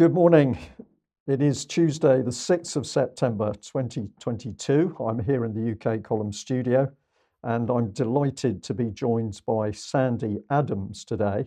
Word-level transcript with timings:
Good 0.00 0.14
morning. 0.14 0.56
It 1.26 1.42
is 1.42 1.66
Tuesday, 1.66 2.22
the 2.22 2.30
6th 2.30 2.74
of 2.74 2.86
September 2.86 3.52
2022. 3.52 4.96
I'm 4.98 5.22
here 5.22 5.44
in 5.44 5.52
the 5.52 5.72
UK 5.72 6.02
Column 6.02 6.32
studio 6.32 6.90
and 7.42 7.68
I'm 7.68 7.90
delighted 7.90 8.62
to 8.62 8.72
be 8.72 8.86
joined 8.92 9.42
by 9.46 9.72
Sandy 9.72 10.38
Adams 10.48 11.04
today. 11.04 11.44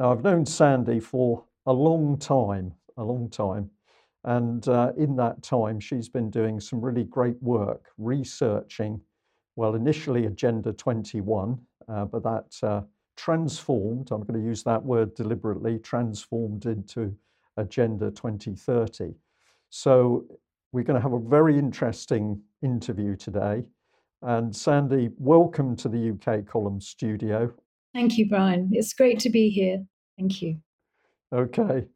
Now, 0.00 0.10
I've 0.10 0.24
known 0.24 0.44
Sandy 0.44 0.98
for 0.98 1.44
a 1.66 1.72
long 1.72 2.18
time, 2.18 2.74
a 2.96 3.04
long 3.04 3.30
time. 3.30 3.70
And 4.24 4.66
uh, 4.66 4.90
in 4.98 5.14
that 5.18 5.44
time, 5.44 5.78
she's 5.78 6.08
been 6.08 6.28
doing 6.28 6.58
some 6.58 6.80
really 6.80 7.04
great 7.04 7.40
work 7.40 7.84
researching, 7.98 9.00
well, 9.54 9.76
initially 9.76 10.26
Agenda 10.26 10.72
21, 10.72 11.56
uh, 11.86 12.04
but 12.06 12.24
that 12.24 12.66
uh, 12.66 12.80
transformed, 13.16 14.10
I'm 14.10 14.24
going 14.24 14.40
to 14.40 14.44
use 14.44 14.64
that 14.64 14.82
word 14.82 15.14
deliberately, 15.14 15.78
transformed 15.78 16.66
into 16.66 17.14
Agenda 17.56 18.10
2030. 18.10 19.14
So 19.70 20.24
we're 20.72 20.84
going 20.84 20.96
to 20.96 21.02
have 21.02 21.12
a 21.12 21.18
very 21.18 21.58
interesting 21.58 22.40
interview 22.62 23.16
today. 23.16 23.64
And 24.22 24.54
Sandy, 24.54 25.10
welcome 25.18 25.76
to 25.76 25.88
the 25.88 26.10
UK 26.10 26.46
Column 26.46 26.80
studio. 26.80 27.52
Thank 27.92 28.16
you, 28.16 28.28
Brian. 28.28 28.70
It's 28.72 28.94
great 28.94 29.18
to 29.20 29.30
be 29.30 29.50
here. 29.50 29.84
Thank 30.18 30.40
you. 30.40 30.58
Okay. 31.32 31.86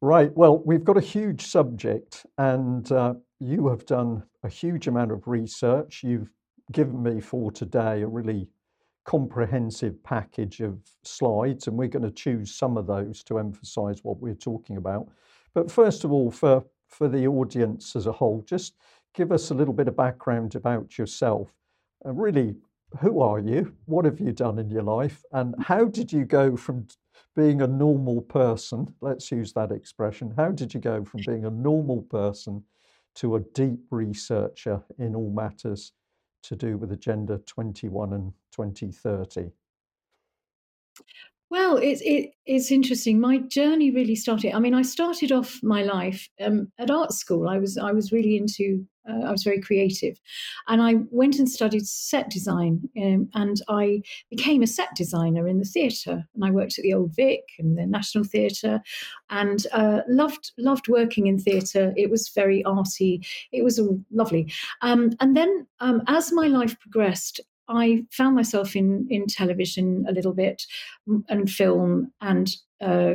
Right. 0.00 0.34
Well, 0.36 0.62
we've 0.64 0.84
got 0.84 0.96
a 0.96 1.02
huge 1.02 1.46
subject, 1.46 2.26
and 2.38 2.90
uh, 2.90 3.14
you 3.40 3.68
have 3.68 3.86
done 3.86 4.22
a 4.42 4.48
huge 4.48 4.86
amount 4.86 5.12
of 5.12 5.26
research. 5.26 6.02
You've 6.02 6.30
given 6.72 7.02
me 7.02 7.20
for 7.20 7.50
today 7.50 8.02
a 8.02 8.06
really 8.06 8.48
comprehensive 9.04 10.02
package 10.02 10.60
of 10.60 10.78
slides, 11.02 11.66
and 11.66 11.76
we're 11.76 11.88
going 11.88 12.02
to 12.02 12.10
choose 12.10 12.54
some 12.54 12.76
of 12.76 12.86
those 12.86 13.22
to 13.24 13.38
emphasize 13.38 14.02
what 14.02 14.18
we're 14.18 14.34
talking 14.34 14.76
about. 14.76 15.08
But 15.54 15.70
first 15.70 16.04
of 16.04 16.12
all, 16.12 16.30
for, 16.30 16.64
for 16.88 17.08
the 17.08 17.26
audience 17.26 17.94
as 17.96 18.06
a 18.06 18.12
whole, 18.12 18.42
just 18.46 18.74
give 19.14 19.30
us 19.30 19.50
a 19.50 19.54
little 19.54 19.74
bit 19.74 19.88
of 19.88 19.96
background 19.96 20.54
about 20.54 20.98
yourself. 20.98 21.52
And 22.04 22.20
really, 22.20 22.56
who 23.00 23.20
are 23.20 23.38
you? 23.38 23.74
What 23.86 24.04
have 24.04 24.20
you 24.20 24.32
done 24.32 24.58
in 24.58 24.70
your 24.70 24.82
life? 24.82 25.22
And 25.32 25.54
how 25.62 25.84
did 25.84 26.12
you 26.12 26.24
go 26.24 26.56
from 26.56 26.86
being 27.36 27.62
a 27.62 27.66
normal 27.66 28.22
person? 28.22 28.94
Let's 29.00 29.30
use 29.30 29.52
that 29.52 29.70
expression. 29.70 30.32
How 30.36 30.50
did 30.50 30.72
you 30.72 30.80
go 30.80 31.04
from 31.04 31.20
being 31.26 31.44
a 31.44 31.50
normal 31.50 32.02
person 32.02 32.62
to 33.16 33.36
a 33.36 33.40
deep 33.40 33.80
researcher 33.90 34.82
in 34.98 35.14
all 35.14 35.30
matters 35.30 35.92
to 36.44 36.56
do 36.56 36.76
with 36.76 36.92
Agenda 36.92 37.38
21 37.46 38.12
and 38.12 38.32
2030? 38.52 39.50
Well, 41.50 41.76
it's 41.76 42.00
it, 42.02 42.30
it's 42.46 42.70
interesting. 42.72 43.20
My 43.20 43.38
journey 43.38 43.90
really 43.90 44.16
started. 44.16 44.54
I 44.54 44.58
mean, 44.58 44.74
I 44.74 44.82
started 44.82 45.30
off 45.30 45.60
my 45.62 45.82
life 45.82 46.28
um, 46.40 46.72
at 46.78 46.90
art 46.90 47.12
school. 47.12 47.48
I 47.48 47.58
was 47.58 47.78
I 47.78 47.92
was 47.92 48.12
really 48.12 48.36
into. 48.36 48.86
Uh, 49.08 49.26
I 49.26 49.30
was 49.30 49.42
very 49.42 49.60
creative, 49.60 50.20
and 50.68 50.82
I 50.82 50.94
went 51.10 51.38
and 51.38 51.48
studied 51.48 51.86
set 51.86 52.30
design. 52.30 52.88
Um, 53.00 53.28
and 53.34 53.60
I 53.68 54.02
became 54.30 54.62
a 54.62 54.66
set 54.66 54.94
designer 54.96 55.46
in 55.48 55.58
the 55.58 55.64
theatre. 55.64 56.26
And 56.34 56.44
I 56.44 56.50
worked 56.50 56.78
at 56.78 56.82
the 56.82 56.94
Old 56.94 57.14
Vic 57.14 57.42
and 57.58 57.76
the 57.78 57.86
National 57.86 58.24
Theatre, 58.24 58.82
and 59.30 59.66
uh, 59.72 60.00
loved 60.08 60.52
loved 60.58 60.88
working 60.88 61.26
in 61.26 61.38
theatre. 61.38 61.92
It 61.96 62.10
was 62.10 62.28
very 62.28 62.64
arty. 62.64 63.24
It 63.52 63.64
was 63.64 63.80
lovely. 64.10 64.52
Um, 64.82 65.10
and 65.20 65.36
then 65.36 65.66
um, 65.80 66.02
as 66.06 66.32
my 66.32 66.46
life 66.46 66.78
progressed, 66.80 67.40
I 67.68 68.04
found 68.10 68.36
myself 68.36 68.76
in 68.76 69.06
in 69.10 69.26
television 69.26 70.04
a 70.08 70.12
little 70.12 70.34
bit 70.34 70.62
and 71.28 71.50
film 71.50 72.12
and 72.20 72.50
uh, 72.80 73.14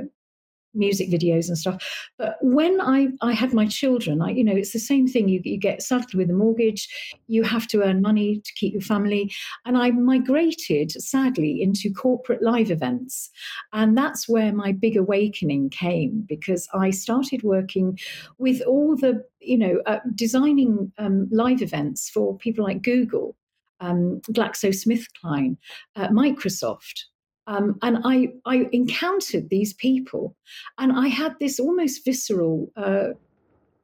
music 0.74 1.09
videos 1.09 1.47
and 1.47 1.57
stuff. 1.57 1.84
But 2.18 2.38
when 2.41 2.80
I, 2.81 3.09
I 3.22 3.34
had 3.34 3.53
my 3.53 3.68
children, 3.68 4.22
I, 4.22 4.31
you 4.31 4.44
know, 4.44 4.56
it's 4.56 4.74
the 4.74 4.80
same 4.80 5.07
thing. 5.07 5.28
You, 5.28 5.41
you 5.44 5.57
get 5.57 5.81
saddled 5.81 6.13
with 6.13 6.30
a 6.30 6.34
mortgage, 6.34 6.88
you 7.28 7.44
have 7.44 7.68
to 7.68 7.84
earn 7.84 8.02
money 8.02 8.41
to 8.44 8.53
keep 8.56 8.74
your 8.74 8.81
family. 8.81 9.31
And 9.66 9.78
I 9.78 9.91
migrated, 9.91 10.91
sadly, 10.91 11.62
into 11.62 11.94
corporate 11.94 12.41
live 12.41 12.72
events. 12.72 13.29
And 13.74 13.97
that's 13.97 14.29
where 14.29 14.53
my 14.53 14.72
big 14.72 14.97
awakening 14.97 15.69
came 15.69 16.25
because 16.28 16.68
I 16.74 16.91
started 16.91 17.44
working 17.44 18.00
with 18.38 18.62
all 18.62 18.96
the, 18.96 19.24
you 19.40 19.58
know, 19.58 19.81
uh, 19.85 20.00
designing 20.16 20.91
um, 20.97 21.28
live 21.31 21.62
events 21.62 22.09
for 22.09 22.38
people 22.38 22.63
like 22.63 22.81
Google 22.81 23.35
um, 23.79 24.22
GlaxoSmithKline, 24.31 25.58
uh, 25.96 26.08
Microsoft. 26.09 27.06
Um, 27.49 27.79
and 27.81 27.97
I, 28.03 28.31
I 28.45 28.69
encountered 28.71 29.49
these 29.49 29.73
people, 29.73 30.35
and 30.77 30.91
I 30.93 31.07
had 31.07 31.35
this 31.39 31.59
almost 31.59 32.05
visceral, 32.05 32.71
uh, 32.77 33.09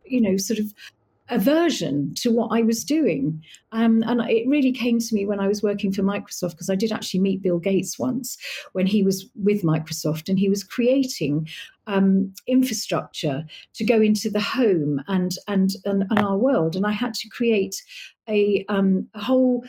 you 0.05 0.21
know, 0.21 0.37
sort 0.37 0.59
of 0.59 0.71
aversion 1.29 2.13
to 2.13 2.29
what 2.29 2.49
I 2.55 2.61
was 2.61 2.83
doing. 2.83 3.43
Um, 3.71 4.03
and 4.05 4.21
it 4.29 4.47
really 4.47 4.71
came 4.71 4.99
to 4.99 5.15
me 5.15 5.25
when 5.25 5.39
I 5.39 5.47
was 5.47 5.63
working 5.63 5.91
for 5.91 6.03
Microsoft, 6.03 6.51
because 6.51 6.69
I 6.69 6.75
did 6.75 6.91
actually 6.91 7.21
meet 7.21 7.41
Bill 7.41 7.57
Gates 7.57 7.97
once 7.97 8.37
when 8.73 8.85
he 8.85 9.01
was 9.01 9.25
with 9.33 9.63
Microsoft 9.63 10.29
and 10.29 10.37
he 10.37 10.47
was 10.47 10.63
creating 10.63 11.47
um, 11.87 12.31
infrastructure 12.45 13.43
to 13.73 13.83
go 13.83 13.99
into 13.99 14.29
the 14.29 14.39
home 14.39 15.01
and, 15.07 15.31
and, 15.47 15.71
and, 15.85 16.05
and, 16.11 16.19
our 16.19 16.37
world. 16.37 16.75
And 16.75 16.85
I 16.85 16.91
had 16.91 17.15
to 17.15 17.29
create 17.29 17.81
a, 18.29 18.63
um, 18.69 19.07
a 19.15 19.21
whole 19.21 19.65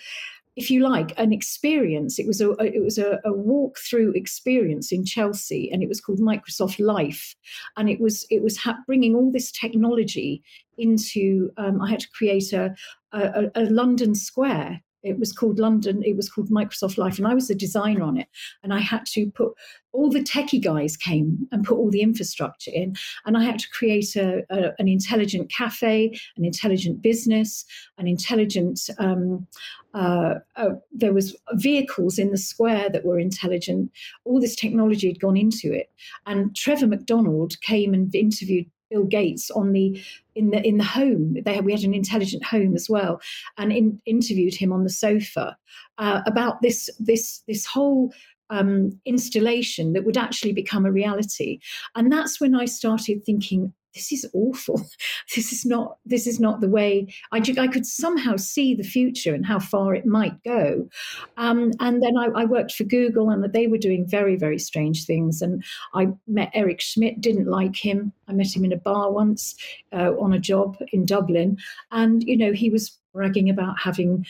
if 0.57 0.71
you 0.71 0.81
like, 0.81 1.13
an 1.19 1.33
experience. 1.33 2.19
It 2.19 2.27
was 2.27 2.41
a 2.41 2.51
it 2.53 2.83
was 2.83 2.99
a, 2.99 3.21
a 3.25 3.33
walk 3.33 3.79
through 3.79 4.13
experience 4.13 4.91
in 4.91 5.05
Chelsea, 5.05 5.71
and 5.71 5.83
it 5.83 5.89
was 5.89 6.01
called 6.01 6.19
Microsoft 6.19 6.81
Life, 6.81 7.37
and 7.77 7.89
it 7.91 8.01
was 8.01 8.27
it 8.31 8.43
was 8.43 8.57
ha- 8.57 8.79
bringing 8.87 9.15
all 9.15 9.31
this 9.31 9.53
technology 9.53 10.43
into. 10.79 11.51
Um, 11.59 11.81
I 11.83 11.91
had 11.91 12.01
to 12.01 12.11
create 12.11 12.53
a, 12.53 12.75
a, 13.13 13.51
a 13.55 13.65
London 13.65 14.15
Square 14.15 14.83
it 15.03 15.19
was 15.19 15.33
called 15.33 15.59
London, 15.59 16.03
it 16.05 16.17
was 16.17 16.29
called 16.29 16.51
Microsoft 16.51 16.99
Life, 16.99 17.19
and 17.19 17.27
I 17.27 17.35
was 17.35 17.49
the 17.49 17.55
designer 17.55 18.03
on 18.03 18.17
it. 18.17 18.29
And 18.63 18.73
I 18.73 18.81
had 18.81 19.07
to 19.07 19.31
put 19.31 19.53
all 19.93 20.11
the 20.11 20.23
techie 20.23 20.63
guys 20.63 20.97
came 20.97 21.49
and 21.51 21.65
put 21.65 21.79
all 21.79 21.91
the 21.91 22.03
infrastructure 22.03 22.71
in. 22.73 22.95
And 23.25 23.37
I 23.37 23.45
had 23.45 23.59
to 23.61 23.71
create 23.71 24.15
a, 24.17 24.43
a 24.51 24.73
an 24.79 24.89
intelligent 24.89 25.51
cafe, 25.51 26.19
an 26.37 26.45
intelligent 26.45 27.03
business, 27.03 27.65
an 27.99 28.07
intelligent. 28.07 28.81
Um, 28.99 29.47
uh, 29.95 30.35
uh, 30.57 30.75
there 30.93 31.15
was 31.15 31.35
vehicles 31.55 32.19
in 32.19 32.31
the 32.31 32.37
square 32.37 32.91
that 32.91 33.05
were 33.05 33.19
intelligent. 33.19 33.91
All 34.25 34.41
this 34.41 34.57
technology 34.57 35.09
had 35.09 35.21
gone 35.21 35.37
into 35.37 35.73
it, 35.73 35.91
and 36.27 36.55
Trevor 36.55 36.87
McDonald 36.87 37.59
came 37.63 37.95
and 37.95 38.15
interviewed 38.15 38.67
Bill 38.91 39.05
Gates 39.05 39.51
on 39.51 39.73
the 39.73 40.01
in 40.35 40.51
the 40.51 40.67
in 40.67 40.79
the 40.79 40.85
home. 40.85 41.37
They 41.45 41.55
had, 41.55 41.65
we 41.65 41.73
had 41.73 41.83
an 41.83 41.95
intelligent 41.95 42.45
home 42.45 42.75
as 42.75 42.89
well, 42.89 43.21
and 43.57 43.73
in, 43.73 44.01
interviewed 44.07 44.55
him 44.55 44.73
on 44.73 44.85
the 44.85 44.91
sofa 44.91 45.57
uh, 45.99 46.23
about 46.27 46.63
this 46.63 46.91
this 46.99 47.43
this 47.47 47.67
whole 47.67 48.13
um, 48.51 49.01
installation 49.05 49.93
that 49.93 50.05
would 50.05 50.17
actually 50.17 50.53
become 50.53 50.87
a 50.87 50.93
reality. 50.93 51.59
And 51.95 52.13
that's 52.13 52.41
when 52.41 52.55
I 52.55 52.67
started 52.67 53.25
thinking, 53.25 53.73
this 53.97 54.13
is 54.13 54.29
awful. 54.33 54.81
This 55.35 55.53
is 55.53 55.67
not 55.67 55.99
this 56.07 56.27
is 56.27 56.39
not 56.39 56.61
the 56.61 56.69
way 56.69 57.09
I, 57.33 57.43
I 57.59 57.67
could 57.67 57.85
somehow 57.85 58.37
see 58.37 58.75
the 58.75 58.85
future 58.85 59.35
and 59.35 59.45
how 59.45 59.59
far 59.59 59.95
it 59.95 60.07
might 60.07 60.43
go. 60.45 60.89
Um, 61.37 61.73
and 61.81 62.03
then 62.03 62.17
I, 62.17 62.27
I, 62.43 62.45
worked 62.45 62.73
for 62.73 62.85
Google, 62.85 63.31
and 63.31 63.45
they 63.53 63.67
were 63.67 63.79
doing 63.79 64.07
very 64.07 64.37
very 64.37 64.59
strange 64.59 65.05
things. 65.05 65.43
And 65.43 65.65
I 65.95 66.09
met 66.29 66.51
Eric 66.55 66.81
Schmidt. 66.81 67.21
Didn't 67.21 67.49
like 67.49 67.77
him. 67.77 68.13
I 68.29 68.33
met 68.33 68.55
him 68.55 68.65
in 68.65 68.73
a 68.73 68.77
bar 68.77 69.11
once 69.11 69.57
uh, 69.93 70.13
on 70.19 70.33
a 70.33 70.39
job 70.39 70.77
in 70.93 71.05
Dublin, 71.05 71.59
and 71.91 72.23
you 72.23 72.37
know 72.37 72.53
he 72.53 72.71
was 72.71 72.97
bragging 73.13 73.51
about 73.51 73.79
having 73.79 74.25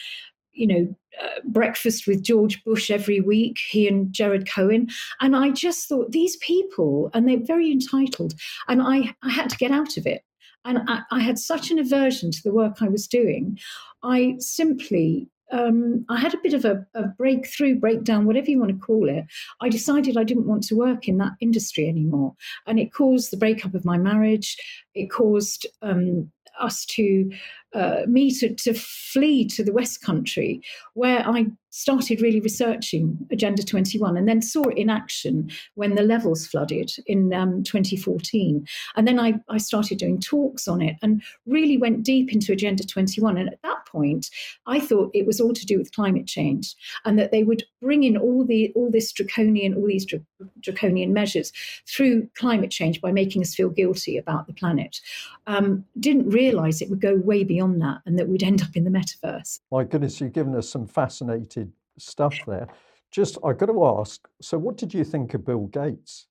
you 0.56 0.66
know, 0.66 0.96
uh, 1.22 1.40
breakfast 1.44 2.06
with 2.06 2.22
George 2.22 2.62
Bush 2.64 2.90
every 2.90 3.20
week, 3.20 3.58
he 3.68 3.86
and 3.86 4.12
Jared 4.12 4.48
Cohen. 4.48 4.88
And 5.20 5.36
I 5.36 5.50
just 5.50 5.88
thought 5.88 6.12
these 6.12 6.36
people, 6.36 7.10
and 7.14 7.28
they're 7.28 7.38
very 7.38 7.70
entitled, 7.70 8.34
and 8.68 8.82
I, 8.82 9.14
I 9.22 9.30
had 9.30 9.50
to 9.50 9.56
get 9.56 9.70
out 9.70 9.96
of 9.96 10.06
it. 10.06 10.22
And 10.64 10.80
I, 10.88 11.02
I 11.12 11.20
had 11.20 11.38
such 11.38 11.70
an 11.70 11.78
aversion 11.78 12.32
to 12.32 12.42
the 12.42 12.52
work 12.52 12.82
I 12.82 12.88
was 12.88 13.06
doing. 13.06 13.58
I 14.02 14.34
simply 14.38 15.28
um, 15.52 16.04
I 16.08 16.18
had 16.18 16.34
a 16.34 16.40
bit 16.42 16.54
of 16.54 16.64
a, 16.64 16.84
a, 16.94 17.04
breakthrough, 17.04 17.78
breakdown, 17.78 18.26
whatever 18.26 18.50
you 18.50 18.58
want 18.58 18.72
to 18.72 18.84
call 18.84 19.08
it. 19.08 19.24
I 19.60 19.68
decided 19.68 20.16
I 20.16 20.24
didn't 20.24 20.48
want 20.48 20.64
to 20.64 20.76
work 20.76 21.06
in 21.06 21.18
that 21.18 21.34
industry 21.40 21.88
anymore. 21.88 22.34
And 22.66 22.80
it 22.80 22.92
caused 22.92 23.30
the 23.30 23.36
breakup 23.36 23.74
of 23.74 23.84
my 23.84 23.96
marriage. 23.96 24.56
It 24.94 25.06
caused 25.06 25.66
um, 25.82 26.32
us 26.58 26.84
to 26.86 27.30
uh, 27.76 28.06
me 28.06 28.30
to, 28.30 28.54
to 28.54 28.72
flee 28.74 29.44
to 29.44 29.62
the 29.62 29.72
West 29.72 30.02
Country, 30.02 30.62
where 30.94 31.26
I 31.28 31.46
started 31.76 32.22
really 32.22 32.40
researching 32.40 33.18
Agenda 33.30 33.62
21 33.62 34.16
and 34.16 34.26
then 34.26 34.40
saw 34.40 34.62
it 34.62 34.78
in 34.78 34.88
action 34.88 35.50
when 35.74 35.94
the 35.94 36.02
levels 36.02 36.46
flooded 36.46 36.90
in 37.06 37.34
um, 37.34 37.62
2014. 37.64 38.66
And 38.96 39.06
then 39.06 39.20
I, 39.20 39.34
I 39.50 39.58
started 39.58 39.98
doing 39.98 40.18
talks 40.18 40.66
on 40.66 40.80
it 40.80 40.96
and 41.02 41.22
really 41.44 41.76
went 41.76 42.02
deep 42.02 42.32
into 42.32 42.50
Agenda 42.50 42.82
21. 42.86 43.36
And 43.36 43.50
at 43.50 43.60
that 43.62 43.84
point, 43.84 44.30
I 44.66 44.80
thought 44.80 45.10
it 45.12 45.26
was 45.26 45.38
all 45.38 45.52
to 45.52 45.66
do 45.66 45.76
with 45.76 45.92
climate 45.92 46.26
change 46.26 46.74
and 47.04 47.18
that 47.18 47.30
they 47.30 47.44
would 47.44 47.62
bring 47.82 48.04
in 48.04 48.16
all 48.16 48.46
the 48.46 48.72
all 48.74 48.90
this 48.90 49.12
draconian, 49.12 49.74
all 49.74 49.86
these 49.86 50.06
dr- 50.06 50.24
draconian 50.60 51.12
measures 51.12 51.52
through 51.86 52.26
climate 52.38 52.70
change 52.70 53.02
by 53.02 53.12
making 53.12 53.42
us 53.42 53.54
feel 53.54 53.68
guilty 53.68 54.16
about 54.16 54.46
the 54.46 54.54
planet. 54.54 55.00
Um, 55.46 55.84
didn't 56.00 56.30
realize 56.30 56.80
it 56.80 56.88
would 56.88 57.02
go 57.02 57.16
way 57.16 57.44
beyond 57.44 57.82
that 57.82 57.98
and 58.06 58.18
that 58.18 58.28
we'd 58.28 58.42
end 58.42 58.62
up 58.62 58.74
in 58.76 58.84
the 58.84 58.90
metaverse. 58.90 59.60
My 59.70 59.84
goodness, 59.84 60.20
you've 60.22 60.32
given 60.32 60.54
us 60.54 60.68
some 60.68 60.86
fascinating 60.86 61.65
stuff 61.98 62.38
there. 62.46 62.68
Just, 63.10 63.38
I've 63.44 63.58
got 63.58 63.66
to 63.66 63.84
ask. 64.00 64.20
So, 64.40 64.58
what 64.58 64.76
did 64.76 64.92
you 64.92 65.04
think 65.04 65.34
of 65.34 65.44
Bill 65.44 65.66
Gates? 65.66 66.26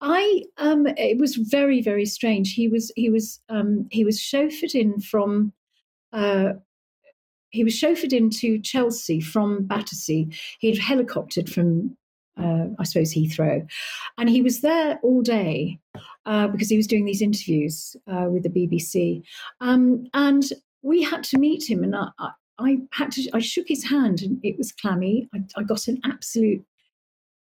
I 0.00 0.44
um, 0.58 0.86
it 0.86 1.18
was 1.18 1.36
very 1.36 1.80
very 1.80 2.06
strange. 2.06 2.54
He 2.54 2.68
was 2.68 2.92
he 2.96 3.10
was 3.10 3.40
um, 3.48 3.86
he 3.90 4.04
was 4.04 4.18
chauffeured 4.18 4.74
in 4.74 5.00
from. 5.00 5.52
Uh, 6.12 6.54
he 7.50 7.62
was 7.62 7.74
chauffeured 7.74 8.12
into 8.12 8.58
Chelsea 8.60 9.20
from 9.20 9.62
Battersea. 9.64 10.28
He'd 10.58 10.80
helicoptered 10.80 11.48
from, 11.48 11.96
uh, 12.36 12.66
I 12.80 12.84
suppose, 12.84 13.14
Heathrow. 13.14 13.64
And 14.18 14.28
he 14.28 14.42
was 14.42 14.60
there 14.60 14.98
all 15.04 15.22
day 15.22 15.78
uh, 16.26 16.48
because 16.48 16.68
he 16.68 16.76
was 16.76 16.88
doing 16.88 17.04
these 17.04 17.22
interviews 17.22 17.94
uh, 18.08 18.26
with 18.28 18.42
the 18.42 18.48
BBC. 18.48 19.22
Um, 19.60 20.08
and 20.14 20.42
we 20.82 21.00
had 21.00 21.22
to 21.24 21.38
meet 21.38 21.70
him. 21.70 21.84
And 21.84 21.94
I, 21.94 22.08
I 22.58 22.78
had 22.92 23.12
to, 23.12 23.28
I 23.32 23.40
shook 23.40 23.68
his 23.68 23.84
hand 23.84 24.22
and 24.22 24.38
it 24.42 24.56
was 24.56 24.72
clammy. 24.72 25.28
I, 25.34 25.40
I 25.56 25.62
got 25.62 25.88
an 25.88 26.00
absolute 26.04 26.64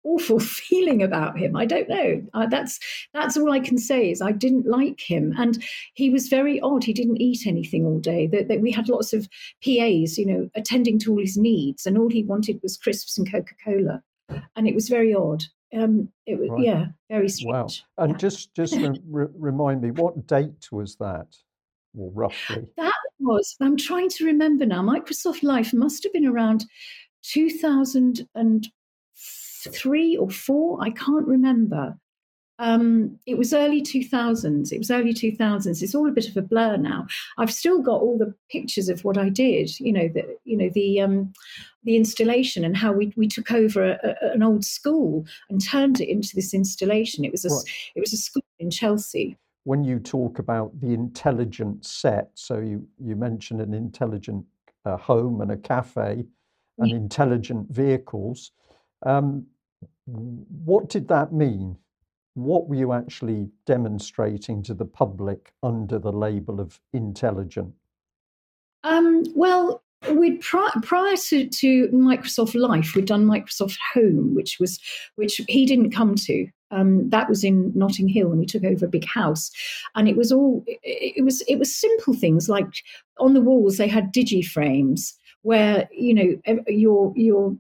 awful 0.05 0.41
feeling 0.41 1.03
about 1.03 1.39
him. 1.39 1.57
I 1.57 1.67
don't 1.67 1.89
know. 1.89 2.23
Uh, 2.35 2.47
that's 2.47 2.79
that's 3.13 3.37
all 3.37 3.53
I 3.53 3.61
can 3.61 3.79
say 3.79 4.11
is 4.11 4.23
I 4.23 4.33
didn't 4.33 4.67
like 4.67 5.01
him, 5.01 5.35
and 5.39 5.63
he 5.95 6.11
was 6.11 6.29
very 6.29 6.61
odd. 6.61 6.85
He 6.85 6.93
didn't 6.93 7.21
eat 7.21 7.47
anything 7.47 7.87
all 7.87 7.99
day. 7.99 8.27
That, 8.27 8.49
that 8.49 8.61
we 8.61 8.71
had 8.71 8.89
lots 8.89 9.13
of 9.13 9.29
PAs, 9.65 10.19
you 10.19 10.27
know, 10.27 10.51
attending 10.55 10.99
to 11.01 11.13
all 11.13 11.21
his 11.21 11.37
needs, 11.37 11.87
and 11.87 11.99
all 11.99 12.09
he 12.09 12.25
wanted 12.25 12.61
was 12.63 12.77
crisps 12.77 13.19
and 13.19 13.31
Coca 13.31 13.55
Cola, 13.65 14.03
and 14.57 14.69
it 14.69 14.75
was 14.75 14.89
very 14.89 15.15
odd. 15.15 15.45
Um, 15.73 16.09
it 16.27 16.39
was 16.39 16.51
right. 16.51 16.63
yeah, 16.65 16.87
very 17.09 17.29
strange. 17.29 17.85
Wow. 17.97 18.05
And 18.05 18.13
yeah. 18.13 18.19
just 18.19 18.55
just 18.55 18.77
re- 19.09 19.27
remind 19.37 19.83
me, 19.83 19.91
what 19.91 20.27
date 20.27 20.69
was 20.73 20.97
that, 20.97 21.29
or 21.97 22.11
roughly? 22.13 22.67
That 22.77 22.93
was. 23.21 23.57
I'm 23.61 23.77
trying 23.77 24.09
to 24.11 24.25
remember 24.25 24.65
now. 24.67 24.83
Microsoft 24.83 25.43
Life 25.43 25.73
must 25.73 26.05
have 26.05 26.13
been 26.13 26.27
around 26.27 26.67
2003 27.23 30.17
or 30.17 30.31
four. 30.31 30.79
I 30.83 30.91
can't 30.91 31.27
remember. 31.27 31.97
Um, 32.61 33.19
it 33.25 33.39
was 33.39 33.55
early 33.55 33.81
2000s. 33.81 34.71
It 34.71 34.79
was 34.79 34.91
early 34.91 35.15
2000s. 35.15 35.83
It's 35.83 35.95
all 35.95 36.07
a 36.07 36.13
bit 36.13 36.29
of 36.29 36.37
a 36.37 36.43
blur 36.43 36.77
now. 36.77 37.07
I've 37.39 37.53
still 37.53 37.81
got 37.81 38.03
all 38.03 38.19
the 38.19 38.35
pictures 38.51 38.91
of 38.91 39.03
what 39.03 39.17
I 39.17 39.31
did. 39.31 39.81
You 39.81 39.95
know 39.95 40.09
the 40.09 40.37
you 40.45 40.59
know 40.59 40.69
the 40.75 41.01
um, 41.01 41.33
the 41.85 41.97
installation 41.97 42.63
and 42.63 42.77
how 42.77 42.93
we 42.93 43.15
we 43.17 43.29
took 43.29 43.51
over 43.51 43.93
a, 43.93 44.15
a, 44.23 44.33
an 44.33 44.43
old 44.43 44.67
school 44.67 45.25
and 45.49 45.65
turned 45.65 46.03
it 46.03 46.11
into 46.11 46.37
this 46.37 46.53
installation. 46.53 47.25
It 47.25 47.33
was 47.33 47.47
a 47.47 47.49
right. 47.49 47.65
it 47.95 48.01
was 48.01 48.13
a 48.13 48.19
school 48.19 48.45
in 48.59 48.71
Chelsea 48.71 49.39
when 49.65 49.85
you 49.85 49.99
talk 49.99 50.39
about 50.39 50.79
the 50.81 50.93
intelligent 50.95 51.85
set, 51.85 52.31
so 52.35 52.59
you, 52.59 52.87
you 52.99 53.17
mentioned 53.17 53.61
an 53.61 53.75
intelligent 53.75 54.45
uh, 54.85 54.97
home 54.97 55.41
and 55.41 55.53
a 55.53 55.57
cafe 55.57 56.25
and 56.79 56.91
yeah. 56.91 56.97
intelligent 56.97 57.71
vehicles, 57.71 58.53
um, 59.05 59.47
what 60.07 60.89
did 60.89 61.09
that 61.09 61.33
mean? 61.33 61.77
What 62.35 62.69
were 62.69 62.77
you 62.77 62.93
actually 62.93 63.49
demonstrating 63.67 64.63
to 64.65 64.75
the 64.75 64.85
public 64.85 65.53
under 65.63 65.99
the 65.99 66.13
label 66.13 66.61
of 66.61 66.81
intelligent? 66.93 67.75
Um, 68.83 69.25
well, 69.35 69.83
we'd 70.09 70.41
pri- 70.41 70.73
prior 70.83 71.17
to, 71.17 71.49
to 71.49 71.89
Microsoft 71.89 72.55
Life, 72.55 72.95
we'd 72.95 73.05
done 73.05 73.27
Microsoft 73.27 73.79
Home, 73.95 74.35
which 74.35 74.59
was 74.59 74.79
which 75.17 75.41
he 75.49 75.67
didn't 75.67 75.91
come 75.91 76.15
to. 76.15 76.47
Um, 76.71 77.09
that 77.11 77.29
was 77.29 77.43
in 77.43 77.73
Notting 77.75 78.09
Hill, 78.09 78.31
and 78.31 78.39
we 78.39 78.47
took 78.47 78.65
over 78.65 78.87
a 78.87 78.91
big 78.91 79.05
house, 79.05 79.51
and 79.95 80.09
it 80.09 80.17
was 80.17 80.33
all 80.33 80.65
it, 80.67 81.25
was 81.25 81.43
it 81.43 81.59
was 81.59 81.75
simple 81.75 82.15
things 82.15 82.49
like 82.49 82.73
on 83.19 83.35
the 83.35 83.41
walls 83.41 83.77
they 83.77 83.89
had 83.89 84.13
digi 84.15 84.45
frames 84.45 85.17
where 85.43 85.89
you 85.93 86.15
know 86.15 86.63
your 86.69 87.13
your 87.17 87.57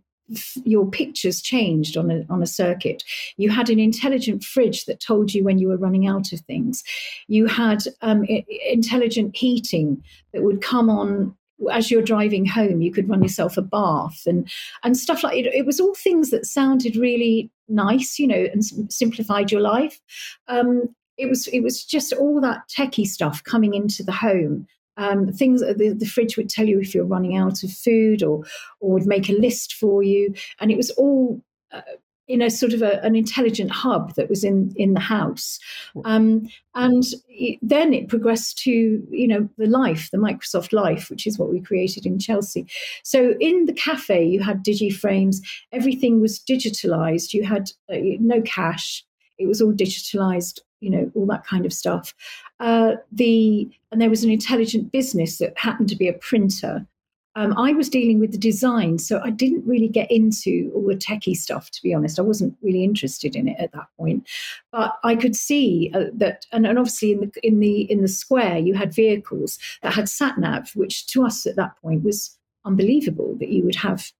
your 0.64 0.88
pictures 0.88 1.42
changed 1.42 1.96
on 1.96 2.10
a 2.10 2.24
on 2.30 2.42
a 2.42 2.46
circuit. 2.46 3.02
You 3.36 3.50
had 3.50 3.68
an 3.68 3.80
intelligent 3.80 4.44
fridge 4.44 4.84
that 4.84 5.00
told 5.00 5.34
you 5.34 5.44
when 5.44 5.58
you 5.58 5.68
were 5.68 5.76
running 5.76 6.06
out 6.06 6.32
of 6.32 6.40
things. 6.40 6.84
You 7.26 7.46
had 7.46 7.82
um, 8.02 8.24
intelligent 8.24 9.36
heating 9.36 10.02
that 10.32 10.42
would 10.42 10.62
come 10.62 10.88
on 10.88 11.34
as 11.70 11.90
you're 11.90 12.02
driving 12.02 12.46
home, 12.46 12.80
you 12.80 12.92
could 12.92 13.08
run 13.08 13.22
yourself 13.22 13.56
a 13.56 13.62
bath 13.62 14.22
and 14.26 14.50
and 14.82 14.96
stuff 14.96 15.22
like 15.22 15.36
it. 15.36 15.46
It 15.46 15.66
was 15.66 15.80
all 15.80 15.94
things 15.94 16.30
that 16.30 16.46
sounded 16.46 16.96
really 16.96 17.50
nice, 17.68 18.18
you 18.18 18.26
know, 18.26 18.46
and 18.52 18.92
simplified 18.92 19.50
your 19.50 19.60
life. 19.60 20.00
Um, 20.48 20.94
it 21.16 21.28
was 21.28 21.46
it 21.48 21.60
was 21.60 21.84
just 21.84 22.12
all 22.12 22.40
that 22.40 22.68
techie 22.68 23.06
stuff 23.06 23.44
coming 23.44 23.74
into 23.74 24.02
the 24.02 24.12
home. 24.12 24.66
Um, 24.96 25.32
things 25.32 25.60
the, 25.60 25.94
the 25.96 26.06
fridge 26.06 26.36
would 26.36 26.50
tell 26.50 26.66
you 26.66 26.78
if 26.78 26.94
you're 26.94 27.04
running 27.04 27.36
out 27.36 27.62
of 27.62 27.72
food, 27.72 28.22
or 28.22 28.44
or 28.80 28.92
would 28.92 29.06
make 29.06 29.28
a 29.28 29.34
list 29.34 29.74
for 29.74 30.02
you, 30.02 30.34
and 30.60 30.70
it 30.70 30.76
was 30.76 30.90
all 30.90 31.42
uh, 31.72 31.82
in 32.30 32.40
a 32.40 32.50
sort 32.50 32.72
of 32.72 32.80
a, 32.80 33.02
an 33.02 33.16
intelligent 33.16 33.72
hub 33.72 34.14
that 34.14 34.28
was 34.28 34.44
in 34.44 34.72
in 34.76 34.94
the 34.94 35.00
house. 35.00 35.58
Um, 36.04 36.48
and 36.74 37.02
it, 37.28 37.58
then 37.60 37.92
it 37.92 38.08
progressed 38.08 38.58
to 38.58 38.70
you 38.70 39.26
know 39.26 39.48
the 39.58 39.66
life 39.66 40.10
the 40.12 40.18
microsoft 40.18 40.72
life 40.72 41.10
which 41.10 41.26
is 41.26 41.38
what 41.38 41.50
we 41.50 41.60
created 41.60 42.06
in 42.06 42.18
chelsea. 42.18 42.66
So 43.02 43.34
in 43.40 43.66
the 43.66 43.72
cafe 43.72 44.24
you 44.24 44.40
had 44.40 44.64
digi 44.64 44.94
frames 44.94 45.42
everything 45.72 46.20
was 46.20 46.38
digitalized. 46.38 47.32
You 47.32 47.44
had 47.44 47.70
uh, 47.92 47.96
no 48.20 48.40
cash 48.42 49.04
it 49.38 49.46
was 49.48 49.60
all 49.60 49.72
digitalized 49.72 50.60
you 50.80 50.90
know 50.90 51.10
all 51.14 51.26
that 51.26 51.44
kind 51.44 51.66
of 51.66 51.72
stuff. 51.72 52.14
Uh, 52.60 52.92
the 53.10 53.68
and 53.90 54.00
there 54.00 54.10
was 54.10 54.22
an 54.22 54.30
intelligent 54.30 54.92
business 54.92 55.38
that 55.38 55.58
happened 55.58 55.88
to 55.88 55.96
be 55.96 56.08
a 56.08 56.12
printer 56.12 56.86
um, 57.36 57.56
I 57.56 57.72
was 57.72 57.88
dealing 57.88 58.18
with 58.18 58.32
the 58.32 58.38
design, 58.38 58.98
so 58.98 59.20
I 59.22 59.30
didn't 59.30 59.66
really 59.66 59.88
get 59.88 60.10
into 60.10 60.72
all 60.74 60.86
the 60.86 60.96
techie 60.96 61.36
stuff. 61.36 61.70
To 61.70 61.82
be 61.82 61.94
honest, 61.94 62.18
I 62.18 62.22
wasn't 62.22 62.56
really 62.60 62.82
interested 62.82 63.36
in 63.36 63.46
it 63.46 63.56
at 63.60 63.72
that 63.72 63.86
point. 63.96 64.28
But 64.72 64.96
I 65.04 65.14
could 65.14 65.36
see 65.36 65.92
uh, 65.94 66.06
that, 66.14 66.46
and, 66.50 66.66
and, 66.66 66.78
obviously 66.78 67.12
in 67.12 67.20
the 67.20 67.32
in 67.42 67.60
the 67.60 67.90
in 67.90 68.02
the 68.02 68.08
square, 68.08 68.58
you 68.58 68.74
had 68.74 68.92
vehicles 68.92 69.58
that 69.82 69.94
had 69.94 70.08
sat 70.08 70.38
nav, 70.38 70.74
which 70.74 71.06
to 71.08 71.24
us 71.24 71.46
at 71.46 71.56
that 71.56 71.76
point 71.80 72.02
was 72.02 72.36
unbelievable 72.64 73.36
that 73.38 73.48
you 73.48 73.64
would 73.64 73.76
have 73.76 74.10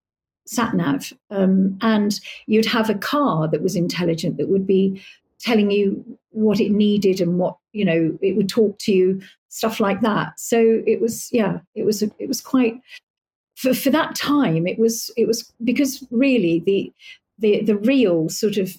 sat 0.47 0.75
nav, 0.75 1.12
um, 1.31 1.79
and 1.81 2.21
you'd 2.47 2.67
have 2.67 2.88
a 2.88 2.95
car 2.95 3.49
that 3.49 3.62
was 3.62 3.75
intelligent 3.75 4.37
that 4.37 4.49
would 4.49 4.67
be 4.67 5.02
telling 5.40 5.70
you 5.70 6.04
what 6.30 6.61
it 6.61 6.70
needed 6.70 7.20
and 7.20 7.38
what 7.38 7.56
you 7.73 7.85
know 7.85 8.16
it 8.23 8.37
would 8.37 8.49
talk 8.49 8.78
to 8.78 8.92
you 8.92 9.20
stuff 9.49 9.80
like 9.80 10.00
that. 10.00 10.38
So 10.38 10.82
it 10.87 11.00
was 11.00 11.28
yeah 11.32 11.59
it 11.75 11.85
was 11.85 12.02
it 12.02 12.28
was 12.28 12.40
quite 12.40 12.80
for, 13.56 13.75
for 13.75 13.90
that 13.90 14.14
time 14.14 14.66
it 14.66 14.78
was 14.78 15.11
it 15.16 15.26
was 15.26 15.52
because 15.64 16.06
really 16.11 16.61
the 16.61 16.92
the 17.38 17.62
the 17.62 17.76
real 17.76 18.28
sort 18.28 18.56
of 18.56 18.76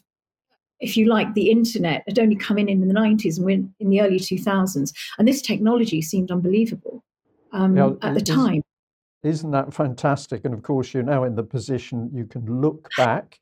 if 0.80 0.98
you 0.98 1.06
like 1.06 1.34
the 1.34 1.51
internet 1.51 2.03
had 2.08 2.18
only 2.18 2.36
come 2.36 2.58
in 2.58 2.68
in 2.68 2.88
the 2.88 2.94
90s 2.94 3.38
and 3.38 3.46
we're 3.46 3.63
in 3.80 3.89
the 3.89 4.01
early 4.01 4.18
2000s 4.18 4.91
and 5.20 5.27
this 5.27 5.41
technology 5.41 6.01
seemed 6.01 6.32
unbelievable 6.32 7.03
um, 7.53 7.77
yeah, 7.77 7.91
at 8.01 8.15
the 8.15 8.22
time. 8.22 8.63
isn't 9.24 9.51
that 9.51 9.74
fantastic? 9.74 10.46
And 10.46 10.53
of 10.53 10.63
course 10.63 10.94
you're 10.94 11.03
now 11.03 11.24
in 11.24 11.36
the 11.36 11.44
position 11.44 12.10
you 12.13 12.25
can 12.25 12.62
look 12.62 12.89
back 12.98 13.39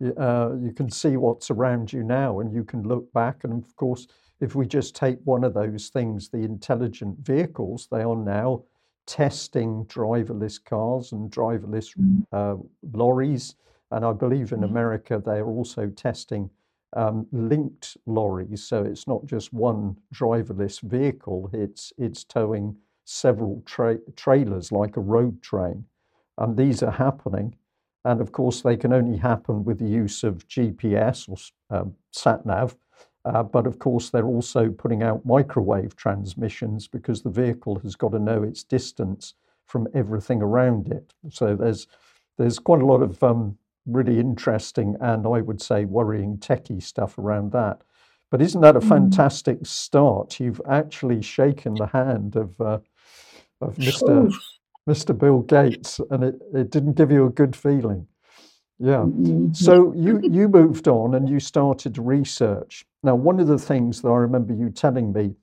uh, 0.00 0.50
you 0.60 0.72
can 0.72 0.90
see 0.90 1.16
what's 1.16 1.50
around 1.50 1.92
you 1.92 2.02
now 2.02 2.40
and 2.40 2.52
you 2.52 2.64
can 2.64 2.82
look 2.82 3.12
back 3.12 3.44
and 3.44 3.64
of 3.64 3.76
course 3.76 4.06
if 4.40 4.54
we 4.54 4.66
just 4.66 4.94
take 4.94 5.18
one 5.24 5.44
of 5.44 5.54
those 5.54 5.88
things 5.88 6.28
the 6.28 6.38
intelligent 6.38 7.18
vehicles 7.20 7.88
they 7.90 8.02
are 8.02 8.16
now 8.16 8.62
testing 9.06 9.84
driverless 9.86 10.62
cars 10.62 11.12
and 11.12 11.30
driverless 11.30 11.96
mm. 11.98 12.22
uh, 12.32 12.56
lorries 12.92 13.56
and 13.90 14.04
i 14.04 14.12
believe 14.12 14.52
in 14.52 14.60
mm. 14.60 14.70
america 14.70 15.20
they're 15.24 15.46
also 15.46 15.88
testing 15.88 16.50
um, 16.96 17.26
linked 17.32 17.96
lorries 18.06 18.62
so 18.64 18.82
it's 18.82 19.06
not 19.06 19.26
just 19.26 19.52
one 19.52 19.96
driverless 20.14 20.80
vehicle 20.80 21.50
it's 21.52 21.92
it's 21.98 22.24
towing 22.24 22.76
several 23.04 23.62
tra- 23.66 23.98
trailers 24.16 24.70
like 24.70 24.96
a 24.96 25.00
road 25.00 25.42
train 25.42 25.84
and 26.38 26.56
these 26.56 26.82
are 26.82 26.92
happening 26.92 27.54
and 28.04 28.20
of 28.20 28.32
course, 28.32 28.62
they 28.62 28.76
can 28.76 28.92
only 28.92 29.18
happen 29.18 29.64
with 29.64 29.78
the 29.78 29.88
use 29.88 30.24
of 30.24 30.46
GPS 30.48 31.28
or 31.28 31.76
um, 31.76 31.94
sat 32.12 32.46
nav. 32.46 32.76
Uh, 33.24 33.42
but 33.42 33.66
of 33.66 33.78
course, 33.78 34.10
they're 34.10 34.26
also 34.26 34.70
putting 34.70 35.02
out 35.02 35.26
microwave 35.26 35.96
transmissions 35.96 36.88
because 36.88 37.22
the 37.22 37.30
vehicle 37.30 37.78
has 37.80 37.94
got 37.96 38.12
to 38.12 38.18
know 38.18 38.42
its 38.42 38.62
distance 38.62 39.34
from 39.66 39.86
everything 39.94 40.40
around 40.40 40.90
it. 40.90 41.12
So 41.30 41.54
there's 41.54 41.86
there's 42.38 42.58
quite 42.58 42.80
a 42.80 42.86
lot 42.86 43.02
of 43.02 43.22
um, 43.22 43.58
really 43.86 44.20
interesting 44.20 44.96
and 45.00 45.26
I 45.26 45.40
would 45.40 45.60
say 45.60 45.84
worrying 45.84 46.38
techie 46.38 46.82
stuff 46.82 47.18
around 47.18 47.52
that. 47.52 47.82
But 48.30 48.42
isn't 48.42 48.60
that 48.60 48.76
a 48.76 48.80
mm. 48.80 48.88
fantastic 48.88 49.58
start? 49.64 50.38
You've 50.38 50.60
actually 50.68 51.22
shaken 51.22 51.74
the 51.74 51.86
hand 51.86 52.36
of 52.36 52.60
uh, 52.60 52.78
of 53.60 53.76
Mr. 53.76 54.32
Mr. 54.88 55.16
Bill 55.16 55.40
Gates, 55.40 56.00
and 56.10 56.24
it, 56.24 56.40
it 56.54 56.70
didn't 56.70 56.94
give 56.94 57.12
you 57.12 57.26
a 57.26 57.30
good 57.30 57.54
feeling. 57.54 58.06
Yeah. 58.78 59.06
So 59.52 59.92
you 59.94 60.20
you 60.22 60.48
moved 60.48 60.88
on 60.88 61.14
and 61.14 61.28
you 61.28 61.40
started 61.40 61.98
research. 61.98 62.86
Now, 63.02 63.16
one 63.16 63.40
of 63.40 63.48
the 63.48 63.58
things 63.58 64.00
that 64.02 64.08
I 64.08 64.16
remember 64.16 64.54
you 64.54 64.70
telling 64.70 65.12
me 65.12 65.34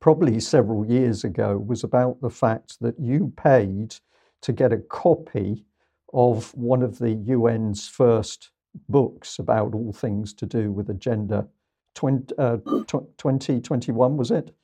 probably 0.00 0.40
several 0.40 0.86
years 0.86 1.24
ago 1.24 1.58
was 1.58 1.84
about 1.84 2.20
the 2.20 2.30
fact 2.30 2.78
that 2.80 2.98
you 2.98 3.32
paid 3.36 3.94
to 4.42 4.52
get 4.52 4.72
a 4.72 4.78
copy 4.78 5.64
of 6.12 6.54
one 6.54 6.82
of 6.82 6.98
the 6.98 7.14
UN's 7.30 7.88
first 7.88 8.50
books 8.88 9.38
about 9.38 9.74
all 9.74 9.92
things 9.92 10.32
to 10.34 10.46
do 10.46 10.70
with 10.70 10.90
Agenda 10.90 11.46
20, 11.94 12.34
uh, 12.38 12.56
2021, 12.86 14.16
was 14.16 14.30
it? 14.30 14.54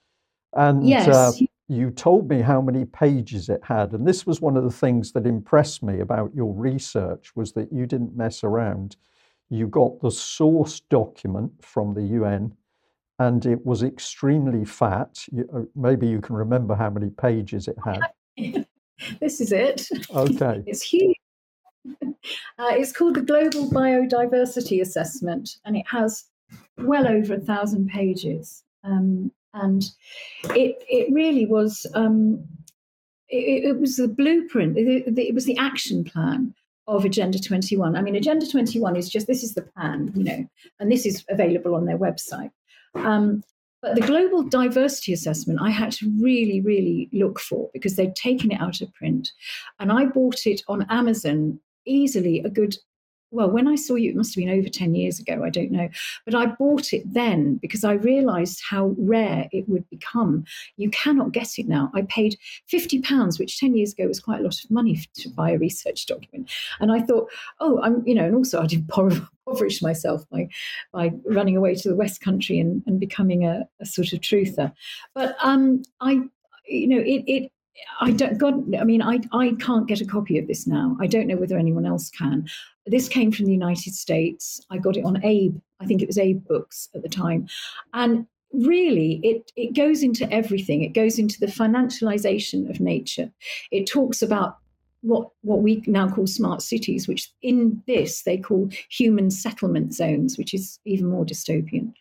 And 0.54 0.87
yes. 0.87 1.09
uh, 1.09 1.32
you 1.72 1.90
told 1.90 2.28
me 2.28 2.40
how 2.40 2.60
many 2.60 2.84
pages 2.84 3.48
it 3.48 3.60
had. 3.64 3.92
And 3.92 4.06
this 4.06 4.26
was 4.26 4.40
one 4.40 4.56
of 4.56 4.64
the 4.64 4.70
things 4.70 5.12
that 5.12 5.26
impressed 5.26 5.82
me 5.82 6.00
about 6.00 6.34
your 6.34 6.52
research 6.52 7.34
was 7.34 7.52
that 7.52 7.72
you 7.72 7.86
didn't 7.86 8.16
mess 8.16 8.44
around. 8.44 8.96
You 9.48 9.66
got 9.68 10.00
the 10.00 10.10
source 10.10 10.80
document 10.80 11.52
from 11.64 11.94
the 11.94 12.02
UN 12.02 12.54
and 13.18 13.46
it 13.46 13.64
was 13.64 13.82
extremely 13.82 14.64
fat. 14.64 15.24
You, 15.32 15.48
uh, 15.54 15.60
maybe 15.74 16.06
you 16.06 16.20
can 16.20 16.36
remember 16.36 16.74
how 16.74 16.90
many 16.90 17.10
pages 17.10 17.68
it 17.68 17.76
had. 17.84 18.00
this 19.20 19.40
is 19.40 19.52
it. 19.52 19.88
Okay. 20.14 20.62
it's 20.66 20.82
huge. 20.82 21.16
Uh, 21.84 22.70
it's 22.70 22.92
called 22.92 23.14
the 23.14 23.22
Global 23.22 23.68
Biodiversity 23.68 24.80
Assessment, 24.80 25.56
and 25.64 25.76
it 25.76 25.86
has 25.88 26.26
well 26.78 27.08
over 27.08 27.34
a 27.34 27.40
thousand 27.40 27.88
pages. 27.88 28.62
Um, 28.84 29.32
and 29.54 29.85
it 30.50 30.82
it 30.88 31.12
really 31.12 31.47
was 31.47 31.87
um, 31.94 32.44
it, 33.28 33.64
it, 33.64 33.80
was 33.80 33.97
the 33.97 34.09
blueprint. 34.09 34.76
It, 34.76 35.18
it, 35.18 35.35
was 35.35 35.47
the 35.47 35.56
action 35.56 36.04
plan 36.04 36.54
of 36.87 37.04
Agenda 37.04 37.38
21. 37.38 37.97
I 37.97 38.02
mean, 38.02 38.14
Agenda 38.14 38.47
21 38.47 38.97
is 38.97 39.09
just 39.09 39.26
this 39.26 39.42
is 39.42 39.54
the 39.54 39.62
plan, 39.62 40.12
you 40.14 40.25
know, 40.25 40.47
and 40.78 40.92
this 40.92 41.06
is 41.06 41.25
available 41.28 41.75
on 41.75 41.87
their 41.87 41.99
website. 41.99 42.50
Um, 42.94 43.42
but 43.80 43.97
the 43.97 44.06
global 44.06 44.44
diversity 44.44 45.12
assessment, 45.12 45.61
I 45.61 45.71
had 45.71 45.90
to 45.92 46.12
really, 46.21 46.61
really 46.61 47.09
look 47.12 47.40
for 47.40 47.68
because 47.73 47.97
they'd 47.97 48.14
taken 48.14 48.52
it 48.52 48.61
out 48.61 48.80
of 48.80 48.94
print. 48.94 49.32
And 49.80 49.90
I 49.90 50.04
bought 50.04 50.47
it 50.47 50.62
on 50.68 50.87
Amazon 50.88 51.59
easily 51.85 52.40
a 52.40 52.49
good 52.49 52.76
well, 53.32 53.50
when 53.50 53.66
I 53.66 53.74
saw 53.74 53.94
you, 53.94 54.10
it 54.10 54.16
must 54.16 54.34
have 54.34 54.44
been 54.44 54.58
over 54.58 54.68
10 54.68 54.94
years 54.94 55.18
ago, 55.18 55.42
I 55.42 55.48
don't 55.48 55.72
know. 55.72 55.88
But 56.26 56.34
I 56.34 56.46
bought 56.46 56.92
it 56.92 57.02
then 57.12 57.56
because 57.56 57.82
I 57.82 57.94
realized 57.94 58.62
how 58.68 58.94
rare 58.98 59.48
it 59.52 59.68
would 59.68 59.88
become. 59.88 60.44
You 60.76 60.90
cannot 60.90 61.32
get 61.32 61.58
it 61.58 61.66
now. 61.66 61.90
I 61.94 62.02
paid 62.02 62.38
£50, 62.70 63.38
which 63.38 63.58
10 63.58 63.74
years 63.74 63.94
ago 63.94 64.06
was 64.06 64.20
quite 64.20 64.40
a 64.40 64.42
lot 64.42 64.62
of 64.62 64.70
money 64.70 65.00
to 65.14 65.30
buy 65.30 65.50
a 65.50 65.58
research 65.58 66.06
document. 66.06 66.50
And 66.78 66.92
I 66.92 67.00
thought, 67.00 67.30
oh, 67.58 67.80
I'm, 67.82 68.06
you 68.06 68.14
know, 68.14 68.24
and 68.24 68.36
also 68.36 68.60
I 68.60 68.66
did 68.66 68.80
impoverish 69.46 69.80
myself 69.80 70.28
by, 70.30 70.48
by 70.92 71.12
running 71.24 71.56
away 71.56 71.74
to 71.74 71.88
the 71.88 71.96
West 71.96 72.20
Country 72.20 72.58
and, 72.58 72.82
and 72.86 73.00
becoming 73.00 73.46
a, 73.46 73.66
a 73.80 73.86
sort 73.86 74.12
of 74.12 74.20
truther. 74.20 74.72
But 75.14 75.36
um, 75.42 75.82
I, 76.00 76.20
you 76.66 76.88
know, 76.88 76.98
it, 76.98 77.24
it 77.26 77.52
I 78.00 78.10
don't, 78.10 78.38
God, 78.38 78.74
I 78.74 78.84
mean, 78.84 79.02
I, 79.02 79.20
I 79.32 79.52
can't 79.58 79.88
get 79.88 80.00
a 80.00 80.06
copy 80.06 80.38
of 80.38 80.46
this 80.46 80.66
now. 80.66 80.96
I 81.00 81.06
don't 81.06 81.26
know 81.26 81.36
whether 81.36 81.56
anyone 81.56 81.86
else 81.86 82.10
can. 82.10 82.46
This 82.86 83.08
came 83.08 83.32
from 83.32 83.46
the 83.46 83.52
United 83.52 83.94
States. 83.94 84.60
I 84.70 84.78
got 84.78 84.96
it 84.96 85.04
on 85.04 85.24
Abe, 85.24 85.56
I 85.80 85.86
think 85.86 86.02
it 86.02 86.08
was 86.08 86.18
Abe 86.18 86.46
Books 86.46 86.88
at 86.94 87.02
the 87.02 87.08
time. 87.08 87.48
And 87.94 88.26
really, 88.52 89.20
it, 89.22 89.50
it 89.56 89.74
goes 89.74 90.02
into 90.02 90.30
everything. 90.32 90.82
It 90.82 90.94
goes 90.94 91.18
into 91.18 91.40
the 91.40 91.46
financialization 91.46 92.68
of 92.68 92.80
nature. 92.80 93.30
It 93.70 93.86
talks 93.86 94.22
about 94.22 94.58
what 95.02 95.28
what 95.42 95.62
we 95.62 95.82
now 95.87 96.09
call 96.09 96.26
smart 96.26 96.62
cities, 96.62 97.06
which 97.06 97.30
in 97.42 97.82
this 97.87 98.23
they 98.23 98.38
call 98.38 98.71
human 98.88 99.30
settlement 99.30 99.92
zones, 99.92 100.38
which 100.38 100.54
is 100.54 100.78
even 100.85 101.06
more 101.06 101.25
dystopian. 101.25 101.92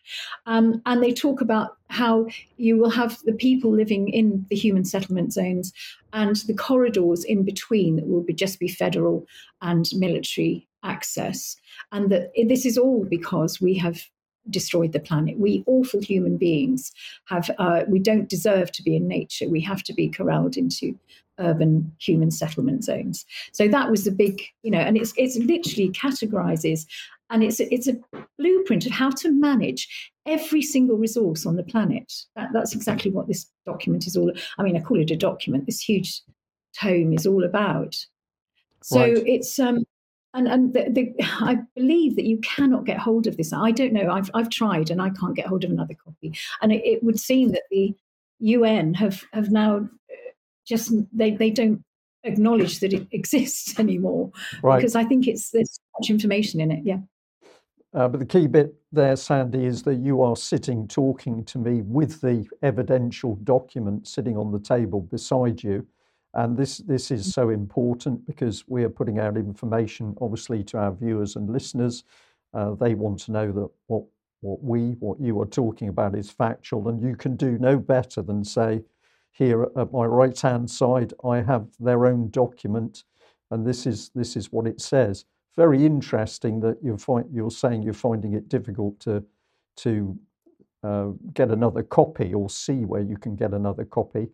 Um, 0.46 0.80
and 0.86 1.02
they 1.02 1.12
talk 1.12 1.40
about 1.40 1.76
how 1.88 2.26
you 2.56 2.78
will 2.78 2.90
have 2.90 3.18
the 3.24 3.32
people 3.32 3.70
living 3.72 4.08
in 4.08 4.46
the 4.48 4.56
human 4.56 4.84
settlement 4.84 5.32
zones 5.32 5.72
and 6.12 6.36
the 6.46 6.54
corridors 6.54 7.24
in 7.24 7.44
between 7.44 7.96
that 7.96 8.06
will 8.06 8.22
be 8.22 8.32
just 8.32 8.58
be 8.58 8.68
federal 8.68 9.26
and 9.60 9.88
military 9.94 10.68
access, 10.84 11.56
and 11.90 12.10
that 12.10 12.30
this 12.48 12.64
is 12.64 12.78
all 12.78 13.04
because 13.04 13.60
we 13.60 13.74
have 13.74 14.00
destroyed 14.50 14.92
the 14.92 15.00
planet. 15.00 15.38
We 15.38 15.62
awful 15.66 16.00
human 16.00 16.36
beings 16.36 16.92
have 17.26 17.50
uh, 17.58 17.82
we 17.88 17.98
don't 17.98 18.28
deserve 18.28 18.72
to 18.72 18.82
be 18.82 18.96
in 18.96 19.06
nature. 19.06 19.48
We 19.48 19.60
have 19.60 19.82
to 19.84 19.92
be 19.92 20.08
corralled 20.08 20.56
into 20.56 20.98
urban 21.38 21.92
human 21.98 22.30
settlement 22.30 22.84
zones. 22.84 23.24
So 23.52 23.68
that 23.68 23.90
was 23.90 24.04
the 24.04 24.10
big, 24.10 24.42
you 24.62 24.70
know, 24.70 24.80
and 24.80 24.96
it's 24.96 25.12
it's 25.16 25.36
literally 25.36 25.90
categorizes 25.90 26.86
and 27.30 27.42
it's 27.42 27.60
it's 27.60 27.88
a 27.88 27.96
blueprint 28.38 28.86
of 28.86 28.92
how 28.92 29.10
to 29.10 29.30
manage 29.30 30.12
every 30.26 30.62
single 30.62 30.96
resource 30.96 31.46
on 31.46 31.56
the 31.56 31.62
planet. 31.64 32.12
That, 32.36 32.50
that's 32.52 32.74
exactly 32.74 33.10
what 33.10 33.26
this 33.26 33.46
document 33.66 34.06
is 34.06 34.16
all. 34.16 34.30
I 34.58 34.62
mean, 34.62 34.76
I 34.76 34.80
call 34.80 35.00
it 35.00 35.10
a 35.10 35.16
document. 35.16 35.66
This 35.66 35.80
huge 35.80 36.20
tome 36.78 37.12
is 37.12 37.26
all 37.26 37.44
about. 37.44 37.96
So 38.82 39.00
right. 39.00 39.22
it's 39.26 39.58
um 39.58 39.84
and 40.34 40.48
and 40.48 40.74
the, 40.74 40.88
the, 40.90 41.14
I 41.22 41.58
believe 41.74 42.16
that 42.16 42.26
you 42.26 42.38
cannot 42.38 42.84
get 42.84 42.98
hold 42.98 43.26
of 43.26 43.36
this. 43.36 43.52
I 43.52 43.70
don't 43.70 43.92
know. 43.92 44.10
I've 44.10 44.30
I've 44.34 44.50
tried 44.50 44.90
and 44.90 45.00
I 45.00 45.10
can't 45.10 45.36
get 45.36 45.46
hold 45.46 45.64
of 45.64 45.70
another 45.70 45.94
copy. 45.94 46.36
And 46.60 46.72
it, 46.72 46.84
it 46.84 47.02
would 47.02 47.18
seem 47.18 47.52
that 47.52 47.64
the 47.70 47.94
UN 48.40 48.94
have 48.94 49.24
have 49.32 49.50
now 49.50 49.88
just 50.66 50.92
they 51.12 51.32
they 51.32 51.50
don't 51.50 51.84
acknowledge 52.24 52.80
that 52.80 52.92
it 52.92 53.06
exists 53.12 53.78
anymore 53.78 54.30
right. 54.62 54.76
because 54.78 54.94
I 54.94 55.04
think 55.04 55.26
it's 55.26 55.50
there's 55.50 55.80
much 55.98 56.10
information 56.10 56.60
in 56.60 56.70
it. 56.70 56.80
Yeah. 56.84 56.98
Uh, 57.94 58.08
but 58.08 58.20
the 58.20 58.26
key 58.26 58.46
bit 58.46 58.74
there, 58.90 59.16
Sandy, 59.16 59.66
is 59.66 59.82
that 59.82 59.96
you 59.96 60.22
are 60.22 60.36
sitting 60.36 60.88
talking 60.88 61.44
to 61.44 61.58
me 61.58 61.82
with 61.82 62.20
the 62.22 62.46
evidential 62.62 63.34
document 63.44 64.08
sitting 64.08 64.36
on 64.38 64.50
the 64.50 64.58
table 64.58 65.02
beside 65.02 65.62
you. 65.62 65.86
And 66.34 66.56
this, 66.56 66.78
this 66.78 67.10
is 67.10 67.30
so 67.30 67.50
important 67.50 68.26
because 68.26 68.64
we 68.66 68.84
are 68.84 68.88
putting 68.88 69.18
out 69.18 69.36
information, 69.36 70.16
obviously, 70.22 70.64
to 70.64 70.78
our 70.78 70.92
viewers 70.92 71.36
and 71.36 71.50
listeners. 71.50 72.04
Uh, 72.54 72.74
they 72.74 72.94
want 72.94 73.18
to 73.20 73.32
know 73.32 73.52
that 73.52 73.68
what, 73.88 74.04
what 74.40 74.62
we, 74.62 74.92
what 75.00 75.20
you 75.20 75.38
are 75.42 75.46
talking 75.46 75.88
about 75.88 76.16
is 76.16 76.30
factual. 76.30 76.88
And 76.88 77.02
you 77.02 77.14
can 77.14 77.36
do 77.36 77.58
no 77.58 77.78
better 77.78 78.22
than 78.22 78.42
say, 78.42 78.80
here 79.32 79.68
at 79.76 79.92
my 79.92 80.04
right 80.04 80.38
hand 80.38 80.70
side, 80.70 81.12
I 81.24 81.40
have 81.40 81.66
their 81.80 82.06
own 82.06 82.30
document, 82.30 83.04
and 83.50 83.66
this 83.66 83.86
is 83.86 84.10
this 84.14 84.36
is 84.36 84.52
what 84.52 84.66
it 84.66 84.80
says. 84.80 85.24
Very 85.56 85.84
interesting 85.84 86.60
that 86.60 86.78
you 86.82 86.96
find 86.96 87.26
you're 87.32 87.50
saying 87.50 87.82
you're 87.82 87.94
finding 87.94 88.34
it 88.34 88.48
difficult 88.48 89.00
to 89.00 89.24
to 89.78 90.18
uh, 90.82 91.10
get 91.32 91.50
another 91.50 91.82
copy 91.82 92.34
or 92.34 92.50
see 92.50 92.84
where 92.84 93.02
you 93.02 93.16
can 93.16 93.36
get 93.36 93.52
another 93.52 93.84
copy. 93.84 94.28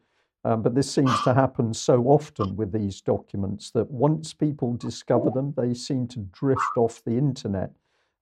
Um, 0.44 0.62
but 0.62 0.74
this 0.74 0.90
seems 0.90 1.20
to 1.22 1.34
happen 1.34 1.74
so 1.74 2.04
often 2.04 2.56
with 2.56 2.72
these 2.72 3.00
documents 3.00 3.70
that 3.72 3.90
once 3.90 4.32
people 4.32 4.74
discover 4.74 5.30
them, 5.30 5.52
they 5.56 5.74
seem 5.74 6.06
to 6.08 6.20
drift 6.32 6.76
off 6.76 7.02
the 7.04 7.18
internet. 7.18 7.70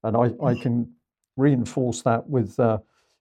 And 0.02 0.16
I, 0.16 0.32
I 0.44 0.54
can 0.54 0.92
reinforce 1.36 2.02
that 2.02 2.28
with 2.28 2.58
uh, 2.58 2.78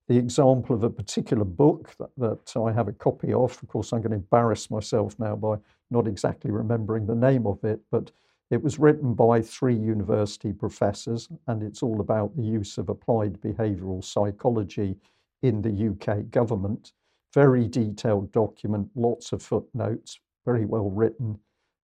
the 0.07 0.17
example 0.17 0.75
of 0.75 0.83
a 0.83 0.89
particular 0.89 1.43
book 1.43 1.95
that, 1.97 2.09
that, 2.17 2.59
I 2.59 2.71
have 2.71 2.87
a 2.87 2.93
copy 2.93 3.33
of. 3.33 3.51
Of 3.61 3.67
course, 3.67 3.91
I'm 3.91 4.01
going 4.01 4.11
to 4.11 4.17
embarrass 4.17 4.69
myself 4.69 5.17
now 5.19 5.35
by 5.35 5.57
not 5.89 6.07
exactly 6.07 6.51
remembering 6.51 7.07
the 7.07 7.15
name 7.15 7.47
of 7.47 7.63
it, 7.63 7.79
but 7.91 8.11
it 8.51 8.61
was 8.61 8.77
written 8.77 9.15
by 9.15 9.41
three 9.41 9.75
university 9.75 10.53
professors, 10.53 11.29
and 11.47 11.63
it's 11.63 11.81
all 11.81 11.99
about 11.99 12.35
the 12.35 12.43
use 12.43 12.77
of 12.77 12.89
applied 12.89 13.41
behavioural 13.41 14.03
psychology 14.03 14.95
in 15.41 15.61
the 15.61 15.89
UK 15.89 16.29
government. 16.29 16.93
Very 17.33 17.67
detailed 17.67 18.31
document, 18.31 18.89
lots 18.95 19.31
of 19.31 19.41
footnotes, 19.41 20.19
very 20.45 20.65
well 20.65 20.91
written, 20.91 21.39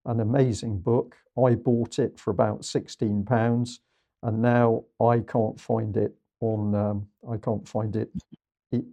an 0.06 0.20
amazing 0.20 0.80
book. 0.80 1.18
I 1.44 1.56
bought 1.56 1.98
it 1.98 2.20
for 2.20 2.30
about 2.30 2.62
£16, 2.62 3.80
and 4.22 4.42
now 4.42 4.84
I 5.00 5.20
can't 5.22 5.60
find 5.60 5.98
it 5.98 6.16
on 6.42 6.76
um, 6.76 7.08
I 7.30 7.38
can't 7.38 7.68
find 7.68 7.96
it 7.96 8.10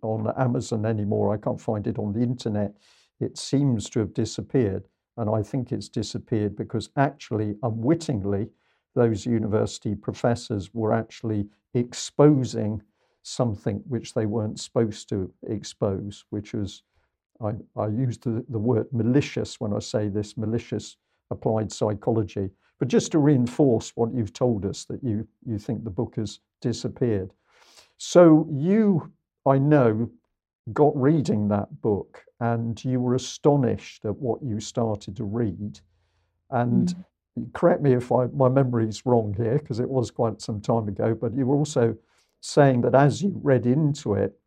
on 0.03 0.33
Amazon 0.37 0.87
anymore. 0.87 1.35
I 1.35 1.37
can't 1.39 1.61
find 1.61 1.87
it 1.87 1.99
on 1.99 2.13
the 2.13 2.21
internet. 2.21 2.75
It 3.21 3.39
seems 3.39 3.89
to 3.91 4.01
have 4.01 4.15
disappeared, 4.15 4.85
and 5.17 5.29
I 5.29 5.43
think 5.43 5.73
it's 5.73 5.89
disappeared 5.89 6.57
because 6.57 6.91
actually, 6.97 7.57
unwittingly, 7.63 8.49
those 8.95 9.27
university 9.27 9.95
professors 9.95 10.73
were 10.75 10.93
actually 10.93 11.47
exposing 11.75 12.83
something 13.23 13.83
which 13.89 14.15
they 14.15 14.27
weren't 14.27 14.59
supposed 14.59 15.09
to 15.11 15.31
expose, 15.49 16.25
which 16.31 16.55
was, 16.55 16.83
I, 17.41 17.53
I 17.77 17.89
use 17.89 18.19
the, 18.19 18.45
the 18.49 18.59
word 18.59 18.87
malicious 18.93 19.61
when 19.61 19.73
I 19.75 19.81
say 19.81 20.09
this, 20.09 20.37
malicious 20.37 20.97
applied 21.31 21.71
psychology. 21.73 22.51
But 22.79 22.89
just 22.89 23.13
to 23.13 23.19
reinforce 23.19 23.93
what 23.97 24.15
you've 24.15 24.33
told 24.33 24.65
us, 24.65 24.85
that 24.87 25.03
you, 25.03 25.27
you 25.45 25.59
think 25.59 25.85
the 25.85 25.91
book 25.91 26.15
has 26.17 26.41
disappeared. 26.61 27.33
So 27.97 28.49
you, 28.51 29.13
I 29.47 29.59
know, 29.59 30.11
got 30.73 30.97
reading 31.01 31.49
that 31.49 31.81
book 31.81 32.25
and 32.41 32.83
you 32.85 33.01
were 33.01 33.15
astonished 33.15 34.05
at 34.05 34.17
what 34.17 34.43
you 34.43 34.61
started 34.61 35.17
to 35.17 35.25
read. 35.25 35.81
And 36.51 36.95
mm. 37.37 37.53
correct 37.53 37.83
me 37.83 37.95
if 37.95 38.13
I, 38.13 38.27
my 38.27 38.49
memory 38.49 38.89
is 38.89 39.05
wrong 39.05 39.35
here, 39.37 39.59
because 39.59 39.81
it 39.81 39.89
was 39.89 40.11
quite 40.11 40.41
some 40.41 40.61
time 40.61 40.89
ago, 40.89 41.15
but 41.15 41.35
you 41.35 41.47
were 41.47 41.57
also 41.57 41.97
saying 42.41 42.83
that 42.83 42.95
as 42.95 43.23
you 43.23 43.41
read 43.43 43.67
into 43.67 44.15
it, 44.15 44.39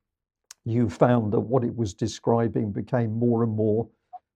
you 0.64 0.90
found 0.90 1.34
that 1.34 1.40
what 1.40 1.64
it 1.64 1.76
was 1.76 1.94
describing 1.94 2.72
became 2.72 3.12
more 3.12 3.44
and 3.44 3.56
more 3.56 3.90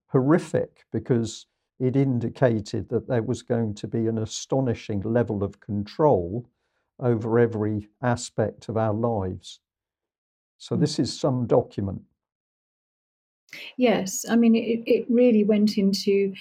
horrific 0.08 0.86
because 0.92 1.46
it 1.80 1.96
indicated 1.96 2.90
that 2.90 3.08
there 3.08 3.22
was 3.22 3.42
going 3.42 3.74
to 3.76 3.88
be 3.88 4.08
an 4.08 4.18
astonishing 4.18 5.02
level 5.02 5.44
of 5.44 5.60
control 5.60 6.50
over 7.00 7.40
every 7.40 7.90
aspect 8.02 8.70
of 8.70 8.78
our 8.78 8.94
lives. 8.94 9.60
So, 10.58 10.76
mm. 10.76 10.80
this 10.80 11.00
is 11.00 11.18
some 11.18 11.46
document. 11.48 12.02
Yes, 13.78 14.26
I 14.30 14.36
mean, 14.36 14.56
it, 14.56 14.84
it 14.86 15.06
really 15.10 15.44
went 15.44 15.78
into 15.78 16.34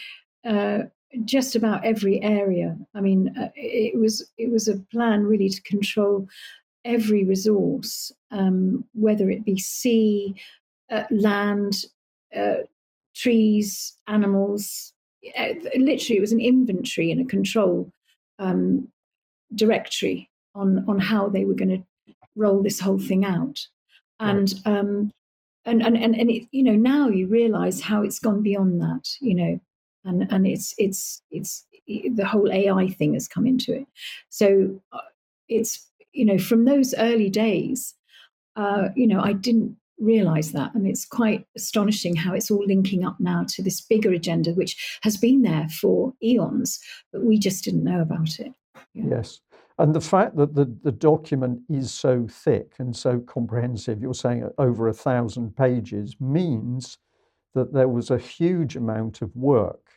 uh, 0.45 0.81
just 1.25 1.55
about 1.55 1.85
every 1.85 2.23
area. 2.23 2.77
I 2.95 3.01
mean, 3.01 3.35
uh, 3.39 3.51
it 3.55 3.99
was 3.99 4.31
it 4.39 4.51
was 4.51 4.69
a 4.69 4.79
plan 4.93 5.25
really 5.25 5.49
to 5.49 5.63
control 5.63 6.29
every 6.85 7.25
resource, 7.25 8.13
um, 8.31 8.85
whether 8.93 9.31
it 9.31 9.45
be 9.45 9.59
sea, 9.59 10.35
uh, 10.91 11.05
land, 11.11 11.85
uh, 12.37 12.65
trees, 13.15 13.95
animals. 14.07 14.93
Uh, 15.39 15.55
literally, 15.77 16.19
it 16.19 16.21
was 16.21 16.33
an 16.33 16.41
inventory 16.41 17.11
and 17.11 17.21
a 17.21 17.25
control 17.25 17.91
um, 18.39 18.89
directory 19.55 20.29
on 20.55 20.85
on 20.89 20.99
how 20.99 21.29
they 21.29 21.45
were 21.45 21.55
going 21.55 21.85
to 22.07 22.15
roll 22.37 22.63
this 22.63 22.81
whole 22.81 22.99
thing 22.99 23.25
out. 23.25 23.67
And 24.21 24.55
um, 24.65 25.11
and 25.65 25.83
and 25.83 25.97
and, 25.97 26.15
and 26.15 26.31
it, 26.31 26.49
you 26.53 26.63
know 26.63 26.77
now 26.77 27.09
you 27.09 27.27
realize 27.27 27.81
how 27.81 28.03
it's 28.03 28.19
gone 28.19 28.43
beyond 28.43 28.81
that 28.81 29.09
you 29.21 29.35
know 29.35 29.61
and 30.05 30.27
and 30.31 30.47
it's 30.47 30.75
it's 30.79 31.23
it's 31.31 31.67
the 31.87 32.27
whole 32.27 32.51
ai 32.53 32.89
thing 32.89 33.15
has 33.15 33.29
come 33.29 33.47
into 33.47 33.73
it. 33.73 33.87
So 34.29 34.81
uh, 34.93 34.99
it's 35.49 35.91
you 36.13 36.25
know 36.25 36.39
from 36.39 36.65
those 36.65 36.95
early 36.95 37.29
days 37.29 37.95
uh, 38.57 38.89
you 38.95 39.07
know 39.07 39.21
i 39.21 39.33
didn't 39.33 39.77
realize 39.99 40.53
that. 40.53 40.75
And 40.75 40.87
it's 40.87 41.05
quite 41.05 41.47
astonishing 41.57 42.17
how 42.17 42.35
it's 42.35 42.51
all 42.51 42.65
linking 42.67 43.05
up 43.05 43.21
now 43.21 43.45
to 43.49 43.63
this 43.63 43.81
bigger 43.81 44.13
agenda 44.13 44.51
which 44.53 44.99
has 45.03 45.17
been 45.17 45.43
there 45.43 45.69
for 45.69 46.13
eons 46.23 46.81
but 47.13 47.23
we 47.23 47.39
just 47.39 47.65
didn't 47.65 47.85
know 47.85 48.01
about 48.01 48.39
it. 48.41 48.53
Yeah. 48.93 49.05
yes 49.11 49.41
and 49.79 49.95
the 49.95 50.01
fact 50.01 50.37
that 50.37 50.55
the, 50.55 50.73
the 50.83 50.93
document 50.93 51.61
is 51.69 51.93
so 51.93 52.27
thick 52.31 52.75
and 52.79 52.95
so 52.95 53.19
comprehensive, 53.21 54.01
you're 54.01 54.15
saying 54.15 54.49
over 54.59 54.89
a 54.89 54.95
thousand 54.95 55.57
pages, 55.57 56.17
means 56.21 56.99
that 57.55 57.73
there 57.73 57.89
was 57.89 58.11
a 58.11 58.19
huge 58.19 58.77
amount 58.77 59.23
of 59.23 59.35
work 59.35 59.91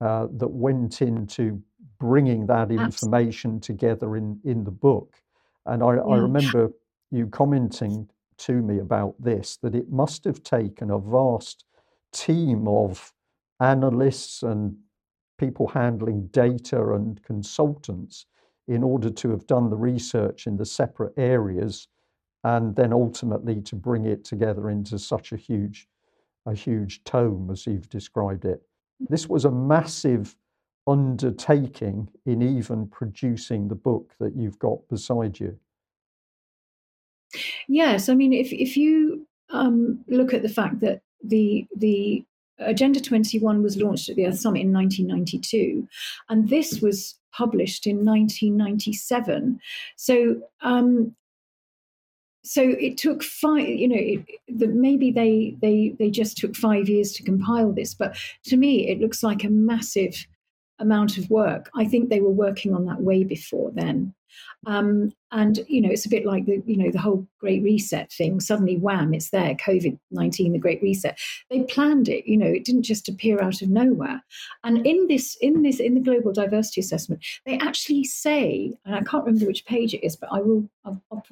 uh, 0.00 0.26
that 0.38 0.48
went 0.48 1.02
into 1.02 1.62
bringing 1.98 2.46
that 2.46 2.70
information 2.70 3.60
together 3.60 4.16
in, 4.16 4.38
in 4.44 4.64
the 4.64 4.70
book. 4.70 5.16
And 5.64 5.82
I. 5.82 5.96
I 5.96 6.16
remember 6.16 6.70
you 7.10 7.26
commenting 7.28 8.08
to 8.38 8.52
me 8.52 8.78
about 8.78 9.14
this 9.18 9.56
that 9.62 9.74
it 9.74 9.90
must 9.90 10.24
have 10.24 10.42
taken 10.42 10.90
a 10.90 10.98
vast 10.98 11.64
team 12.12 12.68
of 12.68 13.12
analysts 13.60 14.42
and 14.42 14.76
people 15.38 15.68
handling 15.68 16.26
data 16.28 16.92
and 16.92 17.22
consultants 17.22 18.26
in 18.68 18.82
order 18.82 19.10
to 19.10 19.30
have 19.30 19.46
done 19.46 19.70
the 19.70 19.76
research 19.76 20.46
in 20.46 20.56
the 20.56 20.66
separate 20.66 21.12
areas 21.16 21.88
and 22.44 22.76
then 22.76 22.92
ultimately 22.92 23.60
to 23.60 23.74
bring 23.74 24.04
it 24.04 24.24
together 24.24 24.70
into 24.70 24.98
such 24.98 25.32
a 25.32 25.36
huge 25.36 25.88
a 26.46 26.54
huge 26.54 27.02
tome 27.02 27.50
as 27.50 27.66
you've 27.66 27.88
described 27.88 28.44
it. 28.44 28.62
This 29.08 29.28
was 29.28 29.44
a 29.44 29.50
massive 29.50 30.36
undertaking 30.86 32.08
in 32.24 32.40
even 32.40 32.86
producing 32.86 33.66
the 33.66 33.74
book 33.74 34.12
that 34.20 34.36
you've 34.36 34.58
got 34.60 34.78
beside 34.88 35.40
you. 35.40 35.58
Yes 37.66 38.08
i 38.08 38.14
mean 38.14 38.32
if 38.32 38.52
if 38.52 38.76
you 38.76 39.26
um, 39.50 40.04
look 40.08 40.34
at 40.34 40.42
the 40.42 40.48
fact 40.48 40.80
that 40.80 41.02
the 41.22 41.66
the 41.76 42.24
Agenda 42.58 43.00
21 43.00 43.62
was 43.62 43.76
launched 43.76 44.08
at 44.08 44.16
the 44.16 44.26
Earth 44.26 44.38
Summit 44.38 44.62
in 44.62 44.72
1992, 44.72 45.86
and 46.28 46.48
this 46.48 46.80
was 46.80 47.14
published 47.32 47.86
in 47.86 48.04
1997. 48.04 49.60
So, 49.96 50.40
um, 50.62 51.14
so 52.42 52.62
it 52.62 52.96
took 52.96 53.22
five. 53.22 53.68
You 53.68 53.88
know, 53.88 53.96
it, 53.98 54.24
the, 54.48 54.68
maybe 54.68 55.10
they 55.10 55.56
they 55.60 55.94
they 55.98 56.10
just 56.10 56.36
took 56.38 56.56
five 56.56 56.88
years 56.88 57.12
to 57.12 57.22
compile 57.22 57.72
this, 57.72 57.94
but 57.94 58.16
to 58.44 58.56
me, 58.56 58.88
it 58.88 59.00
looks 59.00 59.22
like 59.22 59.44
a 59.44 59.50
massive 59.50 60.26
amount 60.78 61.18
of 61.18 61.30
work. 61.30 61.70
I 61.74 61.84
think 61.84 62.08
they 62.08 62.20
were 62.20 62.30
working 62.30 62.74
on 62.74 62.86
that 62.86 63.00
way 63.00 63.24
before 63.24 63.70
then. 63.74 64.14
Um, 64.66 65.12
and 65.32 65.60
you 65.68 65.80
know, 65.80 65.90
it's 65.90 66.06
a 66.06 66.10
bit 66.10 66.26
like 66.26 66.46
the 66.46 66.62
you 66.66 66.76
know 66.76 66.90
the 66.90 67.00
whole 67.00 67.26
Great 67.38 67.62
Reset 67.62 68.12
thing. 68.12 68.40
Suddenly, 68.40 68.76
wham! 68.76 69.14
It's 69.14 69.30
there. 69.30 69.54
COVID 69.54 69.98
nineteen, 70.10 70.52
the 70.52 70.58
Great 70.58 70.82
Reset. 70.82 71.18
They 71.50 71.62
planned 71.62 72.08
it. 72.08 72.26
You 72.26 72.36
know, 72.36 72.46
it 72.46 72.64
didn't 72.64 72.82
just 72.82 73.08
appear 73.08 73.40
out 73.42 73.62
of 73.62 73.68
nowhere. 73.68 74.22
And 74.64 74.86
in 74.86 75.06
this, 75.08 75.36
in 75.40 75.62
this, 75.62 75.80
in 75.80 75.94
the 75.94 76.00
Global 76.00 76.32
Diversity 76.32 76.80
Assessment, 76.80 77.24
they 77.44 77.58
actually 77.58 78.04
say, 78.04 78.72
and 78.84 78.94
I 78.94 79.02
can't 79.02 79.24
remember 79.24 79.46
which 79.46 79.66
page 79.66 79.94
it 79.94 80.04
is, 80.04 80.16
but 80.16 80.30
I 80.32 80.40
will. 80.40 80.68
I'll, 80.84 81.02
I'll 81.10 81.22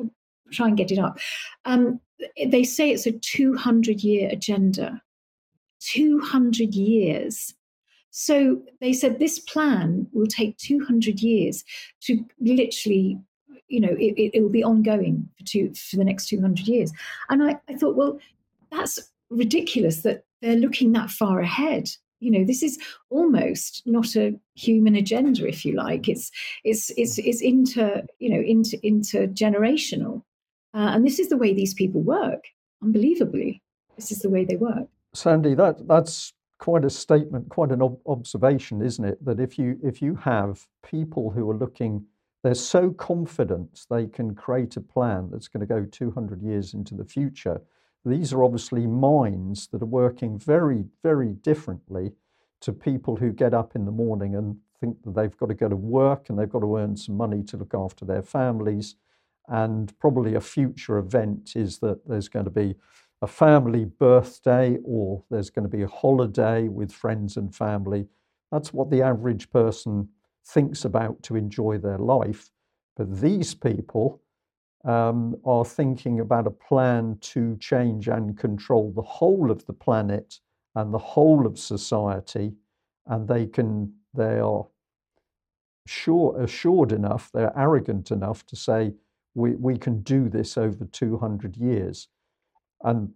try 0.53 0.69
and 0.69 0.77
get 0.77 0.93
it 0.93 0.99
up. 0.99 1.19
Um, 1.65 2.01
they 2.47 2.65
say 2.65 2.91
it's 2.91 3.07
a 3.07 3.13
two 3.13 3.55
hundred 3.55 4.03
year 4.03 4.29
agenda. 4.31 5.03
Two 5.81 6.21
hundred 6.21 6.75
years 6.75 7.55
so 8.17 8.63
they 8.81 8.93
said 8.93 9.19
this 9.19 9.41
plan 9.41 10.07
will 10.13 10.29
take 10.29 10.57
200 10.59 11.19
years 11.19 11.65
to 12.03 12.25
literally, 12.41 13.19
you 13.67 13.81
know, 13.81 13.91
it, 13.91 14.15
it, 14.17 14.31
it 14.35 14.41
will 14.41 14.53
be 14.53 14.63
ongoing 14.63 15.29
for, 15.37 15.45
two, 15.45 15.75
for 15.75 15.97
the 15.97 16.05
next 16.05 16.29
200 16.29 16.61
years. 16.69 16.93
And 17.29 17.43
I, 17.43 17.59
I 17.69 17.75
thought, 17.75 17.97
well, 17.97 18.21
that's 18.71 19.01
ridiculous 19.31 20.03
that 20.03 20.23
they're 20.43 20.55
looking 20.55 20.93
that 20.93 21.11
far 21.11 21.41
ahead. 21.41 21.89
You 22.21 22.31
know 22.31 22.45
this 22.45 22.63
is 22.63 22.79
almost 23.11 23.83
not 23.85 24.15
a 24.17 24.39
human 24.55 24.95
agenda 24.95 25.47
if 25.47 25.65
you 25.65 25.75
like. 25.75 26.09
It's 26.09 26.31
it's 26.63 26.91
it's 26.97 27.19
it's 27.19 27.43
inter 27.43 28.03
you 28.19 28.31
know 28.31 28.41
inter 28.41 28.79
intergenerational. 28.79 30.23
Uh, 30.73 30.93
and 30.95 31.05
this 31.05 31.19
is 31.19 31.29
the 31.29 31.37
way 31.37 31.53
these 31.53 31.75
people 31.75 32.01
work 32.01 32.45
unbelievably. 32.83 33.61
This 33.97 34.11
is 34.11 34.21
the 34.21 34.31
way 34.31 34.45
they 34.45 34.57
work. 34.57 34.89
Sandy 35.13 35.55
that 35.55 35.87
that's 35.87 36.33
quite 36.59 36.85
a 36.85 36.91
statement, 36.91 37.49
quite 37.49 37.71
an 37.73 37.83
ob- 37.83 38.01
observation, 38.07 38.83
isn't 38.83 39.05
it? 39.05 39.25
That 39.25 39.41
if 39.41 39.59
you 39.59 39.79
if 39.83 40.01
you 40.01 40.15
have 40.17 40.67
people 40.83 41.31
who 41.31 41.49
are 41.51 41.57
looking, 41.57 42.07
they're 42.43 42.55
so 42.55 42.91
confident 42.91 43.87
they 43.91 44.07
can 44.07 44.35
create 44.35 44.77
a 44.77 44.81
plan 44.81 45.31
that's 45.31 45.49
going 45.49 45.61
to 45.61 45.67
go 45.67 45.85
200 45.85 46.43
years 46.43 46.75
into 46.75 46.95
the 46.95 47.05
future. 47.05 47.61
These 48.05 48.33
are 48.33 48.45
obviously 48.45 48.87
minds 48.87 49.69
that 49.69 49.83
are 49.83 49.87
working 49.87 50.39
very, 50.39 50.85
very 51.03 51.33
differently 51.33 52.13
to 52.61 52.73
people 52.73 53.17
who 53.17 53.33
get 53.33 53.55
up 53.55 53.75
in 53.75 53.87
the 53.87 53.93
morning 53.93 54.37
and 54.37 54.59
think 54.79 55.03
that 55.05 55.15
they've 55.15 55.37
got 55.37 55.47
to 55.47 55.55
go 55.55 55.69
to 55.69 55.77
work 55.77 56.29
and 56.29 56.39
they've 56.39 56.51
got 56.51 56.61
to 56.61 56.77
earn 56.77 56.97
some 56.97 57.17
money 57.17 57.43
to 57.45 57.57
look 57.57 57.75
after 57.75 58.05
their 58.05 58.23
families. 58.23 58.97
And 59.49 59.99
probably 59.99 60.35
a 60.35 60.41
future 60.41 60.99
event 60.99 61.53
is 61.57 61.79
that 61.79 62.07
there's 62.07 62.29
going 62.29 62.45
to 62.45 62.51
be 62.51 62.75
a 63.25 63.27
family 63.27 63.87
birthday 63.87 64.77
or 64.85 65.25
there's 65.31 65.49
going 65.49 65.63
to 65.63 65.77
be 65.77 65.83
a 65.83 65.89
holiday 65.89 66.69
with 66.69 66.93
friends 66.93 67.39
and 67.39 67.55
family. 67.55 68.07
That's 68.53 68.73
what 68.75 68.91
the 68.91 69.01
average 69.01 69.51
person 69.51 70.11
thinks 70.47 70.85
about 70.85 71.23
to 71.23 71.35
enjoy 71.35 71.79
their 71.79 71.97
life. 71.97 72.51
But 72.99 73.23
these 73.23 73.55
people 73.55 74.21
um, 74.85 75.37
are 75.43 75.65
thinking 75.65 76.21
about 76.21 76.47
a 76.47 76.51
plan 76.51 77.17
to 77.33 77.57
change 77.57 78.09
and 78.09 78.37
control 78.37 78.93
the 78.95 79.01
whole 79.01 79.51
of 79.51 79.65
the 79.65 79.73
planet 79.73 80.39
and 80.75 80.93
the 80.93 80.99
whole 80.99 81.47
of 81.47 81.59
society. 81.59 82.53
And 83.07 83.27
they 83.27 83.47
can, 83.47 83.91
they 84.13 84.39
are 84.39 84.67
sure, 85.87 86.39
assured 86.43 86.93
enough, 86.93 87.31
they're 87.33 87.59
arrogant 87.59 88.11
enough 88.11 88.45
to 88.47 88.55
say, 88.55 88.93
we, 89.35 89.55
we 89.55 89.79
can 89.79 90.03
do 90.03 90.29
this 90.29 90.59
over 90.59 90.85
200 90.85 91.57
years. 91.57 92.09
And 92.85 93.13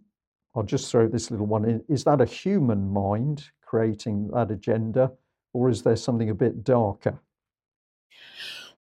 I'll 0.54 0.62
just 0.62 0.90
throw 0.90 1.06
this 1.06 1.30
little 1.30 1.46
one 1.46 1.64
in. 1.64 1.84
Is 1.88 2.04
that 2.04 2.20
a 2.20 2.24
human 2.24 2.90
mind 2.90 3.44
creating 3.64 4.28
that 4.34 4.50
agenda, 4.50 5.12
or 5.52 5.68
is 5.68 5.82
there 5.82 5.96
something 5.96 6.30
a 6.30 6.34
bit 6.34 6.64
darker? 6.64 7.20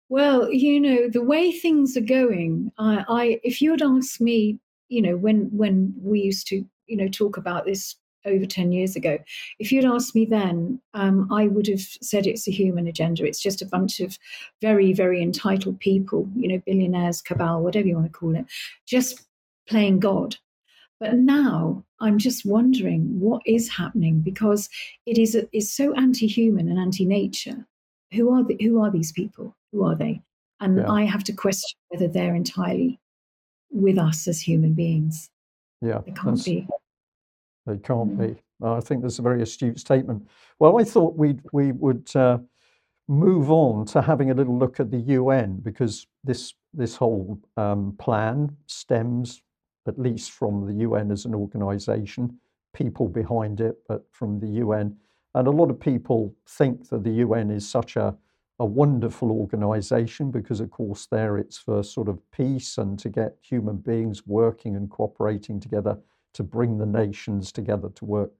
Well, 0.07 0.51
you 0.51 0.79
know, 0.79 1.09
the 1.09 1.23
way 1.23 1.51
things 1.51 1.97
are 1.97 2.01
going, 2.01 2.71
I, 2.77 3.03
I 3.07 3.39
if 3.43 3.61
you 3.61 3.71
had 3.71 3.81
asked 3.81 4.21
me, 4.21 4.59
you 4.87 5.01
know, 5.01 5.17
when 5.17 5.49
when 5.51 5.93
we 5.99 6.21
used 6.21 6.47
to, 6.47 6.63
you 6.85 6.97
know, 6.97 7.07
talk 7.07 7.37
about 7.37 7.65
this 7.65 7.95
over 8.25 8.45
10 8.45 8.71
years 8.71 8.95
ago. 8.95 9.17
If 9.59 9.71
you'd 9.71 9.85
asked 9.85 10.15
me 10.15 10.25
then, 10.25 10.81
um, 10.93 11.31
I 11.31 11.47
would 11.47 11.67
have 11.67 11.81
said 11.81 12.25
it's 12.25 12.47
a 12.47 12.51
human 12.51 12.87
agenda. 12.87 13.23
It's 13.23 13.41
just 13.41 13.61
a 13.61 13.67
bunch 13.67 13.99
of 13.99 14.17
very, 14.61 14.93
very 14.93 15.21
entitled 15.21 15.79
people, 15.79 16.27
you 16.35 16.47
know, 16.47 16.61
billionaires, 16.65 17.21
cabal, 17.21 17.61
whatever 17.61 17.87
you 17.87 17.95
want 17.95 18.11
to 18.11 18.17
call 18.17 18.35
it, 18.35 18.45
just 18.85 19.27
playing 19.67 19.99
God. 19.99 20.35
But 20.99 21.15
now 21.15 21.83
I'm 21.99 22.17
just 22.17 22.45
wondering 22.45 23.19
what 23.19 23.41
is 23.45 23.69
happening 23.69 24.21
because 24.21 24.69
it 25.05 25.17
is, 25.17 25.37
is 25.51 25.71
so 25.71 25.93
anti 25.95 26.27
human 26.27 26.69
and 26.69 26.79
anti 26.79 27.05
nature. 27.05 27.67
Who 28.13 28.33
are, 28.33 28.43
the, 28.43 28.57
who 28.61 28.81
are 28.81 28.91
these 28.91 29.11
people? 29.11 29.55
Who 29.71 29.83
are 29.83 29.95
they? 29.95 30.21
And 30.61 30.77
yeah. 30.77 30.89
I 30.89 31.03
have 31.03 31.23
to 31.25 31.33
question 31.33 31.77
whether 31.89 32.07
they're 32.07 32.35
entirely 32.35 32.99
with 33.71 33.97
us 33.97 34.27
as 34.27 34.39
human 34.39 34.73
beings. 34.73 35.29
Yeah, 35.81 36.01
they 36.05 36.11
can't 36.11 36.43
be. 36.43 36.67
They 37.65 37.77
can't 37.77 38.17
be. 38.17 38.41
I 38.63 38.79
think 38.79 39.01
that's 39.01 39.19
a 39.19 39.23
very 39.23 39.41
astute 39.41 39.79
statement. 39.79 40.27
Well, 40.59 40.79
I 40.79 40.83
thought 40.83 41.17
we'd 41.17 41.41
we 41.51 41.73
would 41.73 42.09
uh, 42.15 42.37
move 43.07 43.51
on 43.51 43.85
to 43.87 44.01
having 44.01 44.31
a 44.31 44.33
little 44.33 44.57
look 44.57 44.79
at 44.79 44.91
the 44.91 44.97
UN 44.97 45.57
because 45.57 46.07
this 46.23 46.53
this 46.73 46.95
whole 46.95 47.39
um, 47.57 47.95
plan 47.99 48.55
stems 48.67 49.41
at 49.87 49.99
least 49.99 50.31
from 50.31 50.65
the 50.65 50.83
UN 50.83 51.11
as 51.11 51.25
an 51.25 51.35
organisation, 51.35 52.39
people 52.73 53.07
behind 53.07 53.61
it, 53.61 53.77
but 53.87 54.05
from 54.11 54.39
the 54.39 54.47
UN. 54.63 54.95
And 55.33 55.47
a 55.47 55.51
lot 55.51 55.69
of 55.69 55.79
people 55.79 56.33
think 56.47 56.89
that 56.89 57.03
the 57.03 57.13
UN 57.25 57.51
is 57.51 57.67
such 57.67 57.95
a 57.95 58.17
a 58.59 58.65
wonderful 58.65 59.31
organization 59.31 60.31
because, 60.31 60.61
of 60.61 60.71
course, 60.71 61.07
there 61.07 61.37
it's 61.37 61.57
for 61.57 61.83
sort 61.83 62.07
of 62.07 62.19
peace 62.31 62.77
and 62.77 62.97
to 62.99 63.09
get 63.09 63.35
human 63.41 63.77
beings 63.77 64.25
working 64.25 64.75
and 64.75 64.89
cooperating 64.89 65.59
together 65.59 65.97
to 66.33 66.43
bring 66.43 66.77
the 66.77 66.85
nations 66.85 67.51
together 67.51 67.89
to 67.95 68.05
work 68.05 68.31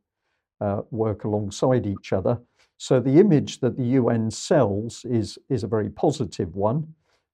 uh, 0.61 0.81
work 0.89 1.25
alongside 1.25 1.85
each 1.85 2.13
other. 2.13 2.39
So 2.77 3.01
the 3.01 3.19
image 3.19 3.59
that 3.59 3.75
the 3.75 3.83
UN 3.99 4.31
sells 4.31 5.03
is 5.03 5.37
is 5.49 5.63
a 5.63 5.67
very 5.67 5.89
positive 5.89 6.55
one. 6.55 6.93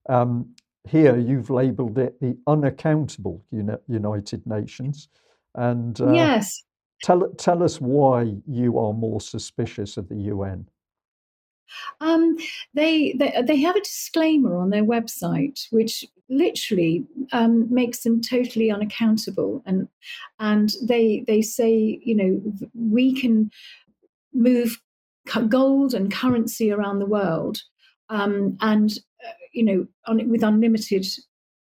Um, 0.09 0.55
here 0.87 1.17
you've 1.17 1.49
labelled 1.49 1.97
it 1.97 2.19
the 2.19 2.37
unaccountable 2.47 3.43
United 3.87 4.45
Nations, 4.47 5.09
and 5.55 5.99
uh, 6.01 6.11
yes, 6.11 6.63
tell 7.03 7.29
tell 7.37 7.63
us 7.63 7.79
why 7.79 8.33
you 8.47 8.79
are 8.79 8.93
more 8.93 9.21
suspicious 9.21 9.97
of 9.97 10.09
the 10.09 10.15
UN. 10.15 10.67
Um, 11.99 12.37
they, 12.73 13.13
they 13.13 13.41
they 13.45 13.57
have 13.57 13.75
a 13.75 13.81
disclaimer 13.81 14.57
on 14.57 14.69
their 14.69 14.83
website, 14.83 15.67
which 15.71 16.05
literally 16.29 17.05
um, 17.31 17.71
makes 17.73 18.03
them 18.03 18.21
totally 18.21 18.71
unaccountable, 18.71 19.61
and 19.65 19.87
and 20.39 20.73
they 20.83 21.23
they 21.27 21.41
say 21.41 21.99
you 22.03 22.15
know 22.15 22.41
we 22.73 23.13
can 23.13 23.51
move 24.33 24.81
gold 25.47 25.93
and 25.93 26.11
currency 26.11 26.71
around 26.71 26.99
the 26.99 27.05
world, 27.05 27.61
um, 28.09 28.57
and 28.61 28.99
uh, 29.27 29.31
you 29.53 29.63
know 29.63 29.87
with 30.25 30.43
unlimited 30.43 31.05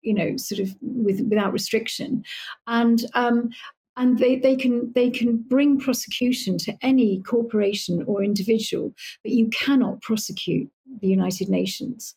you 0.02 0.14
know 0.14 0.36
sort 0.36 0.60
of 0.60 0.74
with 0.80 1.20
without 1.28 1.52
restriction 1.52 2.22
and 2.66 3.06
um, 3.14 3.50
and 3.96 4.18
they, 4.18 4.36
they 4.36 4.56
can 4.56 4.92
they 4.94 5.10
can 5.10 5.36
bring 5.36 5.78
prosecution 5.78 6.58
to 6.58 6.76
any 6.82 7.22
corporation 7.22 8.04
or 8.06 8.24
individual, 8.24 8.92
but 9.22 9.32
you 9.32 9.48
cannot 9.48 10.00
prosecute 10.02 10.68
the 11.00 11.08
United 11.08 11.48
Nations. 11.48 12.14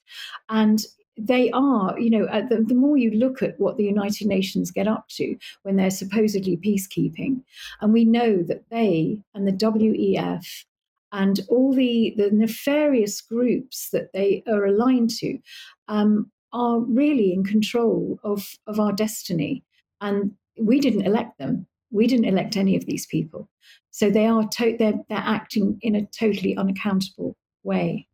And 0.50 0.84
they 1.20 1.50
are, 1.52 2.00
you 2.00 2.12
know, 2.12 2.26
the, 2.50 2.64
the, 2.64 2.76
more 2.76 2.96
you 2.96 3.10
look 3.12 3.42
at 3.42 3.60
what 3.60 3.78
the 3.78 3.84
United 3.84 4.28
Nations 4.28 4.70
get 4.70 4.88
up 4.88 5.08
to 5.10 5.36
when 5.64 5.76
they're 5.76 5.90
supposedly 5.90 6.58
peacekeeping, 6.58 7.42
and 7.82 7.94
we 7.94 8.06
know 8.06 8.44
that 8.44 8.64
they 8.70 9.22
and 9.34 9.48
the 9.48 9.52
WEF 9.52 10.46
and 11.12 11.40
all 11.50 11.74
the, 11.74 12.14
the 12.18 12.30
nefarious 12.32 13.22
groups 13.22 13.90
that 13.92 14.12
they 14.14 14.44
are 14.48 14.66
aligned 14.66 15.10
to 15.12 15.38
um, 15.88 16.32
are 16.54 16.80
really 16.80 17.34
in 17.34 17.44
control 17.44 18.20
of, 18.24 18.46
of 18.68 18.80
our 18.80 18.92
destiny. 18.92 19.64
And 20.02 20.32
we 20.60 20.80
didn't 20.80 21.06
elect 21.06 21.38
them. 21.38 21.68
We 21.92 22.08
didn't 22.08 22.26
elect 22.26 22.58
any 22.58 22.76
of 22.76 22.86
these 22.86 23.06
people. 23.06 23.50
So 23.92 24.10
they 24.10 24.28
are 24.28 24.48
to- 24.48 24.76
they're, 24.78 25.00
they're 25.10 25.18
acting 25.18 25.78
in 25.82 25.96
a 25.96 26.06
totally 26.06 26.56
unaccountable 26.58 27.36
way. 27.64 28.08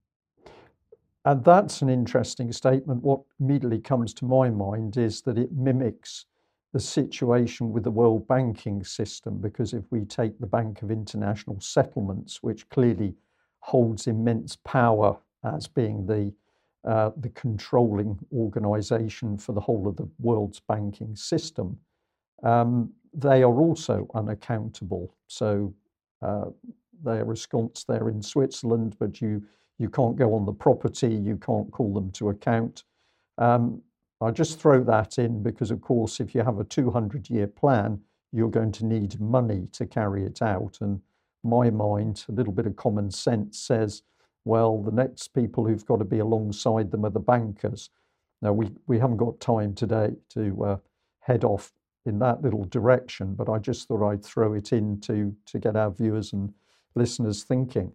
And 1.26 1.44
that's 1.44 1.82
an 1.82 1.90
interesting 1.90 2.52
statement. 2.52 3.02
What 3.02 3.22
immediately 3.40 3.80
comes 3.80 4.14
to 4.16 4.26
my 4.26 4.50
mind 4.50 4.98
is 4.98 5.22
that 5.22 5.38
it 5.38 5.52
mimics 5.54 6.26
the 6.74 6.80
situation 6.80 7.72
with 7.72 7.84
the 7.84 7.92
world 7.92 8.28
banking 8.28 8.84
system, 8.84 9.38
because 9.38 9.74
if 9.74 9.84
we 9.92 10.02
take 10.06 10.40
the 10.40 10.48
Bank 10.48 10.82
of 10.82 10.90
International 10.90 11.60
Settlements, 11.62 12.42
which 12.42 12.68
clearly 12.70 13.14
holds 13.60 14.08
immense 14.08 14.58
power 14.66 15.18
as 15.44 15.68
being 15.68 16.06
the 16.06 16.34
uh, 16.86 17.12
the 17.16 17.30
controlling 17.30 18.20
organization 18.36 19.38
for 19.38 19.54
the 19.54 19.62
whole 19.62 19.88
of 19.88 19.96
the 19.96 20.10
world's 20.20 20.60
banking 20.60 21.16
system, 21.16 21.78
um, 22.44 22.92
they 23.14 23.42
are 23.42 23.62
also 23.62 24.06
unaccountable. 24.16 25.16
So 25.28 25.74
uh, 26.22 26.46
they 27.02 27.20
are 27.20 27.30
ensconced 27.30 27.88
there 27.88 28.10
in 28.10 28.22
Switzerland, 28.22 28.98
but 29.00 29.22
you 29.22 29.44
you 29.78 29.90
can't 29.90 30.16
go 30.16 30.34
on 30.34 30.46
the 30.46 30.54
property, 30.54 31.14
you 31.14 31.38
can't 31.38 31.72
call 31.72 31.94
them 31.94 32.12
to 32.12 32.30
account. 32.30 32.84
Um, 33.38 33.82
I 34.24 34.32
just 34.32 34.60
throw 34.60 34.84
that 34.84 35.18
in 35.18 35.44
because, 35.44 35.72
of 35.72 35.82
course, 35.82 36.20
if 36.20 36.34
you 36.34 36.42
have 36.44 36.60
a 36.60 36.64
200 36.64 37.30
year 37.30 37.48
plan, 37.48 38.00
you're 38.32 38.50
going 38.50 38.72
to 38.74 38.86
need 38.86 39.20
money 39.20 39.68
to 39.74 39.86
carry 39.86 40.26
it 40.26 40.42
out. 40.42 40.78
And 40.82 41.02
my 41.44 41.70
mind, 41.70 42.26
a 42.30 42.32
little 42.32 42.54
bit 42.54 42.66
of 42.66 42.76
common 42.76 43.12
sense 43.12 43.60
says, 43.60 44.04
well, 44.46 44.82
the 44.82 44.92
next 44.92 45.30
people 45.30 45.66
who've 45.66 45.86
got 45.86 45.98
to 45.98 46.06
be 46.06 46.20
alongside 46.20 46.92
them 46.92 47.06
are 47.06 47.10
the 47.10 47.20
bankers. 47.20 47.90
Now, 48.42 48.54
we, 48.54 48.72
we 48.88 49.00
haven't 49.00 49.18
got 49.18 49.40
time 49.40 49.74
today 49.74 50.12
to 50.30 50.66
uh, 50.66 50.78
head 51.20 51.44
off 51.44 51.72
in 52.06 52.20
that 52.20 52.42
little 52.42 52.66
direction, 52.66 53.36
but 53.36 53.50
I 53.50 53.58
just 53.60 53.88
thought 53.88 54.06
I'd 54.06 54.24
throw 54.24 54.54
it 54.54 54.74
in 54.74 55.00
to, 55.02 55.34
to 55.46 55.60
get 55.60 55.76
our 55.76 55.92
viewers 55.92 56.34
and 56.34 56.54
listeners 56.96 57.44
thinking. 57.44 57.92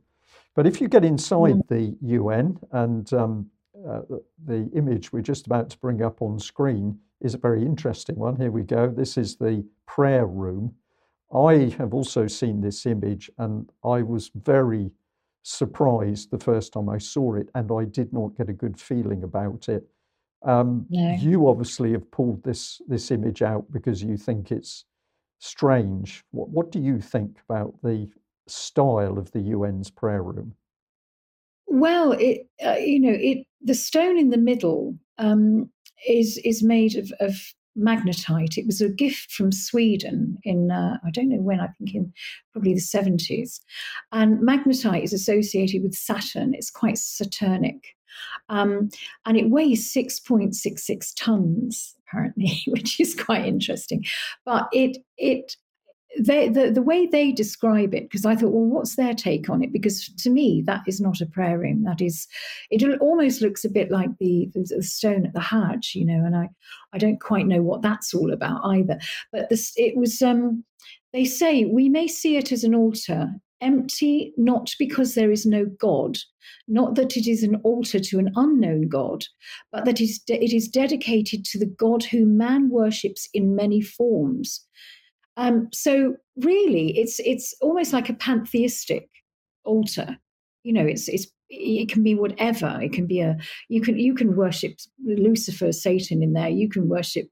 But 0.54 0.66
if 0.66 0.80
you 0.80 0.88
get 0.88 1.04
inside 1.04 1.56
mm. 1.56 1.68
the 1.68 1.96
UN, 2.00 2.58
and 2.72 3.12
um, 3.12 3.50
uh, 3.86 4.00
the 4.44 4.70
image 4.74 5.12
we're 5.12 5.20
just 5.20 5.46
about 5.46 5.70
to 5.70 5.78
bring 5.78 6.02
up 6.02 6.22
on 6.22 6.38
screen 6.38 6.98
is 7.20 7.34
a 7.34 7.38
very 7.38 7.62
interesting 7.62 8.16
one. 8.16 8.36
Here 8.36 8.50
we 8.50 8.62
go. 8.62 8.88
This 8.88 9.16
is 9.16 9.36
the 9.36 9.64
prayer 9.86 10.26
room. 10.26 10.74
I 11.34 11.74
have 11.78 11.92
also 11.92 12.26
seen 12.26 12.60
this 12.60 12.86
image, 12.86 13.30
and 13.38 13.70
I 13.84 14.02
was 14.02 14.30
very 14.34 14.90
surprised 15.42 16.30
the 16.30 16.38
first 16.38 16.72
time 16.72 16.88
I 16.88 16.98
saw 16.98 17.34
it, 17.34 17.48
and 17.54 17.70
I 17.70 17.84
did 17.84 18.12
not 18.12 18.36
get 18.36 18.48
a 18.48 18.54
good 18.54 18.78
feeling 18.80 19.22
about 19.24 19.68
it. 19.68 19.86
Um, 20.42 20.86
no. 20.88 21.16
You 21.20 21.48
obviously 21.48 21.92
have 21.92 22.10
pulled 22.10 22.42
this 22.44 22.80
this 22.86 23.10
image 23.10 23.42
out 23.42 23.70
because 23.72 24.02
you 24.02 24.16
think 24.16 24.52
it's 24.52 24.84
strange. 25.40 26.24
What 26.30 26.48
what 26.50 26.70
do 26.70 26.80
you 26.80 27.00
think 27.00 27.38
about 27.48 27.74
the 27.82 28.08
style 28.46 29.18
of 29.18 29.30
the 29.32 29.52
UN's 29.52 29.90
prayer 29.90 30.22
room? 30.22 30.54
Well, 31.66 32.12
it 32.12 32.48
uh, 32.64 32.76
you 32.76 33.00
know 33.00 33.16
it 33.18 33.46
the 33.60 33.74
stone 33.74 34.18
in 34.18 34.30
the 34.30 34.38
middle 34.38 34.96
um, 35.18 35.70
is 36.06 36.38
is 36.44 36.62
made 36.62 36.96
of, 36.96 37.12
of 37.20 37.36
magnetite. 37.76 38.58
It 38.58 38.66
was 38.66 38.80
a 38.80 38.88
gift 38.88 39.30
from 39.30 39.52
Sweden 39.52 40.38
in 40.44 40.70
uh, 40.70 40.98
I 41.04 41.10
don't 41.10 41.28
know 41.28 41.40
when. 41.40 41.60
I 41.60 41.68
think 41.78 41.94
in 41.94 42.12
probably 42.52 42.74
the 42.74 42.80
seventies. 42.80 43.60
And 44.12 44.38
magnetite 44.38 45.04
is 45.04 45.12
associated 45.12 45.82
with 45.82 45.94
Saturn. 45.94 46.54
It's 46.54 46.70
quite 46.70 46.98
Saturnic. 46.98 47.94
Um, 48.48 48.88
and 49.26 49.36
it 49.36 49.50
weighs 49.50 49.94
6.66 49.94 51.12
tons 51.16 51.94
apparently, 52.08 52.62
which 52.66 53.00
is 53.00 53.14
quite 53.14 53.46
interesting. 53.46 54.04
But 54.44 54.68
it 54.72 54.98
it 55.16 55.56
they, 56.18 56.48
the, 56.48 56.70
the 56.70 56.82
way 56.82 57.06
they 57.06 57.32
describe 57.32 57.94
it, 57.94 58.04
because 58.04 58.24
I 58.24 58.34
thought, 58.34 58.52
well, 58.52 58.64
what's 58.64 58.96
their 58.96 59.14
take 59.14 59.50
on 59.50 59.62
it? 59.62 59.72
Because 59.72 60.08
to 60.08 60.30
me, 60.30 60.62
that 60.66 60.82
is 60.86 61.00
not 61.00 61.20
a 61.20 61.26
prayer 61.26 61.58
room. 61.58 61.84
That 61.84 62.00
is, 62.00 62.26
it 62.70 62.82
almost 63.00 63.42
looks 63.42 63.64
a 63.64 63.70
bit 63.70 63.90
like 63.90 64.10
the, 64.18 64.50
the 64.54 64.82
stone 64.82 65.26
at 65.26 65.34
the 65.34 65.40
Hajj, 65.40 65.94
you 65.94 66.04
know, 66.04 66.24
and 66.24 66.36
I, 66.36 66.48
I 66.92 66.98
don't 66.98 67.20
quite 67.20 67.46
know 67.46 67.62
what 67.62 67.82
that's 67.82 68.14
all 68.14 68.32
about 68.32 68.64
either. 68.64 68.98
But 69.32 69.48
this, 69.48 69.72
it 69.76 69.96
was, 69.96 70.22
um, 70.22 70.64
they 71.12 71.24
say 71.24 71.64
we 71.64 71.88
may 71.88 72.08
see 72.08 72.36
it 72.36 72.52
as 72.52 72.64
an 72.64 72.74
altar 72.74 73.28
empty 73.60 74.32
not 74.36 74.72
because 74.78 75.14
there 75.14 75.30
is 75.30 75.44
no 75.44 75.66
God, 75.66 76.18
not 76.66 76.94
that 76.94 77.16
it 77.16 77.26
is 77.26 77.42
an 77.42 77.56
altar 77.64 77.98
to 77.98 78.18
an 78.18 78.30
unknown 78.36 78.88
God, 78.88 79.24
but 79.72 79.84
that 79.84 80.00
it 80.00 80.52
is 80.54 80.68
dedicated 80.68 81.44
to 81.46 81.58
the 81.58 81.66
God 81.66 82.04
whom 82.04 82.36
man 82.36 82.70
worships 82.70 83.28
in 83.34 83.56
many 83.56 83.80
forms. 83.80 84.64
Um, 85.38 85.68
so 85.72 86.16
really, 86.36 86.98
it's 86.98 87.20
it's 87.20 87.54
almost 87.62 87.92
like 87.92 88.08
a 88.10 88.14
pantheistic 88.14 89.08
altar. 89.64 90.18
You 90.64 90.72
know, 90.72 90.84
it's 90.84 91.08
it's 91.08 91.28
it 91.48 91.88
can 91.88 92.02
be 92.02 92.14
whatever. 92.14 92.78
It 92.82 92.92
can 92.92 93.06
be 93.06 93.20
a 93.20 93.38
you 93.68 93.80
can 93.80 93.98
you 93.98 94.14
can 94.14 94.36
worship 94.36 94.78
Lucifer, 95.06 95.72
Satan 95.72 96.22
in 96.22 96.32
there. 96.32 96.48
You 96.48 96.68
can 96.68 96.88
worship 96.88 97.28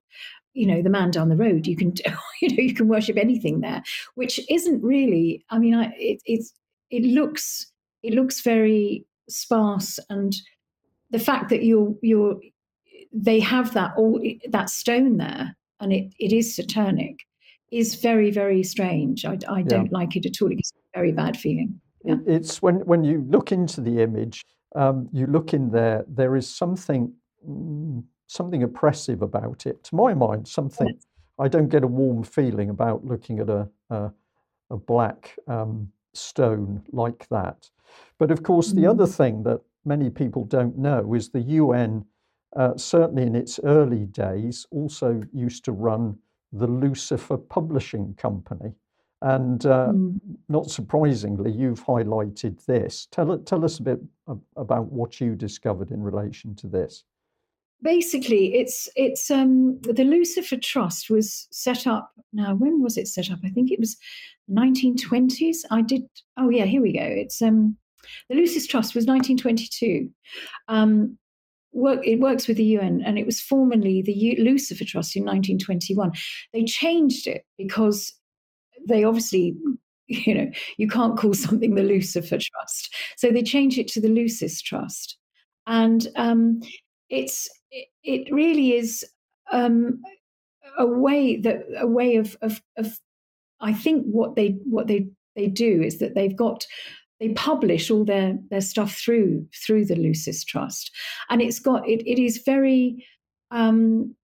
you 0.54 0.66
know 0.66 0.80
the 0.80 0.88
man 0.88 1.10
down 1.10 1.28
the 1.28 1.36
road 1.36 1.66
you 1.66 1.76
can 1.76 1.92
you 2.40 2.48
know 2.48 2.62
you 2.62 2.74
can 2.74 2.88
worship 2.88 3.18
anything 3.18 3.60
there 3.60 3.82
which 4.14 4.40
isn't 4.50 4.82
really 4.82 5.44
i 5.50 5.58
mean 5.58 5.74
i 5.74 5.92
it, 5.98 6.18
it's 6.24 6.54
it 6.90 7.02
looks 7.02 7.70
it 8.02 8.14
looks 8.14 8.40
very 8.40 9.04
sparse 9.28 9.98
and 10.08 10.34
the 11.10 11.18
fact 11.18 11.50
that 11.50 11.62
you're 11.62 11.94
you're 12.02 12.36
they 13.12 13.38
have 13.38 13.74
that 13.74 13.92
all 13.96 14.18
that 14.48 14.70
stone 14.70 15.18
there 15.18 15.54
and 15.80 15.92
it, 15.92 16.10
it 16.18 16.32
is 16.32 16.56
satanic 16.56 17.26
is 17.76 17.94
very 17.96 18.30
very 18.30 18.62
strange 18.62 19.24
i, 19.24 19.38
I 19.48 19.62
don't 19.62 19.86
yeah. 19.86 19.98
like 19.98 20.16
it 20.16 20.26
at 20.26 20.42
all 20.42 20.50
it's 20.50 20.72
a 20.72 20.98
very 20.98 21.12
bad 21.12 21.36
feeling 21.36 21.80
yeah. 22.04 22.16
it's 22.26 22.62
when 22.62 22.76
when 22.86 23.04
you 23.04 23.24
look 23.28 23.52
into 23.52 23.80
the 23.80 24.02
image 24.02 24.44
um, 24.74 25.08
you 25.12 25.26
look 25.26 25.54
in 25.54 25.70
there 25.70 26.04
there 26.06 26.36
is 26.36 26.48
something 26.48 27.12
mm, 27.48 28.02
something 28.26 28.62
oppressive 28.62 29.22
about 29.22 29.66
it. 29.66 29.82
To 29.84 29.94
my 29.94 30.14
mind, 30.14 30.48
something 30.48 30.98
I 31.38 31.48
don't 31.48 31.68
get 31.68 31.84
a 31.84 31.88
warm 31.88 32.22
feeling 32.22 32.70
about 32.70 33.04
looking 33.04 33.38
at 33.40 33.48
a 33.48 33.68
a, 33.90 34.10
a 34.70 34.76
black 34.76 35.36
um, 35.46 35.90
stone 36.12 36.82
like 36.92 37.28
that. 37.28 37.70
But 38.18 38.30
of 38.30 38.42
course, 38.42 38.72
the 38.72 38.86
other 38.86 39.06
mm. 39.06 39.14
thing 39.14 39.42
that 39.44 39.60
many 39.84 40.10
people 40.10 40.44
don't 40.44 40.76
know 40.76 41.14
is 41.14 41.30
the 41.30 41.40
UN, 41.40 42.04
uh, 42.56 42.76
certainly 42.76 43.22
in 43.22 43.36
its 43.36 43.60
early 43.62 44.06
days, 44.06 44.66
also 44.70 45.22
used 45.32 45.64
to 45.66 45.72
run 45.72 46.18
the 46.58 46.66
Lucifer 46.66 47.36
Publishing 47.36 48.14
Company. 48.14 48.72
And 49.22 49.64
uh, 49.64 49.88
mm. 49.92 50.20
not 50.48 50.70
surprisingly, 50.70 51.50
you've 51.50 51.84
highlighted 51.84 52.64
this. 52.66 53.08
Tell, 53.10 53.38
tell 53.38 53.64
us 53.64 53.78
a 53.78 53.82
bit 53.82 54.00
about 54.56 54.92
what 54.92 55.20
you 55.20 55.34
discovered 55.34 55.90
in 55.90 56.02
relation 56.02 56.54
to 56.56 56.66
this 56.66 57.04
basically 57.82 58.54
it's 58.54 58.88
it's 58.96 59.30
um 59.30 59.78
the 59.82 60.04
lucifer 60.04 60.56
trust 60.56 61.10
was 61.10 61.46
set 61.50 61.86
up 61.86 62.10
now 62.32 62.54
when 62.54 62.82
was 62.82 62.96
it 62.96 63.06
set 63.06 63.30
up 63.30 63.38
i 63.44 63.50
think 63.50 63.70
it 63.70 63.78
was 63.78 63.96
1920s 64.50 65.58
i 65.70 65.82
did 65.82 66.02
oh 66.38 66.48
yeah 66.48 66.64
here 66.64 66.80
we 66.80 66.92
go 66.92 67.04
it's 67.04 67.42
um 67.42 67.76
the 68.30 68.34
lucifer 68.34 68.66
trust 68.66 68.94
was 68.94 69.04
1922 69.04 70.08
um 70.68 71.18
work 71.76 72.00
it 72.04 72.20
works 72.20 72.48
with 72.48 72.56
the 72.56 72.78
un 72.78 73.02
and 73.04 73.18
it 73.18 73.26
was 73.26 73.40
formerly 73.40 74.02
the 74.02 74.12
U, 74.12 74.42
lucifer 74.42 74.84
trust 74.84 75.14
in 75.14 75.24
1921 75.24 76.12
they 76.52 76.64
changed 76.64 77.26
it 77.26 77.44
because 77.58 78.14
they 78.88 79.04
obviously 79.04 79.56
you 80.08 80.34
know 80.34 80.50
you 80.76 80.88
can't 80.88 81.18
call 81.18 81.34
something 81.34 81.74
the 81.74 81.82
lucifer 81.82 82.38
trust. 82.38 82.94
So 83.16 83.30
they 83.30 83.42
changed 83.42 83.78
it 83.78 83.88
to 83.88 84.00
the 84.00 84.08
lucis 84.08 84.60
trust. 84.60 85.16
And 85.66 86.06
um, 86.16 86.60
it's 87.10 87.48
it, 88.02 88.32
really 88.32 88.74
is 88.74 89.04
um, 89.50 90.00
a 90.78 90.86
way 90.86 91.36
that 91.38 91.64
a 91.78 91.86
way 91.86 92.16
of, 92.16 92.36
of, 92.40 92.62
of 92.76 92.98
I 93.60 93.72
think 93.72 94.06
what 94.06 94.36
they 94.36 94.58
what 94.64 94.86
they 94.86 95.08
they 95.34 95.48
do 95.48 95.82
is 95.82 95.98
that 95.98 96.14
they've 96.14 96.36
got 96.36 96.64
they 97.20 97.30
publish 97.30 97.90
all 97.90 98.04
their 98.04 98.38
their 98.50 98.60
stuff 98.60 98.96
through 98.96 99.46
through 99.64 99.86
the 99.86 99.96
Lucis 99.96 100.44
Trust, 100.44 100.90
and 101.30 101.40
it's 101.40 101.58
got 101.58 101.88
it 101.88 102.06
it 102.06 102.22
is 102.22 102.42
very 102.44 103.06
um, 103.50 104.14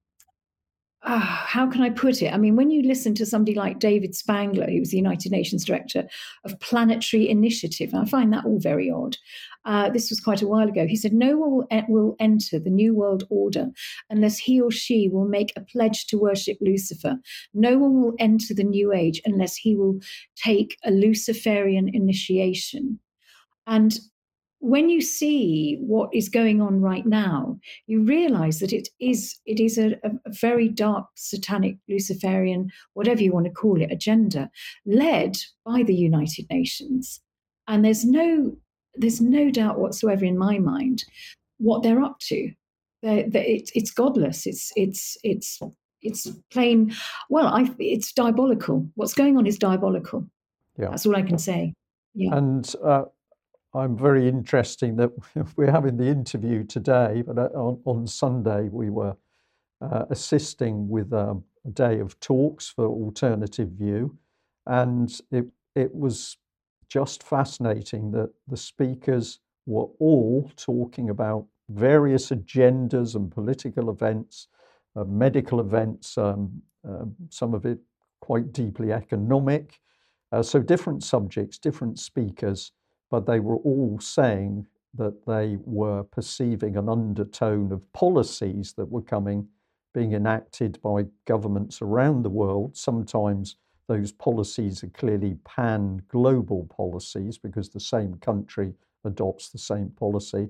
uh, 1.05 1.19
how 1.19 1.69
can 1.69 1.83
I 1.83 1.91
put 1.91 2.23
it? 2.23 2.33
I 2.33 2.37
mean, 2.37 2.55
when 2.55 2.71
you 2.71 2.83
listen 2.83 3.15
to 3.17 3.27
somebody 3.27 3.57
like 3.57 3.81
David 3.81 4.15
Spangler, 4.15 4.67
who 4.71 4.79
was 4.79 4.91
the 4.91 4.99
United 4.99 5.33
Nations 5.33 5.65
Director 5.65 6.07
of 6.45 6.59
Planetary 6.61 7.29
Initiative, 7.29 7.93
I 7.93 8.05
find 8.05 8.33
that 8.33 8.45
all 8.45 8.61
very 8.61 8.89
odd. 8.89 9.17
Uh, 9.65 9.91
this 9.91 10.11
was 10.11 10.21
quite 10.21 10.43
a 10.43 10.47
while 10.47 10.69
ago. 10.69 10.87
He 10.87 10.97
said, 10.97 11.13
No 11.13 11.37
one 11.37 11.53
will, 11.53 11.85
will 11.89 12.17
enter 12.19 12.59
the 12.59 12.71
New 12.71 12.95
World 12.95 13.25
Order 13.31 13.69
unless 14.11 14.39
he 14.39 14.61
or 14.61 14.71
she 14.71 15.09
will 15.09 15.27
make 15.27 15.53
a 15.57 15.61
pledge 15.61 16.07
to 16.07 16.19
worship 16.19 16.59
Lucifer. 16.61 17.17
No 17.55 17.79
one 17.79 18.03
will 18.03 18.15
enter 18.19 18.55
the 18.55 18.65
New 18.65 18.93
Age 18.93 19.21
unless 19.25 19.57
he 19.57 19.77
will 19.77 20.01
take 20.37 20.77
a 20.85 20.91
Luciferian 20.91 21.89
initiation. 21.95 22.99
And 23.67 23.99
when 24.63 24.89
you 24.89 25.01
see 25.01 25.77
what 25.81 26.09
is 26.15 26.29
going 26.29 26.63
on 26.63 26.81
right 26.81 27.05
now, 27.05 27.59
you 27.89 28.01
realize 28.01 28.61
that 28.61 28.73
it 28.73 28.89
is 29.01 29.37
it 29.45 29.59
is 29.59 29.77
a, 29.77 29.95
a, 30.05 30.11
very 30.29 30.69
dark 30.69 31.07
satanic 31.17 31.79
Luciferian, 31.89 32.71
whatever 32.95 33.21
you 33.21 33.33
want 33.33 33.47
to 33.47 33.53
call 33.53 33.83
it, 33.83 33.91
agenda 33.91 34.49
led 34.87 35.37
by 35.67 35.83
the 35.83 35.95
United 35.95 36.47
Nations. 36.49 37.21
And 37.67 37.85
there's 37.85 38.05
no 38.05 38.57
there's 38.95 39.21
no 39.21 39.51
doubt 39.51 39.79
whatsoever 39.79 40.25
in 40.25 40.39
my 40.39 40.59
mind 40.59 41.05
what 41.59 41.83
they're 41.83 42.03
up 42.03 42.19
to. 42.19 42.51
They're, 43.03 43.29
they're, 43.29 43.45
it, 43.45 43.71
it's 43.75 43.91
godless. 43.91 44.47
It's 44.47 44.73
it's 44.77 45.17
it's 45.23 45.61
it's 46.03 46.29
plain. 46.51 46.95
Well, 47.31 47.47
I 47.47 47.71
it's 47.79 48.13
diabolical. 48.13 48.89
What's 48.95 49.15
going 49.15 49.37
on 49.37 49.47
is 49.47 49.59
diabolical. 49.59 50.27
Yeah, 50.79 50.89
that's 50.91 51.07
all 51.07 51.17
I 51.17 51.23
can 51.23 51.39
say. 51.39 51.75
Yeah. 52.15 52.37
And 52.37 52.75
uh, 52.85 53.05
I'm 53.75 53.97
very 53.97 54.29
interesting 54.29 54.97
that 54.97 55.11
we're 55.57 55.71
having 55.71 55.97
the 55.97 56.07
interview 56.07 56.65
today, 56.65 57.23
but 57.27 57.39
uh, 57.39 57.49
on, 57.55 57.81
on 57.85 58.07
Sunday 58.07 58.69
we 58.71 58.91
were 58.91 59.17
uh, 59.81 60.05
assisting 60.11 60.89
with 60.89 61.13
a, 61.13 61.41
a, 61.65 61.71
day 61.71 61.99
of 61.99 62.19
talks 62.21 62.69
for 62.69 62.87
Alternative 62.87 63.69
View, 63.69 64.17
and 64.67 65.21
it 65.31 65.47
it 65.75 65.95
was 65.95 66.37
just 66.93 67.23
fascinating 67.23 68.11
that 68.13 68.31
the 68.49 68.57
speakers 68.57 69.41
were 69.67 69.89
all 69.99 70.51
talking 70.57 71.11
about 71.11 71.47
various 71.69 72.31
agendas 72.31 73.15
and 73.15 73.31
political 73.31 73.91
events, 73.91 74.49
uh, 74.97 75.05
medical 75.05 75.61
events, 75.61 76.19
um, 76.19 76.63
uh, 76.89 77.05
some 77.31 77.55
of 77.55 77.65
it 77.65 77.79
quite 78.21 78.53
deeply 78.53 78.93
economic. 78.93 79.81
Uh, 80.33 80.43
so 80.43 80.59
different 80.61 81.03
subjects, 81.03 81.59
different 81.59 81.99
speakers 81.99 82.73
but 83.13 83.27
they 83.27 83.41
were 83.41 83.59
all 83.59 83.99
saying 84.01 84.67
that 84.95 85.27
they 85.27 85.59
were 85.67 86.03
perceiving 86.03 86.79
an 86.79 86.89
undertone 86.89 87.71
of 87.71 87.93
policies 87.93 88.73
that 88.73 88.91
were 88.91 89.03
coming, 89.03 89.47
being 89.93 90.15
enacted 90.15 90.81
by 90.81 91.05
governments 91.27 91.83
around 91.83 92.23
the 92.23 92.31
world. 92.31 92.75
Sometimes 92.75 93.57
those 93.89 94.13
policies 94.13 94.83
are 94.85 94.89
clearly 94.89 95.37
pan 95.45 96.03
global 96.09 96.67
policies 96.75 97.39
because 97.39 97.69
the 97.69 97.81
same 97.81 98.15
country 98.15 98.75
adopts 99.05 99.51
the 99.51 99.59
same 99.59 99.91
policy, 99.91 100.49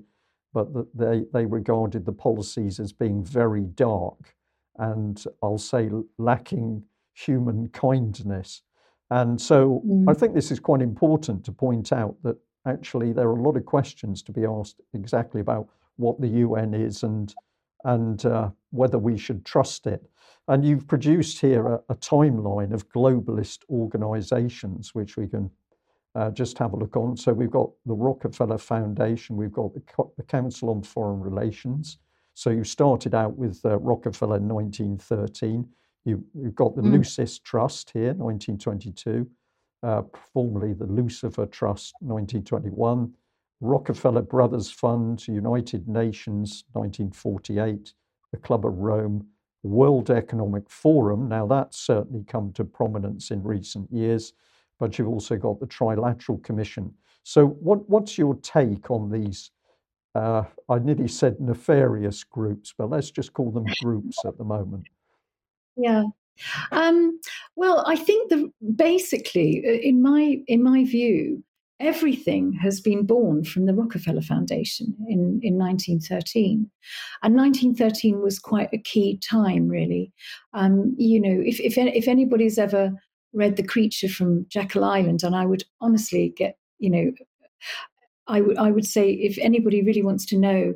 but 0.53 0.73
that 0.73 0.87
they, 0.95 1.23
they 1.33 1.45
regarded 1.45 2.05
the 2.05 2.11
policies 2.11 2.79
as 2.79 2.93
being 2.93 3.23
very 3.23 3.63
dark 3.63 4.35
and 4.77 5.23
I'll 5.41 5.57
say 5.57 5.89
lacking 6.17 6.83
human 7.13 7.69
kindness. 7.69 8.61
And 9.09 9.39
so 9.39 9.83
mm. 9.85 10.05
I 10.09 10.13
think 10.13 10.33
this 10.33 10.51
is 10.51 10.59
quite 10.59 10.81
important 10.81 11.43
to 11.45 11.51
point 11.51 11.91
out 11.91 12.15
that 12.23 12.37
actually 12.65 13.13
there 13.13 13.27
are 13.27 13.37
a 13.37 13.41
lot 13.41 13.57
of 13.57 13.65
questions 13.65 14.23
to 14.23 14.31
be 14.31 14.45
asked 14.45 14.81
exactly 14.93 15.41
about 15.41 15.67
what 15.97 16.19
the 16.19 16.27
UN 16.27 16.73
is 16.73 17.03
and 17.03 17.33
and 17.83 18.25
uh, 18.25 18.49
whether 18.71 18.97
we 18.97 19.17
should 19.17 19.45
trust 19.45 19.87
it. 19.87 20.03
And 20.47 20.65
you've 20.65 20.87
produced 20.87 21.39
here 21.39 21.67
a, 21.67 21.81
a 21.89 21.95
timeline 21.95 22.73
of 22.73 22.89
globalist 22.89 23.59
organizations, 23.69 24.93
which 24.93 25.15
we 25.15 25.27
can 25.27 25.49
uh, 26.15 26.31
just 26.31 26.57
have 26.57 26.73
a 26.73 26.77
look 26.77 26.95
on. 26.95 27.15
So 27.17 27.33
we've 27.33 27.51
got 27.51 27.69
the 27.85 27.93
Rockefeller 27.93 28.57
Foundation, 28.57 29.35
we've 29.35 29.51
got 29.51 29.73
the, 29.73 29.81
the 30.17 30.23
Council 30.23 30.69
on 30.69 30.83
Foreign 30.83 31.19
Relations. 31.19 31.97
So 32.33 32.49
you 32.49 32.63
started 32.63 33.13
out 33.13 33.37
with 33.37 33.61
uh, 33.63 33.77
Rockefeller 33.77 34.37
in 34.37 34.47
1913. 34.47 35.67
You, 36.05 36.23
have 36.43 36.55
got 36.55 36.75
the 36.75 36.81
mm. 36.81 36.91
Lucis 36.91 37.39
Trust 37.39 37.91
here, 37.91 38.13
1922 38.13 39.29
uh, 39.83 40.01
formerly 40.33 40.73
the 40.73 40.85
Lucifer 40.85 41.45
Trust, 41.45 41.95
1921, 41.99 43.13
Rockefeller 43.63 44.21
Brothers 44.21 44.69
Fund, 44.69 45.25
United 45.25 45.87
Nations, 45.87 46.65
1948, 46.73 47.93
the 48.31 48.37
Club 48.37 48.65
of 48.65 48.77
Rome, 48.77 49.25
World 49.63 50.09
Economic 50.09 50.69
Forum. 50.69 51.29
Now, 51.29 51.47
that's 51.47 51.77
certainly 51.77 52.25
come 52.27 52.51
to 52.53 52.65
prominence 52.65 53.31
in 53.31 53.41
recent 53.41 53.89
years, 53.89 54.33
but 54.79 54.99
you've 54.99 55.07
also 55.07 55.37
got 55.37 55.61
the 55.61 55.65
Trilateral 55.65 56.43
Commission. 56.43 56.93
So, 57.23 57.47
what, 57.47 57.89
what's 57.89 58.17
your 58.17 58.35
take 58.35 58.91
on 58.91 59.09
these? 59.09 59.51
Uh, 60.13 60.43
I 60.67 60.79
nearly 60.79 61.07
said 61.07 61.39
nefarious 61.39 62.21
groups, 62.25 62.73
but 62.77 62.89
let's 62.89 63.11
just 63.11 63.31
call 63.31 63.49
them 63.49 63.65
groups 63.81 64.17
at 64.25 64.37
the 64.37 64.43
moment. 64.43 64.87
Yeah. 65.77 66.03
Um, 66.73 67.21
well, 67.55 67.85
I 67.87 67.95
think 67.95 68.29
the 68.29 68.51
basically, 68.75 69.63
uh, 69.65 69.71
in 69.71 70.01
my 70.01 70.41
in 70.47 70.61
my 70.61 70.83
view, 70.83 71.43
everything 71.83 72.53
has 72.53 72.79
been 72.79 73.05
born 73.05 73.43
from 73.43 73.65
the 73.65 73.73
Rockefeller 73.73 74.21
Foundation 74.21 74.95
in, 75.07 75.39
in 75.43 75.57
1913. 75.57 76.69
And 77.21 77.35
1913 77.35 78.21
was 78.21 78.39
quite 78.39 78.69
a 78.73 78.77
key 78.77 79.19
time, 79.19 79.67
really. 79.67 80.11
Um, 80.53 80.95
you 80.97 81.19
know, 81.19 81.41
if, 81.45 81.59
if, 81.59 81.77
if 81.77 82.07
anybody's 82.07 82.57
ever 82.57 82.93
read 83.33 83.57
The 83.57 83.63
Creature 83.63 84.09
from 84.09 84.45
Jekyll 84.49 84.83
Island, 84.83 85.23
and 85.23 85.35
I 85.35 85.45
would 85.45 85.63
honestly 85.81 86.33
get, 86.37 86.57
you 86.79 86.89
know, 86.89 87.11
I 88.27 88.41
would 88.41 88.57
I 88.57 88.71
would 88.71 88.85
say 88.85 89.11
if 89.11 89.37
anybody 89.39 89.83
really 89.83 90.01
wants 90.01 90.25
to 90.27 90.37
know, 90.37 90.73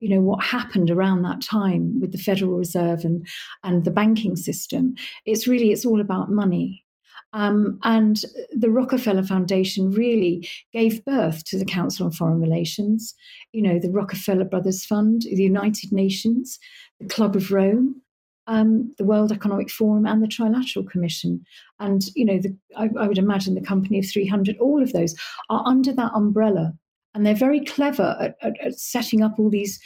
you 0.00 0.08
know 0.08 0.20
what 0.20 0.44
happened 0.44 0.90
around 0.90 1.22
that 1.22 1.40
time 1.40 2.00
with 2.00 2.12
the 2.12 2.18
Federal 2.18 2.56
Reserve 2.56 3.04
and 3.04 3.26
and 3.62 3.84
the 3.84 3.90
banking 3.90 4.36
system, 4.36 4.94
it's 5.24 5.46
really 5.46 5.70
it's 5.70 5.86
all 5.86 6.00
about 6.00 6.30
money. 6.30 6.84
Um, 7.32 7.78
and 7.82 8.20
the 8.52 8.70
Rockefeller 8.70 9.22
Foundation 9.22 9.90
really 9.90 10.48
gave 10.72 11.04
birth 11.04 11.44
to 11.44 11.58
the 11.58 11.64
Council 11.64 12.06
on 12.06 12.12
Foreign 12.12 12.40
Relations, 12.40 13.14
you 13.52 13.62
know, 13.62 13.78
the 13.78 13.90
Rockefeller 13.90 14.44
Brothers 14.44 14.84
Fund, 14.84 15.22
the 15.22 15.42
United 15.42 15.92
Nations, 15.92 16.58
the 17.00 17.08
Club 17.08 17.36
of 17.36 17.52
Rome, 17.52 18.00
um, 18.46 18.94
the 18.96 19.04
World 19.04 19.30
Economic 19.30 19.70
Forum, 19.70 20.06
and 20.06 20.22
the 20.22 20.26
Trilateral 20.26 20.88
Commission. 20.88 21.44
And, 21.78 22.04
you 22.16 22.24
know, 22.24 22.38
the, 22.38 22.56
I, 22.76 22.88
I 22.98 23.06
would 23.06 23.18
imagine 23.18 23.54
the 23.54 23.60
Company 23.60 23.98
of 23.98 24.08
300, 24.08 24.56
all 24.58 24.82
of 24.82 24.92
those 24.92 25.14
are 25.50 25.62
under 25.66 25.92
that 25.92 26.12
umbrella. 26.14 26.72
And 27.14 27.26
they're 27.26 27.34
very 27.34 27.64
clever 27.64 28.16
at, 28.20 28.36
at, 28.42 28.58
at 28.64 28.78
setting 28.78 29.22
up 29.22 29.38
all 29.38 29.50
these 29.50 29.78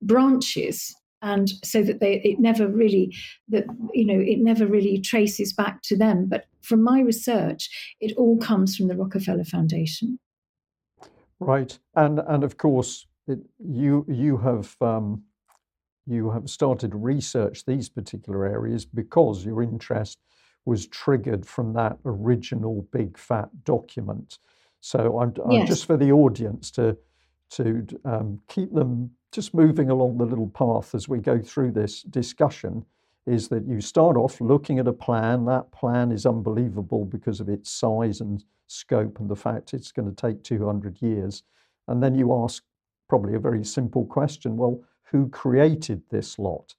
branches 0.00 0.94
and 1.24 1.48
so 1.64 1.82
that 1.82 2.00
they 2.00 2.20
it 2.22 2.38
never 2.38 2.68
really 2.68 3.12
that 3.48 3.64
you 3.92 4.06
know 4.06 4.20
it 4.20 4.38
never 4.40 4.66
really 4.66 5.00
traces 5.00 5.52
back 5.52 5.80
to 5.82 5.96
them. 5.96 6.26
But 6.28 6.44
from 6.62 6.84
my 6.84 7.00
research 7.00 7.96
it 8.00 8.14
all 8.16 8.36
comes 8.38 8.76
from 8.76 8.88
the 8.88 8.96
rockefeller 8.96 9.44
foundation. 9.44 10.18
Right. 11.40 11.76
And 11.96 12.20
and 12.20 12.44
of 12.44 12.58
course 12.58 13.06
it, 13.26 13.40
you 13.58 14.04
you 14.08 14.36
have 14.38 14.76
um, 14.80 15.24
you 16.06 16.30
have 16.30 16.48
started 16.48 16.90
to 16.90 16.98
research 16.98 17.64
these 17.64 17.88
particular 17.88 18.44
areas 18.44 18.84
because 18.84 19.44
your 19.46 19.62
interest 19.62 20.18
was 20.66 20.86
triggered 20.86 21.46
from 21.46 21.72
that 21.72 21.96
original 22.04 22.86
big 22.92 23.18
fat 23.18 23.48
document. 23.64 24.38
So 24.80 25.18
i'm, 25.18 25.32
I'm 25.50 25.66
just 25.66 25.86
for 25.86 25.96
the 25.96 26.12
audience 26.12 26.70
to 26.72 26.98
to 27.50 27.86
um, 28.04 28.40
keep 28.48 28.72
them 28.74 29.10
just 29.34 29.52
moving 29.52 29.90
along 29.90 30.16
the 30.16 30.24
little 30.24 30.48
path 30.48 30.94
as 30.94 31.08
we 31.08 31.18
go 31.18 31.40
through 31.40 31.72
this 31.72 32.02
discussion 32.02 32.84
is 33.26 33.48
that 33.48 33.66
you 33.66 33.80
start 33.80 34.16
off 34.16 34.40
looking 34.40 34.78
at 34.78 34.86
a 34.86 34.92
plan. 34.92 35.44
That 35.46 35.72
plan 35.72 36.12
is 36.12 36.24
unbelievable 36.24 37.04
because 37.04 37.40
of 37.40 37.48
its 37.48 37.68
size 37.68 38.20
and 38.20 38.44
scope 38.68 39.18
and 39.18 39.28
the 39.28 39.36
fact 39.36 39.74
it's 39.74 39.90
going 39.90 40.08
to 40.08 40.14
take 40.14 40.44
200 40.44 41.02
years. 41.02 41.42
And 41.88 42.00
then 42.02 42.14
you 42.14 42.32
ask 42.44 42.62
probably 43.08 43.34
a 43.34 43.40
very 43.40 43.64
simple 43.64 44.06
question 44.06 44.56
well, 44.56 44.80
who 45.02 45.28
created 45.28 46.02
this 46.10 46.38
lot? 46.38 46.76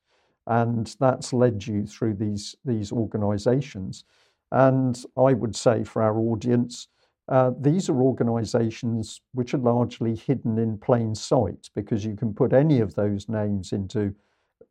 And 0.48 0.96
that's 1.00 1.34
led 1.34 1.66
you 1.66 1.86
through 1.86 2.14
these, 2.16 2.56
these 2.64 2.92
organizations. 2.92 4.06
And 4.52 4.98
I 5.18 5.34
would 5.34 5.56
say 5.56 5.84
for 5.84 6.02
our 6.02 6.18
audience, 6.18 6.88
uh, 7.28 7.52
these 7.60 7.90
are 7.90 8.02
organizations 8.02 9.22
which 9.34 9.54
are 9.54 9.60
largely 9.60 10.16
hidden 10.16 10.60
in 10.60 10.78
plain 10.78 11.16
sight 11.16 11.70
because 11.76 12.06
you 12.06 12.16
can 12.16 12.34
put 12.34 12.54
any 12.54 12.80
of 12.80 12.94
those 12.94 13.28
names 13.28 13.72
into 13.72 14.14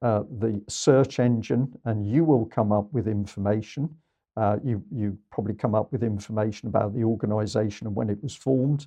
uh, 0.03 0.23
the 0.39 0.63
search 0.69 1.19
engine 1.19 1.73
and 1.85 2.07
you 2.07 2.25
will 2.25 2.47
come 2.47 2.71
up 2.71 2.93
with 2.93 3.09
information. 3.09 3.89
Uh, 4.37 4.59
you, 4.63 4.83
you 4.93 5.19
probably 5.31 5.55
come 5.55 5.75
up 5.75 5.91
with 5.91 6.03
information 6.03 6.69
about 6.69 6.95
the 6.95 7.03
organization 7.03 7.87
and 7.87 7.97
when 7.97 8.11
it 8.11 8.23
was 8.23 8.35
formed. 8.35 8.87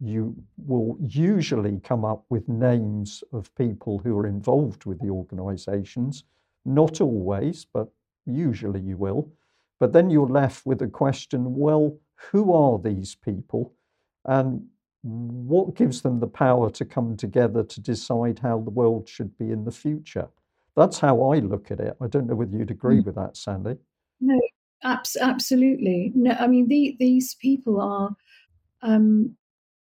You 0.00 0.36
will 0.56 0.96
usually 1.00 1.80
come 1.80 2.04
up 2.04 2.24
with 2.30 2.48
names 2.48 3.24
of 3.32 3.52
people 3.56 3.98
who 3.98 4.16
are 4.16 4.28
involved 4.28 4.84
with 4.84 5.00
the 5.00 5.10
organizations. 5.10 6.22
Not 6.64 7.00
always, 7.00 7.64
but 7.64 7.88
usually 8.26 8.80
you 8.80 8.96
will. 8.96 9.28
But 9.80 9.92
then 9.92 10.10
you're 10.10 10.28
left 10.28 10.66
with 10.66 10.82
a 10.82 10.88
question 10.88 11.56
well, 11.56 11.96
who 12.30 12.52
are 12.52 12.78
these 12.78 13.14
people 13.14 13.74
and 14.24 14.66
what 15.02 15.76
gives 15.76 16.02
them 16.02 16.20
the 16.20 16.26
power 16.26 16.70
to 16.70 16.84
come 16.84 17.16
together 17.16 17.62
to 17.62 17.80
decide 17.80 18.38
how 18.40 18.58
the 18.60 18.70
world 18.70 19.08
should 19.08 19.36
be 19.38 19.50
in 19.50 19.64
the 19.64 19.70
future? 19.70 20.28
That's 20.76 20.98
how 20.98 21.32
I 21.32 21.38
look 21.38 21.70
at 21.70 21.80
it. 21.80 21.96
I 22.00 22.06
don't 22.06 22.26
know 22.26 22.34
whether 22.34 22.56
you'd 22.56 22.70
agree 22.70 23.00
mm. 23.00 23.06
with 23.06 23.14
that, 23.14 23.36
Sandy. 23.36 23.76
No, 24.20 24.40
abs- 24.84 25.16
absolutely. 25.20 26.12
No, 26.14 26.32
I 26.32 26.46
mean, 26.46 26.68
the, 26.68 26.96
these 26.98 27.34
people 27.36 27.80
are 27.80 28.10
um, 28.82 29.36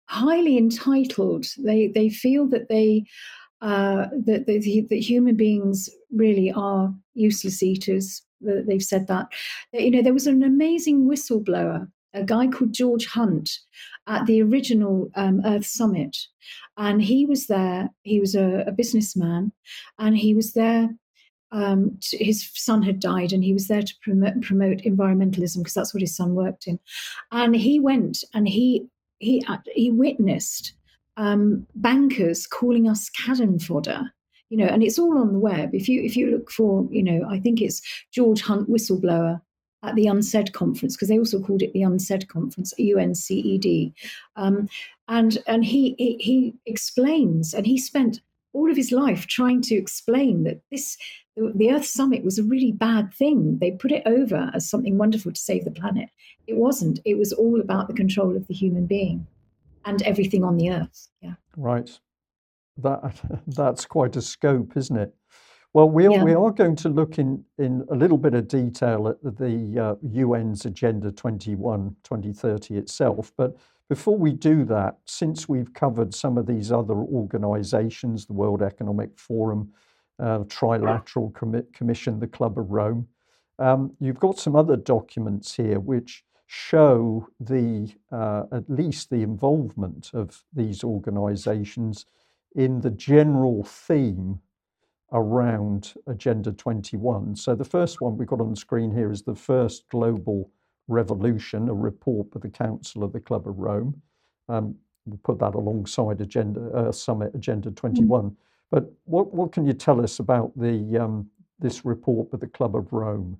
highly 0.06 0.56
entitled. 0.58 1.46
They 1.58 1.88
they 1.88 2.08
feel 2.08 2.46
that 2.48 2.68
they 2.68 3.04
uh, 3.62 4.06
that, 4.24 4.46
that, 4.46 4.86
that 4.88 4.96
human 4.96 5.36
beings 5.36 5.88
really 6.12 6.50
are 6.52 6.94
useless 7.14 7.62
eaters. 7.62 8.22
They've 8.40 8.82
said 8.82 9.06
that. 9.08 9.26
You 9.72 9.90
know, 9.90 10.02
there 10.02 10.14
was 10.14 10.26
an 10.26 10.42
amazing 10.42 11.06
whistleblower 11.08 11.88
a 12.14 12.24
guy 12.24 12.46
called 12.46 12.72
George 12.72 13.06
Hunt 13.06 13.58
at 14.06 14.26
the 14.26 14.42
original 14.42 15.10
um, 15.14 15.42
Earth 15.44 15.66
Summit. 15.66 16.16
And 16.76 17.02
he 17.02 17.26
was 17.26 17.46
there, 17.46 17.90
he 18.02 18.20
was 18.20 18.34
a, 18.34 18.64
a 18.66 18.72
businessman, 18.72 19.52
and 19.98 20.16
he 20.16 20.34
was 20.34 20.52
there. 20.52 20.90
Um, 21.52 21.98
to, 22.02 22.24
his 22.24 22.48
son 22.54 22.82
had 22.82 23.00
died, 23.00 23.32
and 23.32 23.42
he 23.42 23.52
was 23.52 23.66
there 23.66 23.82
to 23.82 23.94
promote, 24.02 24.40
promote 24.40 24.78
environmentalism 24.78 25.58
because 25.58 25.74
that's 25.74 25.92
what 25.92 26.00
his 26.00 26.14
son 26.14 26.34
worked 26.34 26.66
in. 26.66 26.78
And 27.32 27.56
he 27.56 27.80
went 27.80 28.22
and 28.34 28.48
he 28.48 28.86
he 29.18 29.44
he 29.74 29.90
witnessed 29.90 30.74
um, 31.16 31.66
bankers 31.74 32.46
calling 32.46 32.88
us 32.88 33.10
cannon 33.10 33.58
fodder 33.58 34.12
you 34.48 34.56
know 34.56 34.66
and 34.66 34.82
it's 34.82 34.98
all 34.98 35.18
on 35.18 35.32
the 35.32 35.38
web 35.38 35.74
if 35.74 35.88
you 35.88 36.02
if 36.02 36.16
you 36.16 36.30
look 36.30 36.50
for 36.50 36.86
you 36.90 37.02
know 37.02 37.26
i 37.30 37.38
think 37.38 37.60
it's 37.60 37.80
george 38.12 38.42
hunt 38.42 38.68
whistleblower 38.68 39.40
at 39.82 39.94
the 39.94 40.06
UNCED 40.06 40.52
conference 40.52 40.96
because 40.96 41.08
they 41.08 41.18
also 41.18 41.40
called 41.40 41.62
it 41.62 41.72
the 41.72 41.82
UNCED 41.82 42.28
conference, 42.28 42.74
UNCED, 42.78 43.92
um, 44.36 44.68
and 45.08 45.38
and 45.46 45.64
he, 45.64 45.94
he 45.98 46.16
he 46.18 46.54
explains, 46.66 47.54
and 47.54 47.66
he 47.66 47.78
spent 47.78 48.20
all 48.52 48.70
of 48.70 48.76
his 48.76 48.92
life 48.92 49.26
trying 49.26 49.62
to 49.62 49.76
explain 49.76 50.44
that 50.44 50.60
this 50.70 50.96
the 51.36 51.70
Earth 51.70 51.86
Summit 51.86 52.24
was 52.24 52.38
a 52.38 52.44
really 52.44 52.72
bad 52.72 53.14
thing. 53.14 53.58
They 53.58 53.70
put 53.70 53.92
it 53.92 54.02
over 54.06 54.50
as 54.52 54.68
something 54.68 54.98
wonderful 54.98 55.32
to 55.32 55.40
save 55.40 55.64
the 55.64 55.70
planet. 55.70 56.10
It 56.46 56.56
wasn't. 56.56 57.00
It 57.04 57.16
was 57.16 57.32
all 57.32 57.60
about 57.60 57.88
the 57.88 57.94
control 57.94 58.36
of 58.36 58.46
the 58.46 58.54
human 58.54 58.86
being 58.86 59.26
and 59.84 60.02
everything 60.02 60.44
on 60.44 60.56
the 60.56 60.70
Earth. 60.70 61.08
Yeah. 61.20 61.34
Right. 61.56 61.98
That 62.76 63.14
that's 63.46 63.86
quite 63.86 64.16
a 64.16 64.22
scope, 64.22 64.76
isn't 64.76 64.96
it? 64.96 65.14
Well, 65.72 65.88
we 65.88 66.06
are, 66.06 66.12
yeah. 66.12 66.24
we 66.24 66.34
are 66.34 66.50
going 66.50 66.74
to 66.76 66.88
look 66.88 67.18
in, 67.18 67.44
in 67.58 67.86
a 67.90 67.94
little 67.94 68.18
bit 68.18 68.34
of 68.34 68.48
detail 68.48 69.06
at 69.06 69.22
the, 69.22 69.30
the 69.30 69.80
uh, 69.80 70.20
UN's 70.20 70.66
Agenda 70.66 71.12
21 71.12 71.94
2030 72.02 72.76
itself. 72.76 73.32
But 73.36 73.56
before 73.88 74.16
we 74.16 74.32
do 74.32 74.64
that, 74.64 74.98
since 75.04 75.48
we've 75.48 75.72
covered 75.72 76.12
some 76.12 76.38
of 76.38 76.46
these 76.46 76.72
other 76.72 76.94
organizations, 76.94 78.26
the 78.26 78.32
World 78.32 78.62
Economic 78.62 79.16
Forum, 79.16 79.72
uh, 80.18 80.40
Trilateral 80.40 81.32
Com- 81.34 81.66
Commission, 81.72 82.18
the 82.18 82.26
Club 82.26 82.58
of 82.58 82.72
Rome, 82.72 83.06
um, 83.60 83.92
you've 84.00 84.18
got 84.18 84.40
some 84.40 84.56
other 84.56 84.76
documents 84.76 85.54
here 85.54 85.78
which 85.78 86.24
show 86.46 87.28
the 87.38 87.92
uh, 88.10 88.42
at 88.50 88.68
least 88.68 89.08
the 89.10 89.22
involvement 89.22 90.10
of 90.14 90.42
these 90.52 90.82
organizations 90.82 92.06
in 92.56 92.80
the 92.80 92.90
general 92.90 93.62
theme 93.62 94.40
around 95.12 95.94
Agenda 96.06 96.52
21. 96.52 97.36
So 97.36 97.54
the 97.54 97.64
first 97.64 98.00
one 98.00 98.16
we've 98.16 98.28
got 98.28 98.40
on 98.40 98.50
the 98.50 98.56
screen 98.56 98.92
here 98.92 99.10
is 99.10 99.22
the 99.22 99.34
first 99.34 99.88
global 99.88 100.50
revolution, 100.88 101.68
a 101.68 101.74
report 101.74 102.30
by 102.30 102.40
the 102.40 102.48
Council 102.48 103.04
of 103.04 103.12
the 103.12 103.20
Club 103.20 103.48
of 103.48 103.58
Rome. 103.58 104.00
Um, 104.48 104.74
we'll 105.06 105.20
put 105.22 105.38
that 105.38 105.54
alongside 105.54 106.20
Agenda 106.20 106.60
uh, 106.74 106.92
Summit 106.92 107.34
Agenda 107.34 107.70
21. 107.70 108.30
Mm. 108.30 108.36
But 108.70 108.92
what, 109.04 109.32
what 109.34 109.52
can 109.52 109.66
you 109.66 109.72
tell 109.72 110.00
us 110.00 110.18
about 110.18 110.52
the 110.56 110.98
um, 110.98 111.28
this 111.58 111.84
report 111.84 112.30
by 112.30 112.38
the 112.38 112.46
Club 112.46 112.76
of 112.76 112.92
Rome? 112.92 113.38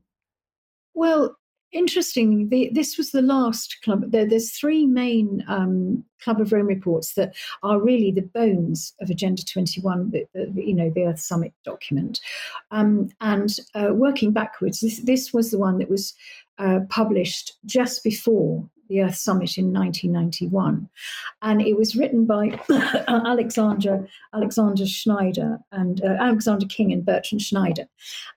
Well, 0.95 1.37
interesting. 1.73 2.49
The, 2.49 2.71
this 2.73 2.97
was 2.97 3.11
the 3.11 3.23
last 3.23 3.79
club. 3.83 4.11
There, 4.11 4.27
there's 4.27 4.53
three 4.53 4.87
main 4.87 5.45
um, 5.49 6.05
Club 6.23 6.41
of 6.41 6.53
Rome 6.53 6.67
reports 6.67 7.15
that 7.15 7.35
are 7.63 7.81
really 7.81 8.11
the 8.11 8.23
bones 8.23 8.95
of 9.01 9.11
Agenda 9.11 9.45
21, 9.45 10.11
the, 10.11 10.27
the 10.35 10.63
you 10.63 10.75
know, 10.75 10.91
the 10.91 11.05
Earth 11.05 11.21
Summit 11.21 11.53
document. 11.65 12.21
Um, 12.71 13.11
and 13.21 13.57
uh, 13.75 13.91
working 13.93 14.33
backwards, 14.33 14.81
this, 14.81 14.99
this 14.99 15.33
was 15.33 15.51
the 15.51 15.59
one 15.59 15.79
that 15.79 15.91
was 15.91 16.15
uh, 16.59 16.81
published 16.89 17.55
just 17.65 18.05
before 18.05 18.69
the 18.91 19.01
Earth 19.01 19.15
Summit 19.15 19.57
in 19.57 19.73
1991, 19.73 20.89
and 21.41 21.63
it 21.63 21.77
was 21.77 21.97
written 21.97 22.27
by 22.27 22.61
Alexander 23.09 24.07
Alexander 24.35 24.87
Schneider 24.87 25.59
and 25.73 26.05
uh, 26.05 26.17
Alexander 26.21 26.67
King 26.67 26.93
and 26.93 27.07
Bertrand 27.07 27.41
Schneider, 27.41 27.87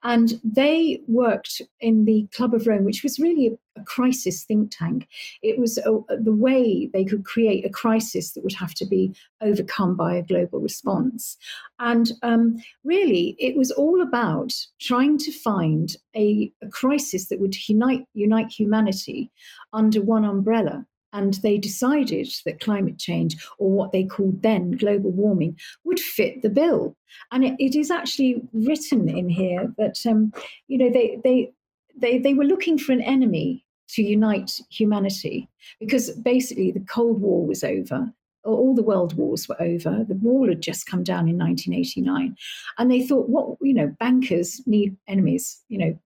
and 0.03 0.39
they 0.43 1.01
worked 1.07 1.61
in 1.81 2.05
the 2.05 2.27
Club 2.33 2.53
of 2.53 2.65
Rome, 2.65 2.85
which 2.85 3.03
was 3.03 3.19
really 3.19 3.57
a, 3.75 3.83
crisis 3.83 4.43
think 4.43 4.71
tank. 4.71 5.07
It 5.41 5.59
was 5.59 5.77
a, 5.77 5.99
the 6.17 6.33
way 6.33 6.89
they 6.93 7.05
could 7.05 7.25
create 7.25 7.65
a 7.65 7.69
crisis 7.69 8.31
that 8.31 8.43
would 8.43 8.53
have 8.53 8.73
to 8.75 8.85
be 8.85 9.15
overcome 9.41 9.95
by 9.95 10.15
a 10.15 10.23
global 10.23 10.59
response, 10.59 11.37
and 11.79 12.11
um, 12.21 12.57
really 12.83 13.35
it 13.39 13.55
was 13.55 13.71
all 13.71 14.01
about 14.01 14.53
trying 14.79 15.17
to 15.19 15.31
find 15.31 15.95
a, 16.15 16.51
a 16.61 16.67
crisis 16.69 17.27
that 17.27 17.39
would 17.39 17.55
unite 17.67 18.05
unite 18.13 18.51
humanity 18.51 19.31
under 19.73 20.01
one 20.01 20.25
umbrella. 20.25 20.85
And 21.15 21.35
they 21.35 21.59
decided 21.59 22.33
that 22.43 22.59
climate 22.59 22.97
change, 22.97 23.37
or 23.59 23.69
what 23.69 23.91
they 23.91 24.03
called 24.03 24.41
then 24.41 24.71
global 24.71 25.11
warming, 25.11 25.59
would 25.83 25.99
fit 25.99 26.41
the 26.41 26.49
bill. 26.49 26.97
And 27.31 27.45
it, 27.45 27.55
it 27.59 27.75
is 27.75 27.91
actually 27.91 28.41
written 28.51 29.07
in 29.07 29.29
here 29.29 29.71
that, 29.77 30.03
um, 30.07 30.33
you 30.67 30.79
know, 30.79 30.89
they, 30.89 31.19
they, 31.23 31.51
they, 31.95 32.17
they 32.17 32.33
were 32.33 32.45
looking 32.45 32.79
for 32.79 32.93
an 32.93 33.01
enemy 33.01 33.62
to 33.89 34.01
unite 34.01 34.59
humanity 34.69 35.49
because 35.79 36.11
basically 36.11 36.71
the 36.71 36.79
Cold 36.81 37.21
War 37.21 37.45
was 37.45 37.63
over. 37.63 38.11
All 38.45 38.75
the 38.75 38.83
world 38.83 39.13
wars 39.13 39.47
were 39.47 39.61
over. 39.61 40.03
The 40.07 40.15
wall 40.15 40.49
had 40.49 40.61
just 40.61 40.85
come 40.85 41.03
down 41.03 41.29
in 41.29 41.37
1989. 41.37 42.35
And 42.77 42.91
they 42.91 43.05
thought, 43.05 43.29
what, 43.29 43.57
you 43.61 43.73
know, 43.73 43.95
bankers 43.99 44.61
need 44.65 44.97
enemies, 45.07 45.63
you 45.69 45.77
know, 45.77 45.97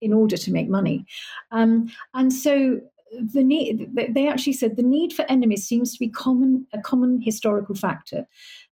in 0.00 0.12
order 0.12 0.36
to 0.36 0.52
make 0.52 0.68
money. 0.68 1.04
Um, 1.50 1.90
and 2.14 2.32
so 2.32 2.80
the 3.32 3.44
need, 3.44 3.90
they 3.94 4.28
actually 4.28 4.54
said 4.54 4.76
the 4.76 4.82
need 4.82 5.12
for 5.12 5.24
enemies 5.30 5.66
seems 5.66 5.92
to 5.92 5.98
be 5.98 6.08
common, 6.08 6.66
a 6.72 6.80
common 6.80 7.20
historical 7.20 7.74
factor. 7.74 8.26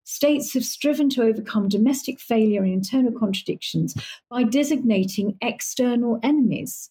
States 0.05 0.53
have 0.55 0.65
striven 0.65 1.09
to 1.11 1.23
overcome 1.23 1.69
domestic 1.69 2.19
failure 2.19 2.63
and 2.63 2.73
internal 2.73 3.13
contradictions 3.13 3.95
by 4.31 4.43
designating 4.43 5.37
external 5.41 6.19
enemies. 6.23 6.91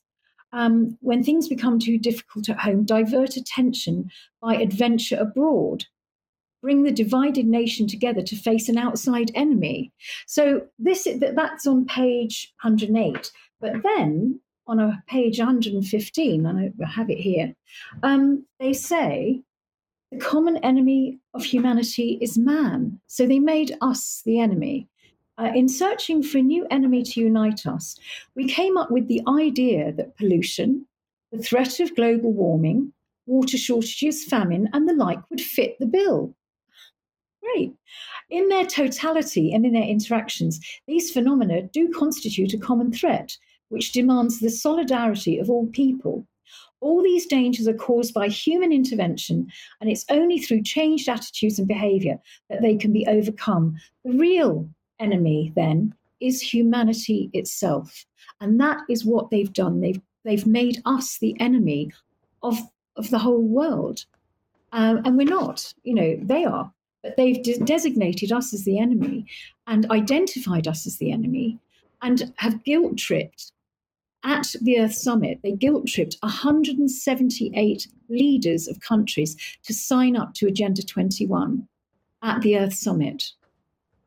Um, 0.54 0.98
when 1.02 1.24
things 1.24 1.48
become 1.48 1.80
too 1.80 1.98
difficult 1.98 2.50
at 2.50 2.60
home, 2.60 2.84
divert 2.84 3.38
attention 3.38 4.12
by 4.42 4.56
adventure 4.56 5.18
abroad. 5.18 5.86
Bring 6.62 6.84
the 6.84 6.92
divided 6.92 7.48
nation 7.48 7.88
together 7.88 8.22
to 8.22 8.36
face 8.36 8.70
an 8.70 8.78
outside 8.78 9.32
enemy. 9.34 9.92
So 10.28 10.68
this 10.78 11.08
that's 11.20 11.66
on 11.66 11.86
page 11.86 12.54
108. 12.62 13.32
But 13.60 13.82
then 13.84 14.40
on 14.68 14.80
a 14.80 15.04
page 15.08 15.40
115, 15.40 16.46
and 16.46 16.74
I 16.84 16.88
have 16.88 17.10
it 17.10 17.18
here, 17.18 17.56
um, 18.04 18.46
they 18.60 18.74
say 18.74 19.42
the 20.12 20.20
common 20.20 20.58
enemy 20.58 21.20
of 21.34 21.44
humanity 21.44 22.18
is 22.22 22.38
man. 22.38 23.00
So 23.08 23.26
they 23.26 23.40
made 23.40 23.76
us 23.82 24.22
the 24.26 24.40
enemy. 24.40 24.88
Uh, 25.42 25.52
in 25.56 25.68
searching 25.68 26.22
for 26.22 26.38
a 26.38 26.42
new 26.44 26.68
enemy 26.70 27.02
to 27.02 27.20
unite 27.20 27.66
us, 27.66 27.96
we 28.36 28.48
came 28.48 28.78
up 28.78 28.92
with 28.92 29.08
the 29.08 29.24
idea 29.28 29.92
that 29.92 30.16
pollution, 30.16 30.86
the 31.32 31.42
threat 31.42 31.80
of 31.80 31.96
global 31.96 32.32
warming, 32.32 32.94
water 33.26 33.58
shortages, 33.58 34.24
famine, 34.24 34.70
and 34.74 34.88
the 34.88 34.94
like 34.94 35.18
would 35.32 35.42
fit 35.42 35.80
the 35.80 35.88
bill. 35.88 36.32
Great. 37.42 37.74
In 38.30 38.50
their 38.50 38.68
totality 38.68 39.52
and 39.52 39.66
in 39.66 39.74
their 39.74 39.82
interactions, 39.82 40.60
these 40.86 41.10
phenomena 41.10 41.64
do 41.64 41.90
constitute 41.90 42.54
a 42.54 42.60
common 42.60 42.94
threat 42.94 43.36
which 43.70 43.94
demands 43.94 44.42
the 44.42 44.50
solidarity 44.52 45.40
of 45.40 45.50
all 45.50 45.66
people. 45.68 46.24
All 46.82 47.02
these 47.02 47.26
dangers 47.26 47.68
are 47.68 47.74
caused 47.74 48.14
by 48.14 48.28
human 48.28 48.72
intervention, 48.72 49.48
and 49.80 49.90
it's 49.90 50.06
only 50.10 50.38
through 50.38 50.62
changed 50.62 51.10
attitudes 51.10 51.58
and 51.58 51.68
behavior 51.68 52.20
that 52.52 52.62
they 52.62 52.76
can 52.76 52.94
be 52.94 53.08
overcome. 53.08 53.76
The 54.06 54.12
real 54.12 54.70
enemy, 55.02 55.52
then, 55.56 55.94
is 56.20 56.42
humanity 56.42 57.30
itself. 57.34 58.06
And 58.40 58.60
that 58.60 58.80
is 58.90 59.04
what 59.04 59.30
they've 59.30 59.52
done. 59.52 59.82
They've, 59.82 60.02
they've 60.24 60.46
made 60.46 60.82
us 60.86 61.18
the 61.18 61.40
enemy 61.40 61.92
of, 62.44 62.60
of 62.96 63.10
the 63.10 63.20
whole 63.20 63.42
world. 63.42 64.06
Um, 64.72 65.02
and 65.04 65.18
we're 65.18 65.28
not, 65.28 65.74
you 65.84 65.94
know, 65.94 66.18
they 66.22 66.46
are. 66.46 66.72
But 67.04 67.18
they've 67.18 67.42
de- 67.42 67.60
designated 67.60 68.32
us 68.32 68.54
as 68.54 68.64
the 68.64 68.80
enemy 68.80 69.26
and 69.68 69.90
identified 69.90 70.68
us 70.68 70.86
as 70.86 70.98
the 70.98 71.12
enemy 71.12 71.58
and 72.02 72.32
have 72.38 72.64
guilt 72.64 72.98
tripped 72.98 73.52
at 74.24 74.56
the 74.62 74.80
Earth 74.80 74.94
Summit, 74.94 75.40
they 75.42 75.54
guilt 75.54 75.88
tripped 75.88 76.18
178 76.22 77.88
leaders 78.10 78.68
of 78.68 78.80
countries 78.80 79.36
to 79.64 79.74
sign 79.74 80.16
up 80.16 80.34
to 80.36 80.48
Agenda 80.48 80.84
21 80.84 81.68
at 82.22 82.42
the 82.42 82.58
Earth 82.58 82.74
Summit. 82.74 83.32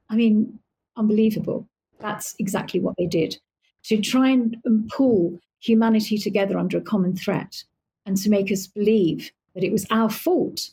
I 0.08 0.16
mean, 0.16 0.58
unbelievable. 0.96 1.68
That's 2.00 2.34
exactly 2.38 2.80
what 2.80 2.96
they 2.96 3.06
did 3.06 3.38
to 3.84 4.00
try 4.00 4.30
and, 4.30 4.56
and 4.64 4.88
pull 4.88 5.38
humanity 5.60 6.18
together 6.18 6.58
under 6.58 6.78
a 6.78 6.82
common 6.82 7.16
threat 7.16 7.64
and 8.06 8.16
to 8.18 8.30
make 8.30 8.50
us 8.50 8.66
believe 8.66 9.30
that 9.54 9.64
it 9.64 9.72
was 9.72 9.86
our 9.90 10.10
fault 10.10 10.70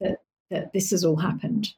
that, 0.00 0.22
that 0.50 0.72
this 0.72 0.90
has 0.90 1.04
all 1.04 1.16
happened. 1.16 1.72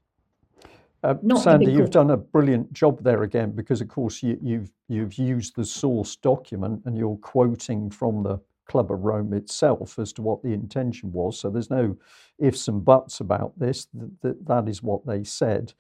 Uh, 1.03 1.15
Sandy, 1.37 1.71
you've 1.71 1.91
done 1.91 2.11
a 2.11 2.17
brilliant 2.17 2.73
job 2.73 3.03
there 3.03 3.23
again 3.23 3.53
because, 3.53 3.81
of 3.81 3.89
course, 3.89 4.23
you, 4.23 4.39
you've 4.43 4.71
you've 4.89 5.15
used 5.15 5.55
the 5.55 5.65
source 5.65 6.17
document 6.17 6.83
and 6.85 6.97
you're 6.97 7.19
quoting 7.19 7.91
from 7.91 8.23
the 8.23 8.41
Club 8.67 8.91
of 8.91 9.05
Rome 9.05 9.33
itself 9.33 9.99
as 9.99 10.13
to 10.15 10.23
what 10.23 10.43
the 10.43 10.53
intention 10.53 11.13
was. 11.13 11.39
So 11.39 11.51
there's 11.51 11.71
no 11.71 11.97
ifs 12.39 12.67
and 12.67 12.85
buts 12.85 13.21
about 13.21 13.57
this. 13.57 13.87
That 14.23 14.45
that 14.47 14.69
is 14.69 14.83
what 14.83 15.07
they 15.07 15.23
said, 15.23 15.75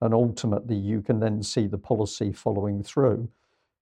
and 0.00 0.14
ultimately 0.14 0.76
you 0.76 1.02
can 1.02 1.20
then 1.20 1.42
see 1.42 1.66
the 1.66 1.78
policy 1.78 2.32
following 2.32 2.82
through. 2.82 3.28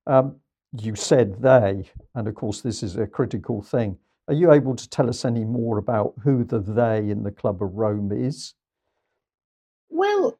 Um, 0.06 0.36
you 0.80 0.94
said 0.94 1.40
they, 1.40 1.90
and 2.14 2.28
of 2.28 2.34
course 2.34 2.60
this 2.60 2.82
is 2.82 2.96
a 2.96 3.06
critical 3.06 3.62
thing. 3.62 3.98
Are 4.28 4.34
you 4.34 4.52
able 4.52 4.74
to 4.74 4.88
tell 4.88 5.08
us 5.08 5.24
any 5.24 5.44
more 5.44 5.78
about 5.78 6.14
who 6.22 6.44
the 6.44 6.58
they 6.58 7.10
in 7.10 7.22
the 7.22 7.30
Club 7.30 7.62
of 7.62 7.74
Rome 7.74 8.10
is? 8.12 8.54
Well, 9.90 10.38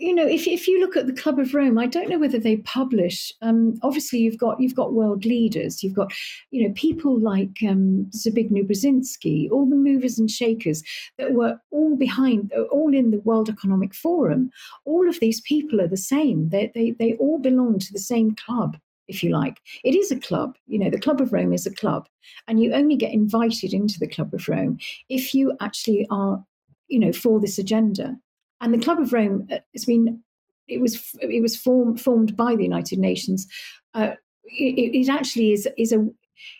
you 0.00 0.14
know, 0.14 0.26
if 0.26 0.46
if 0.46 0.66
you 0.66 0.80
look 0.80 0.96
at 0.96 1.06
the 1.06 1.12
Club 1.12 1.38
of 1.38 1.52
Rome, 1.52 1.78
I 1.78 1.86
don't 1.86 2.08
know 2.08 2.18
whether 2.18 2.38
they 2.38 2.56
publish. 2.56 3.32
Um, 3.42 3.78
obviously, 3.82 4.20
you've 4.20 4.38
got 4.38 4.58
you've 4.58 4.74
got 4.74 4.94
world 4.94 5.26
leaders, 5.26 5.82
you've 5.82 5.94
got 5.94 6.10
you 6.50 6.66
know 6.66 6.72
people 6.74 7.20
like 7.20 7.62
um, 7.68 8.10
Zbigniew 8.16 8.66
Brzezinski, 8.66 9.50
all 9.50 9.66
the 9.68 9.76
movers 9.76 10.18
and 10.18 10.30
shakers 10.30 10.82
that 11.18 11.34
were 11.34 11.60
all 11.70 11.96
behind, 11.96 12.50
all 12.72 12.94
in 12.94 13.10
the 13.10 13.20
World 13.20 13.50
Economic 13.50 13.94
Forum. 13.94 14.50
All 14.86 15.06
of 15.06 15.20
these 15.20 15.42
people 15.42 15.82
are 15.82 15.88
the 15.88 15.98
same. 15.98 16.48
They 16.48 16.72
they 16.74 16.92
they 16.92 17.14
all 17.16 17.38
belong 17.38 17.78
to 17.80 17.92
the 17.92 17.98
same 17.98 18.34
club 18.34 18.78
if 19.06 19.22
you 19.22 19.30
like. 19.30 19.60
It 19.84 19.94
is 19.94 20.10
a 20.10 20.18
club. 20.18 20.56
You 20.66 20.78
know, 20.78 20.88
the 20.88 21.00
Club 21.00 21.20
of 21.20 21.32
Rome 21.32 21.52
is 21.52 21.66
a 21.66 21.74
club, 21.74 22.08
and 22.48 22.58
you 22.58 22.72
only 22.72 22.96
get 22.96 23.12
invited 23.12 23.74
into 23.74 23.98
the 23.98 24.08
Club 24.08 24.32
of 24.32 24.48
Rome 24.48 24.78
if 25.10 25.34
you 25.34 25.54
actually 25.60 26.06
are, 26.10 26.42
you 26.88 26.98
know, 26.98 27.12
for 27.12 27.38
this 27.38 27.58
agenda. 27.58 28.16
And 28.60 28.74
the 28.74 28.78
Club 28.78 28.98
of 28.98 29.12
Rome 29.12 29.48
uh, 29.50 29.58
has 29.74 29.84
been 29.84 30.22
it 30.68 30.80
was 30.80 31.14
it 31.20 31.42
was 31.42 31.56
formed 31.56 32.00
formed 32.00 32.36
by 32.36 32.54
the 32.56 32.62
United 32.62 32.98
Nations. 32.98 33.46
Uh, 33.94 34.12
it, 34.44 34.94
it, 34.94 35.08
actually 35.08 35.52
is 35.52 35.68
is 35.76 35.92
a 35.92 36.06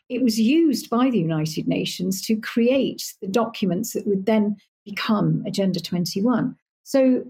it 0.08 0.22
was 0.22 0.38
used 0.38 0.90
by 0.90 1.10
the 1.10 1.18
United 1.18 1.68
Nations 1.68 2.20
to 2.26 2.36
create 2.36 3.14
the 3.20 3.28
documents 3.28 3.92
that 3.92 4.06
would 4.06 4.26
then 4.26 4.56
become 4.84 5.42
Agenda 5.46 5.80
21. 5.80 6.56
So 6.82 7.24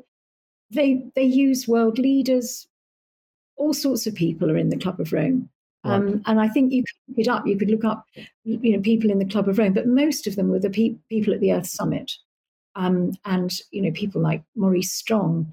they 0.71 1.05
they 1.15 1.25
use 1.25 1.69
world 1.69 1.99
leaders, 1.99 2.67
all 3.57 3.75
sorts 3.75 4.07
of 4.07 4.15
people 4.15 4.51
are 4.51 4.57
in 4.57 4.71
the 4.71 4.79
Club 4.79 5.01
of 5.01 5.13
Rome. 5.13 5.49
Right. 5.85 5.95
Um, 5.95 6.23
and 6.27 6.41
I 6.41 6.49
think 6.49 6.73
you 6.73 6.83
could 6.83 7.09
look 7.09 7.19
it 7.19 7.29
up. 7.29 7.47
You 7.47 7.57
could 7.57 7.71
look 7.71 7.85
up, 7.85 8.05
you 8.45 8.73
know, 8.73 8.81
people 8.81 9.11
in 9.11 9.19
the 9.19 9.25
Club 9.25 9.49
of 9.49 9.59
Rome, 9.59 9.73
but 9.73 9.87
most 9.87 10.27
of 10.27 10.37
them 10.37 10.49
were 10.49 10.59
the 10.59 10.71
pe- 10.71 10.97
people 11.09 11.33
at 11.33 11.41
the 11.41 11.53
Earth 11.53 11.67
Summit 11.67 12.13
um, 12.75 13.13
and 13.25 13.53
you 13.71 13.83
know 13.83 13.91
people 13.93 14.21
like 14.21 14.43
Maurice 14.57 14.93
Strong, 14.93 15.53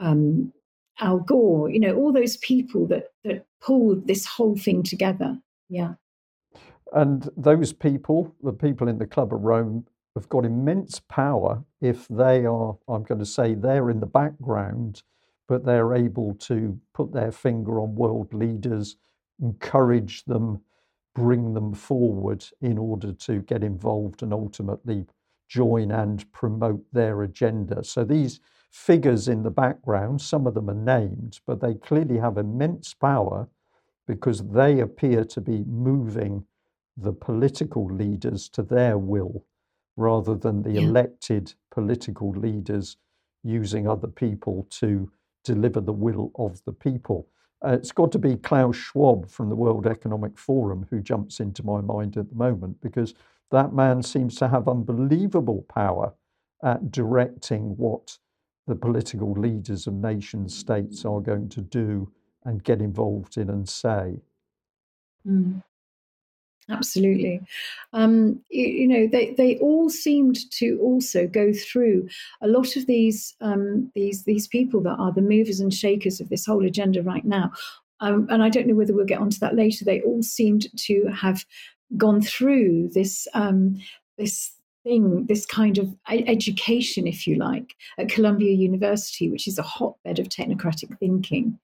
um, 0.00 0.52
Al 1.00 1.18
Gore, 1.20 1.70
you 1.70 1.80
know 1.80 1.94
all 1.94 2.12
those 2.12 2.36
people 2.38 2.86
that 2.88 3.12
that 3.24 3.46
pulled 3.60 4.06
this 4.06 4.26
whole 4.26 4.56
thing 4.56 4.82
together. 4.82 5.38
Yeah. 5.68 5.94
And 6.92 7.28
those 7.36 7.72
people, 7.72 8.34
the 8.42 8.52
people 8.52 8.88
in 8.88 8.98
the 8.98 9.06
Club 9.06 9.34
of 9.34 9.42
Rome, 9.42 9.84
have 10.14 10.28
got 10.28 10.44
immense 10.44 11.00
power 11.00 11.62
if 11.80 12.08
they 12.08 12.44
are, 12.44 12.76
I'm 12.88 13.04
going 13.04 13.20
to 13.20 13.26
say, 13.26 13.54
they're 13.54 13.90
in 13.90 14.00
the 14.00 14.06
background, 14.06 15.02
but 15.46 15.64
they're 15.64 15.94
able 15.94 16.34
to 16.34 16.78
put 16.94 17.12
their 17.12 17.30
finger 17.30 17.80
on 17.80 17.94
world 17.94 18.32
leaders, 18.34 18.96
encourage 19.40 20.24
them, 20.24 20.60
bring 21.14 21.54
them 21.54 21.72
forward 21.72 22.44
in 22.60 22.78
order 22.78 23.12
to 23.12 23.40
get 23.42 23.62
involved 23.62 24.22
and 24.22 24.32
ultimately 24.32 25.06
join 25.48 25.90
and 25.90 26.30
promote 26.32 26.84
their 26.92 27.22
agenda. 27.22 27.82
So 27.84 28.04
these 28.04 28.40
figures 28.70 29.28
in 29.28 29.42
the 29.42 29.50
background, 29.50 30.20
some 30.20 30.46
of 30.46 30.54
them 30.54 30.68
are 30.70 30.74
named, 30.74 31.40
but 31.46 31.60
they 31.60 31.74
clearly 31.74 32.18
have 32.18 32.36
immense 32.36 32.94
power 32.94 33.48
because 34.06 34.42
they 34.48 34.80
appear 34.80 35.24
to 35.24 35.40
be 35.40 35.64
moving 35.64 36.44
the 36.96 37.12
political 37.12 37.86
leaders 37.86 38.48
to 38.48 38.62
their 38.62 38.98
will 38.98 39.44
rather 39.96 40.34
than 40.34 40.62
the 40.62 40.72
yeah. 40.72 40.80
elected 40.82 41.54
political 41.70 42.30
leaders 42.30 42.96
using 43.42 43.86
other 43.86 44.08
people 44.08 44.66
to 44.70 45.10
deliver 45.44 45.80
the 45.80 45.92
will 45.92 46.30
of 46.36 46.62
the 46.64 46.72
people. 46.72 47.28
Uh, 47.64 47.70
it's 47.70 47.92
got 47.92 48.12
to 48.12 48.18
be 48.18 48.36
Klaus 48.36 48.76
Schwab 48.76 49.28
from 49.28 49.48
the 49.48 49.56
World 49.56 49.86
Economic 49.86 50.38
Forum 50.38 50.86
who 50.90 51.00
jumps 51.00 51.40
into 51.40 51.64
my 51.64 51.80
mind 51.80 52.16
at 52.16 52.28
the 52.28 52.36
moment 52.36 52.80
because 52.80 53.14
that 53.50 53.72
man 53.72 54.02
seems 54.02 54.36
to 54.36 54.48
have 54.48 54.68
unbelievable 54.68 55.64
power 55.68 56.14
at 56.62 56.90
directing 56.90 57.76
what 57.76 58.18
the 58.66 58.74
political 58.74 59.32
leaders 59.32 59.86
of 59.86 59.94
nation 59.94 60.48
states 60.48 61.04
are 61.04 61.20
going 61.20 61.48
to 61.48 61.60
do 61.60 62.12
and 62.44 62.64
get 62.64 62.80
involved 62.80 63.36
in 63.36 63.48
and 63.48 63.68
say. 63.68 64.20
Mm. 65.26 65.62
Absolutely. 66.70 67.40
Um, 67.94 68.40
you, 68.50 68.66
you, 68.66 68.88
know, 68.88 69.06
they, 69.06 69.32
they 69.32 69.56
all 69.58 69.88
seemed 69.88 70.50
to 70.52 70.78
also 70.82 71.26
go 71.26 71.52
through 71.52 72.08
a 72.42 72.48
lot 72.48 72.76
of 72.76 72.86
these 72.86 73.34
um, 73.40 73.90
these 73.94 74.24
these 74.24 74.46
people 74.46 74.82
that 74.82 74.96
are 74.96 75.12
the 75.12 75.22
movers 75.22 75.60
and 75.60 75.72
shakers 75.72 76.20
of 76.20 76.28
this 76.28 76.44
whole 76.44 76.66
agenda 76.66 77.02
right 77.02 77.24
now. 77.24 77.52
Um, 78.00 78.28
and 78.30 78.42
I 78.42 78.48
don't 78.50 78.66
know 78.66 78.74
whether 78.74 78.94
we'll 78.94 79.06
get 79.06 79.20
onto 79.20 79.38
that 79.38 79.56
later. 79.56 79.84
They 79.84 80.02
all 80.02 80.22
seemed 80.22 80.66
to 80.76 81.06
have 81.06 81.44
gone 81.96 82.20
through 82.22 82.90
this 82.94 83.26
um, 83.34 83.80
this 84.16 84.52
thing, 84.84 85.26
this 85.26 85.44
kind 85.44 85.78
of 85.78 85.94
education, 86.08 87.06
if 87.06 87.26
you 87.26 87.36
like, 87.36 87.74
at 87.98 88.08
Columbia 88.08 88.52
University, 88.52 89.28
which 89.28 89.46
is 89.46 89.58
a 89.58 89.62
hotbed 89.62 90.18
of 90.18 90.28
technocratic 90.28 90.98
thinking. 90.98 91.58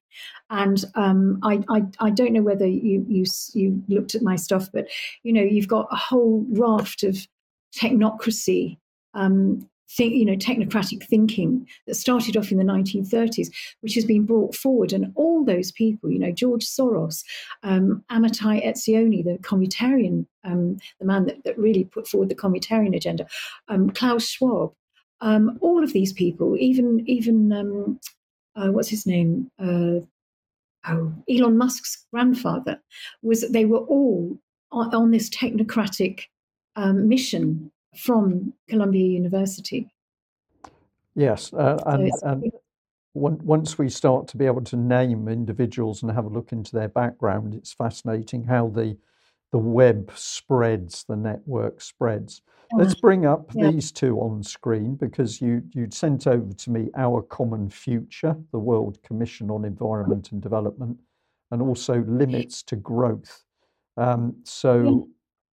And 0.49 0.83
um, 0.95 1.39
I, 1.43 1.63
I, 1.69 1.83
I, 1.99 2.09
don't 2.09 2.33
know 2.33 2.41
whether 2.41 2.67
you, 2.67 3.05
you, 3.09 3.25
you 3.53 3.83
looked 3.89 4.15
at 4.15 4.21
my 4.21 4.35
stuff, 4.35 4.69
but 4.71 4.87
you 5.23 5.33
know, 5.33 5.41
you've 5.41 5.67
got 5.67 5.87
a 5.91 5.95
whole 5.95 6.45
raft 6.51 7.03
of 7.03 7.27
technocracy 7.75 8.77
um, 9.13 9.67
think, 9.89 10.13
you 10.13 10.25
know, 10.25 10.35
technocratic 10.35 11.03
thinking 11.03 11.67
that 11.87 11.95
started 11.95 12.35
off 12.37 12.51
in 12.51 12.57
the 12.57 12.63
1930s, 12.63 13.49
which 13.81 13.93
has 13.95 14.05
been 14.05 14.25
brought 14.25 14.55
forward. 14.55 14.93
And 14.93 15.11
all 15.15 15.43
those 15.43 15.71
people, 15.71 16.11
you 16.11 16.19
know, 16.19 16.31
George 16.31 16.65
Soros, 16.65 17.23
um, 17.63 18.03
Amitai 18.11 18.65
Etzioni, 18.65 19.23
the 19.23 19.37
communitarian, 19.41 20.25
um, 20.43 20.77
the 20.99 21.05
man 21.05 21.25
that, 21.25 21.43
that, 21.43 21.57
really 21.57 21.85
put 21.85 22.07
forward 22.07 22.29
the 22.29 22.35
communitarian 22.35 22.95
agenda, 22.95 23.25
um, 23.67 23.89
Klaus 23.89 24.27
Schwab, 24.27 24.73
um, 25.21 25.57
all 25.61 25.83
of 25.83 25.93
these 25.93 26.13
people, 26.13 26.55
even 26.57 27.03
even 27.07 27.51
um, 27.51 27.99
uh, 28.55 28.71
what's 28.71 28.89
his 28.89 29.05
name? 29.05 29.49
Uh, 29.59 30.01
oh, 30.87 31.13
Elon 31.29 31.57
Musk's 31.57 32.05
grandfather 32.11 32.79
was. 33.21 33.49
They 33.49 33.65
were 33.65 33.79
all 33.79 34.37
on, 34.71 34.93
on 34.93 35.11
this 35.11 35.29
technocratic 35.29 36.23
um, 36.75 37.07
mission 37.07 37.71
from 37.97 38.53
Columbia 38.67 39.07
University. 39.07 39.89
Yes, 41.15 41.53
uh, 41.53 41.81
and, 41.85 42.11
so 42.19 42.27
and 42.27 42.51
once 43.13 43.77
we 43.77 43.87
start 43.87 44.27
to 44.27 44.37
be 44.37 44.45
able 44.45 44.63
to 44.63 44.75
name 44.75 45.29
individuals 45.29 46.03
and 46.03 46.11
have 46.11 46.25
a 46.25 46.29
look 46.29 46.51
into 46.51 46.73
their 46.73 46.89
background, 46.89 47.53
it's 47.55 47.73
fascinating 47.73 48.43
how 48.43 48.67
the 48.67 48.97
the 49.51 49.59
web 49.59 50.11
spreads, 50.15 51.05
the 51.07 51.15
network 51.15 51.79
spreads. 51.79 52.41
Let's 52.73 52.95
bring 52.95 53.25
up 53.25 53.51
yeah. 53.53 53.71
these 53.71 53.89
two 53.91 54.19
on 54.19 54.43
screen 54.43 54.95
because 54.95 55.39
you 55.39 55.63
you'd 55.71 55.93
sent 55.93 56.27
over 56.27 56.51
to 56.51 56.69
me 56.69 56.89
our 56.97 57.21
common 57.21 57.69
future, 57.69 58.35
the 58.51 58.59
World 58.59 59.01
Commission 59.03 59.49
on 59.49 59.63
Environment 59.63 60.31
and 60.33 60.41
Development, 60.41 60.97
and 61.51 61.61
also 61.61 62.03
limits 62.05 62.63
to 62.63 62.75
growth. 62.75 63.43
Um, 63.95 64.35
so 64.43 65.07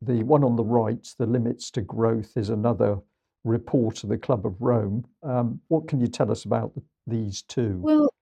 the 0.00 0.22
one 0.22 0.44
on 0.44 0.56
the 0.56 0.64
right, 0.64 1.06
the 1.18 1.26
limits 1.26 1.70
to 1.72 1.80
growth, 1.82 2.36
is 2.36 2.50
another 2.50 2.98
report 3.44 4.02
of 4.02 4.10
the 4.10 4.18
Club 4.18 4.46
of 4.46 4.60
Rome. 4.60 5.04
Um, 5.22 5.60
what 5.68 5.88
can 5.88 6.00
you 6.00 6.06
tell 6.06 6.30
us 6.30 6.44
about 6.44 6.72
these 7.06 7.42
two? 7.42 7.78
Well, 7.80 8.12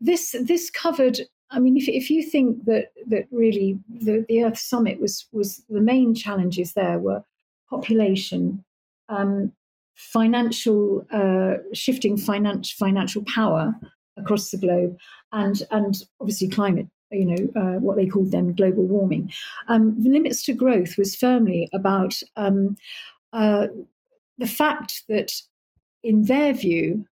this 0.00 0.34
this 0.42 0.70
covered. 0.70 1.20
I 1.50 1.58
mean, 1.58 1.76
if 1.76 1.88
if 1.88 2.10
you 2.10 2.22
think 2.22 2.64
that 2.66 2.92
that 3.08 3.26
really 3.30 3.78
the, 3.88 4.24
the 4.28 4.44
Earth 4.44 4.58
Summit 4.58 5.00
was 5.00 5.26
was 5.32 5.62
the 5.68 5.80
main 5.80 6.14
challenges 6.14 6.72
there 6.72 6.98
were 6.98 7.22
population, 7.68 8.64
um, 9.08 9.52
financial 9.94 11.06
uh, 11.10 11.54
shifting 11.72 12.16
financial 12.16 12.76
financial 12.78 13.22
power 13.24 13.74
across 14.16 14.50
the 14.50 14.58
globe, 14.58 14.96
and 15.32 15.62
and 15.70 16.02
obviously 16.20 16.48
climate 16.48 16.86
you 17.10 17.24
know, 17.24 17.60
uh, 17.60 17.78
what 17.78 17.96
they 17.96 18.06
called 18.06 18.30
then 18.30 18.52
global 18.52 18.84
warming. 18.84 19.32
Um, 19.68 20.00
the 20.02 20.10
limits 20.10 20.44
to 20.44 20.52
growth 20.52 20.96
was 20.96 21.16
firmly 21.16 21.68
about 21.72 22.20
um, 22.36 22.76
uh, 23.32 23.68
the 24.38 24.46
fact 24.46 25.02
that, 25.08 25.32
in 26.02 26.24
their 26.24 26.52
view, 26.52 27.04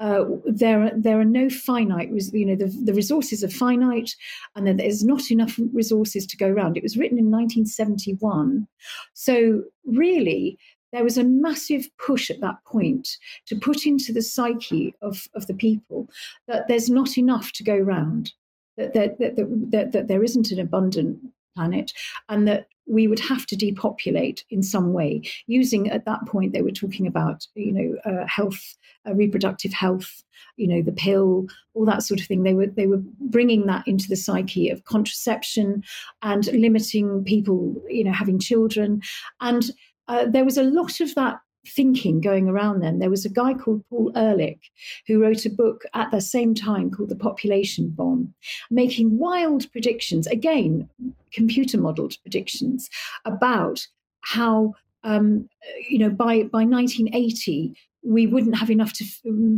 uh, 0.00 0.24
there, 0.44 0.92
there 0.94 1.18
are 1.18 1.24
no 1.24 1.50
finite, 1.50 2.08
you 2.32 2.46
know, 2.46 2.54
the, 2.54 2.66
the 2.84 2.94
resources 2.94 3.42
are 3.42 3.48
finite 3.48 4.14
and 4.54 4.64
then 4.64 4.76
there's 4.76 5.02
not 5.02 5.30
enough 5.32 5.58
resources 5.72 6.24
to 6.24 6.36
go 6.36 6.46
around. 6.46 6.76
It 6.76 6.84
was 6.84 6.96
written 6.96 7.18
in 7.18 7.32
1971. 7.32 8.68
So, 9.14 9.64
really, 9.84 10.56
there 10.92 11.04
was 11.04 11.18
a 11.18 11.24
massive 11.24 11.88
push 11.98 12.30
at 12.30 12.40
that 12.40 12.62
point 12.64 13.08
to 13.46 13.56
put 13.56 13.86
into 13.86 14.12
the 14.12 14.22
psyche 14.22 14.94
of, 15.02 15.26
of 15.34 15.46
the 15.46 15.54
people 15.54 16.08
that 16.46 16.68
there's 16.68 16.88
not 16.88 17.18
enough 17.18 17.52
to 17.52 17.64
go 17.64 17.74
around 17.74 18.32
that, 18.78 19.18
that, 19.18 19.36
that, 19.70 19.92
that, 19.92 20.08
there 20.08 20.24
isn't 20.24 20.50
an 20.50 20.60
abundant 20.60 21.18
planet 21.54 21.92
and 22.28 22.46
that 22.46 22.68
we 22.86 23.06
would 23.06 23.20
have 23.20 23.44
to 23.46 23.56
depopulate 23.56 24.44
in 24.50 24.62
some 24.62 24.92
way. 24.92 25.22
Using 25.46 25.90
at 25.90 26.04
that 26.06 26.24
point 26.26 26.52
they 26.52 26.62
were 26.62 26.70
talking 26.70 27.06
about 27.06 27.46
you 27.54 27.72
know 27.72 28.10
uh, 28.10 28.26
health 28.26 28.76
uh, 29.06 29.14
reproductive 29.14 29.72
health 29.72 30.22
you 30.56 30.66
know 30.66 30.82
the 30.82 30.92
pill 30.92 31.46
all 31.74 31.84
that 31.84 32.02
sort 32.02 32.20
of 32.20 32.26
thing. 32.26 32.44
They 32.44 32.54
were 32.54 32.68
they 32.68 32.86
were 32.86 33.02
bringing 33.20 33.66
that 33.66 33.86
into 33.86 34.08
the 34.08 34.16
psyche 34.16 34.70
of 34.70 34.84
contraception 34.84 35.84
and 36.22 36.46
limiting 36.46 37.24
people 37.24 37.74
you 37.88 38.04
know 38.04 38.12
having 38.12 38.38
children. 38.38 39.02
And 39.40 39.70
uh, 40.06 40.24
there 40.26 40.44
was 40.44 40.56
a 40.56 40.62
lot 40.62 41.00
of 41.00 41.14
that 41.16 41.40
thinking 41.68 42.20
going 42.20 42.48
around 42.48 42.80
then. 42.80 42.98
There 42.98 43.10
was 43.10 43.24
a 43.24 43.30
guy 43.30 43.54
called 43.54 43.84
Paul 43.88 44.12
Ehrlich 44.16 44.70
who 45.06 45.20
wrote 45.20 45.44
a 45.44 45.50
book 45.50 45.84
at 45.94 46.10
the 46.10 46.20
same 46.20 46.54
time 46.54 46.90
called 46.90 47.08
The 47.08 47.16
Population 47.16 47.90
Bomb, 47.90 48.34
making 48.70 49.18
wild 49.18 49.70
predictions, 49.72 50.26
again, 50.26 50.88
computer 51.32 51.78
modeled 51.78 52.16
predictions 52.22 52.88
about 53.24 53.86
how, 54.22 54.74
um, 55.04 55.48
you 55.88 55.98
know, 55.98 56.10
by, 56.10 56.44
by 56.44 56.64
1980, 56.64 57.74
we 58.02 58.26
wouldn't 58.26 58.56
have 58.56 58.70
enough 58.70 58.92
to, 58.94 59.04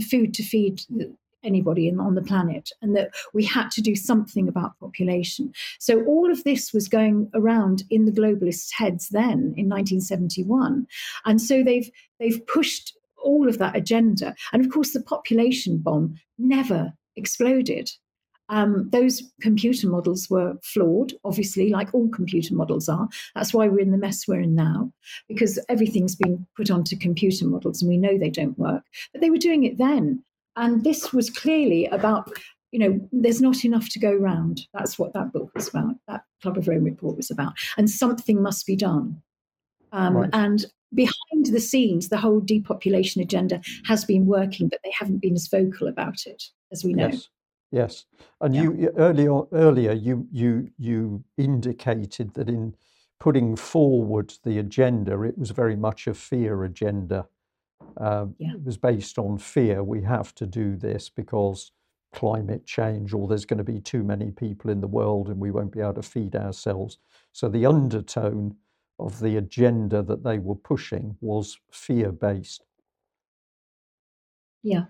food 0.00 0.34
to 0.34 0.42
feed 0.42 0.82
anybody 1.42 1.88
in, 1.88 2.00
on 2.00 2.14
the 2.14 2.22
planet 2.22 2.70
and 2.82 2.96
that 2.96 3.10
we 3.32 3.44
had 3.44 3.70
to 3.72 3.80
do 3.80 3.94
something 3.94 4.48
about 4.48 4.78
population. 4.78 5.52
So 5.78 6.04
all 6.04 6.30
of 6.30 6.44
this 6.44 6.72
was 6.72 6.88
going 6.88 7.30
around 7.34 7.84
in 7.90 8.04
the 8.04 8.12
globalists' 8.12 8.72
heads 8.72 9.08
then 9.08 9.54
in 9.56 9.68
1971. 9.68 10.86
And 11.24 11.40
so 11.40 11.62
they've 11.62 11.90
they've 12.18 12.44
pushed 12.46 12.96
all 13.22 13.48
of 13.48 13.58
that 13.58 13.76
agenda. 13.76 14.34
And 14.52 14.64
of 14.64 14.70
course 14.72 14.92
the 14.92 15.02
population 15.02 15.78
bomb 15.78 16.16
never 16.38 16.92
exploded. 17.16 17.90
Um, 18.50 18.90
those 18.90 19.22
computer 19.40 19.88
models 19.88 20.28
were 20.28 20.54
flawed, 20.64 21.12
obviously, 21.24 21.70
like 21.70 21.94
all 21.94 22.08
computer 22.08 22.52
models 22.52 22.88
are. 22.88 23.08
That's 23.36 23.54
why 23.54 23.68
we're 23.68 23.78
in 23.78 23.92
the 23.92 23.96
mess 23.96 24.26
we're 24.26 24.40
in 24.40 24.56
now, 24.56 24.92
because 25.28 25.58
everything's 25.68 26.16
been 26.16 26.44
put 26.56 26.68
onto 26.68 26.96
computer 26.96 27.46
models 27.46 27.80
and 27.80 27.88
we 27.88 27.96
know 27.96 28.18
they 28.18 28.28
don't 28.28 28.58
work. 28.58 28.82
But 29.12 29.20
they 29.20 29.30
were 29.30 29.38
doing 29.38 29.62
it 29.62 29.78
then. 29.78 30.24
And 30.56 30.84
this 30.84 31.12
was 31.12 31.30
clearly 31.30 31.86
about, 31.86 32.32
you 32.72 32.78
know, 32.78 33.08
there's 33.12 33.40
not 33.40 33.64
enough 33.64 33.88
to 33.90 33.98
go 33.98 34.12
round. 34.12 34.62
That's 34.74 34.98
what 34.98 35.12
that 35.14 35.32
book 35.32 35.50
was 35.54 35.68
about. 35.68 35.96
That 36.08 36.24
Club 36.42 36.58
of 36.58 36.68
Rome 36.68 36.84
report 36.84 37.16
was 37.16 37.30
about. 37.30 37.54
And 37.76 37.88
something 37.88 38.42
must 38.42 38.66
be 38.66 38.76
done. 38.76 39.22
Um, 39.92 40.16
right. 40.16 40.30
And 40.32 40.64
behind 40.94 41.46
the 41.46 41.60
scenes, 41.60 42.08
the 42.08 42.18
whole 42.18 42.40
depopulation 42.40 43.22
agenda 43.22 43.60
has 43.86 44.04
been 44.04 44.26
working, 44.26 44.68
but 44.68 44.80
they 44.84 44.92
haven't 44.96 45.18
been 45.18 45.34
as 45.34 45.48
vocal 45.48 45.88
about 45.88 46.26
it 46.26 46.44
as 46.72 46.84
we 46.84 46.92
know. 46.92 47.08
Yes. 47.08 47.28
Yes, 47.72 48.04
and 48.40 48.52
yeah. 48.52 48.62
you 48.62 48.90
earlier 48.96 49.42
earlier 49.52 49.92
you 49.92 50.26
you 50.32 50.70
you 50.76 51.22
indicated 51.36 52.34
that 52.34 52.48
in 52.48 52.74
putting 53.20 53.54
forward 53.54 54.34
the 54.42 54.58
agenda, 54.58 55.22
it 55.22 55.38
was 55.38 55.50
very 55.50 55.76
much 55.76 56.08
a 56.08 56.14
fear 56.14 56.64
agenda. 56.64 57.28
Uh, 57.96 58.26
yeah. 58.38 58.54
It 58.54 58.64
was 58.64 58.76
based 58.76 59.18
on 59.18 59.38
fear. 59.38 59.82
We 59.82 60.02
have 60.02 60.34
to 60.36 60.46
do 60.46 60.76
this 60.76 61.08
because 61.08 61.72
climate 62.12 62.66
change, 62.66 63.12
or 63.12 63.28
there's 63.28 63.44
going 63.44 63.58
to 63.58 63.64
be 63.64 63.80
too 63.80 64.02
many 64.02 64.30
people 64.30 64.70
in 64.70 64.80
the 64.80 64.88
world 64.88 65.28
and 65.28 65.38
we 65.38 65.50
won't 65.50 65.72
be 65.72 65.80
able 65.80 65.94
to 65.94 66.02
feed 66.02 66.34
ourselves. 66.34 66.98
So 67.32 67.48
the 67.48 67.66
undertone 67.66 68.56
of 68.98 69.20
the 69.20 69.36
agenda 69.36 70.02
that 70.02 70.24
they 70.24 70.38
were 70.38 70.56
pushing 70.56 71.16
was 71.20 71.58
fear 71.70 72.12
based. 72.12 72.64
Yeah, 74.62 74.84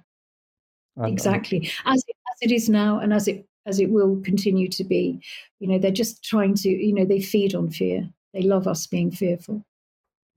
and, 0.97 1.13
exactly. 1.13 1.71
as, 1.85 2.03
it, 2.09 2.17
as 2.33 2.51
it 2.51 2.53
is 2.53 2.69
now, 2.69 2.99
and 2.99 3.13
as 3.13 3.29
it 3.29 3.47
as 3.67 3.79
it 3.79 3.91
will 3.91 4.21
continue 4.23 4.69
to 4.69 4.83
be, 4.83 5.21
you 5.61 5.69
know, 5.69 5.79
they're 5.79 5.91
just 5.91 6.25
trying 6.25 6.55
to, 6.55 6.69
you 6.69 6.95
know, 6.95 7.05
they 7.05 7.21
feed 7.21 7.55
on 7.55 7.71
fear. 7.71 8.09
They 8.33 8.43
love 8.43 8.67
us 8.67 8.87
being 8.87 9.11
fearful. 9.11 9.65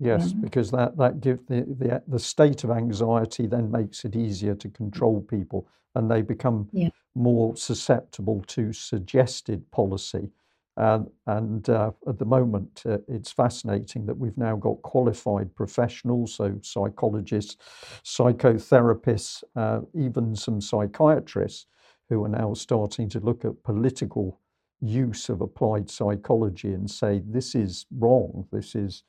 Yes, 0.03 0.33
because 0.33 0.71
that 0.71 0.97
that 0.97 1.21
give 1.21 1.45
the, 1.47 1.61
the 1.61 2.03
the 2.07 2.19
state 2.19 2.63
of 2.63 2.71
anxiety 2.71 3.47
then 3.47 3.71
makes 3.71 4.03
it 4.05 4.15
easier 4.15 4.55
to 4.55 4.69
control 4.69 5.21
people, 5.21 5.67
and 5.95 6.09
they 6.11 6.21
become 6.21 6.67
yeah. 6.71 6.89
more 7.15 7.55
susceptible 7.55 8.43
to 8.47 8.73
suggested 8.73 9.69
policy. 9.71 10.29
And 10.75 11.09
and 11.27 11.69
uh, 11.69 11.91
at 12.07 12.17
the 12.17 12.25
moment, 12.25 12.83
uh, 12.85 12.97
it's 13.07 13.31
fascinating 13.31 14.05
that 14.07 14.17
we've 14.17 14.37
now 14.37 14.55
got 14.55 14.81
qualified 14.81 15.55
professionals, 15.55 16.35
so 16.35 16.59
psychologists, 16.61 17.57
psychotherapists, 18.03 19.43
uh, 19.55 19.81
even 19.93 20.35
some 20.35 20.59
psychiatrists, 20.59 21.67
who 22.09 22.23
are 22.25 22.29
now 22.29 22.53
starting 22.53 23.07
to 23.09 23.19
look 23.19 23.45
at 23.45 23.63
political 23.63 24.39
use 24.81 25.29
of 25.29 25.41
applied 25.41 25.89
psychology 25.89 26.73
and 26.73 26.89
say 26.91 27.21
this 27.25 27.55
is 27.55 27.85
wrong, 27.97 28.45
this 28.51 28.75
is 28.75 29.03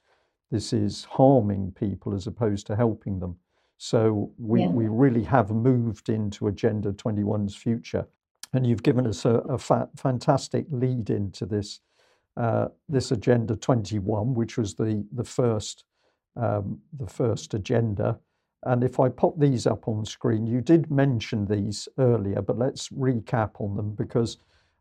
this 0.54 0.72
is 0.72 1.04
harming 1.10 1.72
people 1.72 2.14
as 2.14 2.28
opposed 2.28 2.64
to 2.68 2.76
helping 2.76 3.18
them. 3.18 3.36
So 3.76 4.30
we, 4.38 4.60
yeah. 4.60 4.68
we 4.68 4.86
really 4.86 5.24
have 5.24 5.50
moved 5.50 6.08
into 6.08 6.46
Agenda 6.46 6.92
21's 6.92 7.56
future. 7.56 8.06
And 8.52 8.64
you've 8.64 8.84
given 8.84 9.04
us 9.04 9.24
a, 9.24 9.34
a 9.48 9.58
fa- 9.58 9.88
fantastic 9.96 10.66
lead 10.70 11.10
into 11.10 11.44
this 11.44 11.80
uh, 12.36 12.68
this 12.88 13.10
Agenda 13.10 13.56
21, 13.56 14.34
which 14.34 14.56
was 14.56 14.74
the 14.74 15.04
the 15.12 15.24
first 15.24 15.84
um, 16.36 16.78
the 16.98 17.08
first 17.08 17.54
agenda. 17.54 18.18
And 18.62 18.84
if 18.84 19.00
I 19.00 19.08
pop 19.08 19.38
these 19.38 19.66
up 19.66 19.88
on 19.88 20.04
screen, 20.04 20.46
you 20.46 20.60
did 20.60 20.90
mention 20.90 21.46
these 21.46 21.88
earlier, 21.98 22.42
but 22.42 22.58
let's 22.58 22.88
recap 22.90 23.60
on 23.60 23.76
them 23.76 23.90
because 23.94 24.38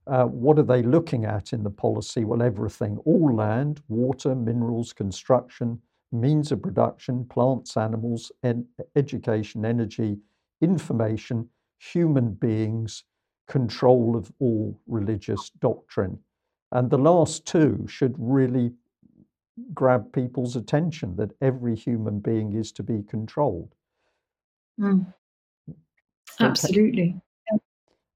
uh, 0.07 0.25
what 0.25 0.59
are 0.59 0.63
they 0.63 0.81
looking 0.81 1.25
at 1.25 1.53
in 1.53 1.63
the 1.63 1.69
policy? 1.69 2.25
Well, 2.25 2.41
everything 2.41 2.97
all 3.05 3.33
land, 3.33 3.81
water, 3.87 4.35
minerals, 4.35 4.93
construction, 4.93 5.81
means 6.11 6.51
of 6.51 6.61
production, 6.61 7.25
plants, 7.25 7.77
animals, 7.77 8.31
en- 8.43 8.67
education, 8.95 9.65
energy, 9.65 10.17
information, 10.61 11.49
human 11.79 12.33
beings, 12.33 13.03
control 13.47 14.15
of 14.15 14.31
all 14.39 14.79
religious 14.87 15.49
doctrine. 15.59 16.19
And 16.71 16.89
the 16.89 16.97
last 16.97 17.45
two 17.45 17.85
should 17.87 18.15
really 18.17 18.73
grab 19.73 20.11
people's 20.11 20.55
attention 20.55 21.15
that 21.17 21.31
every 21.41 21.75
human 21.75 22.19
being 22.19 22.53
is 22.53 22.71
to 22.73 22.83
be 22.83 23.03
controlled. 23.07 23.73
Mm. 24.79 25.13
Absolutely. 26.39 27.21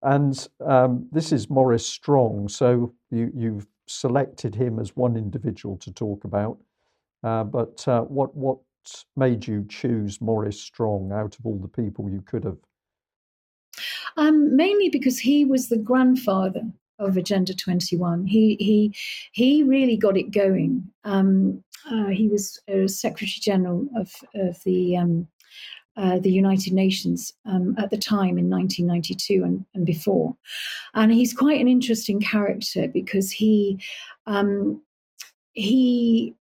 And 0.03 0.47
um, 0.65 1.07
this 1.11 1.31
is 1.31 1.49
Maurice 1.49 1.85
Strong. 1.85 2.49
So 2.49 2.93
you, 3.11 3.31
you've 3.35 3.67
selected 3.87 4.53
him 4.53 4.79
as 4.79 4.95
one 4.95 5.17
individual 5.17 5.77
to 5.77 5.91
talk 5.91 6.23
about. 6.23 6.57
Uh, 7.23 7.43
but 7.43 7.87
uh, 7.87 8.01
what 8.01 8.35
what 8.35 8.59
made 9.15 9.45
you 9.45 9.65
choose 9.67 10.21
Maurice 10.21 10.61
Strong 10.61 11.11
out 11.11 11.37
of 11.37 11.45
all 11.45 11.57
the 11.57 11.67
people 11.67 12.09
you 12.09 12.21
could 12.21 12.43
have? 12.43 12.57
Um, 14.17 14.55
mainly 14.55 14.89
because 14.89 15.19
he 15.19 15.45
was 15.45 15.67
the 15.67 15.77
grandfather 15.77 16.61
of 16.99 17.17
Agenda 17.17 17.53
21. 17.53 18.25
He 18.25 18.55
he 18.59 18.93
he 19.31 19.63
really 19.63 19.97
got 19.97 20.17
it 20.17 20.31
going. 20.31 20.87
Um, 21.03 21.63
uh, 21.89 22.07
he 22.07 22.27
was 22.27 22.59
a 22.67 22.87
Secretary 22.87 23.39
General 23.39 23.87
of 23.95 24.11
of 24.35 24.63
the 24.63 24.97
um, 24.97 25.27
uh, 25.97 26.19
the 26.19 26.31
United 26.31 26.73
Nations 26.73 27.33
um, 27.45 27.75
at 27.77 27.89
the 27.89 27.97
time 27.97 28.37
in 28.37 28.49
1992 28.49 29.43
and, 29.43 29.65
and, 29.73 29.85
before, 29.85 30.35
and 30.93 31.11
he's 31.11 31.33
quite 31.33 31.59
an 31.59 31.67
interesting 31.67 32.19
character 32.19 32.87
because 32.87 33.31
he 33.31 33.79
um, 34.27 34.81
he 35.53 36.35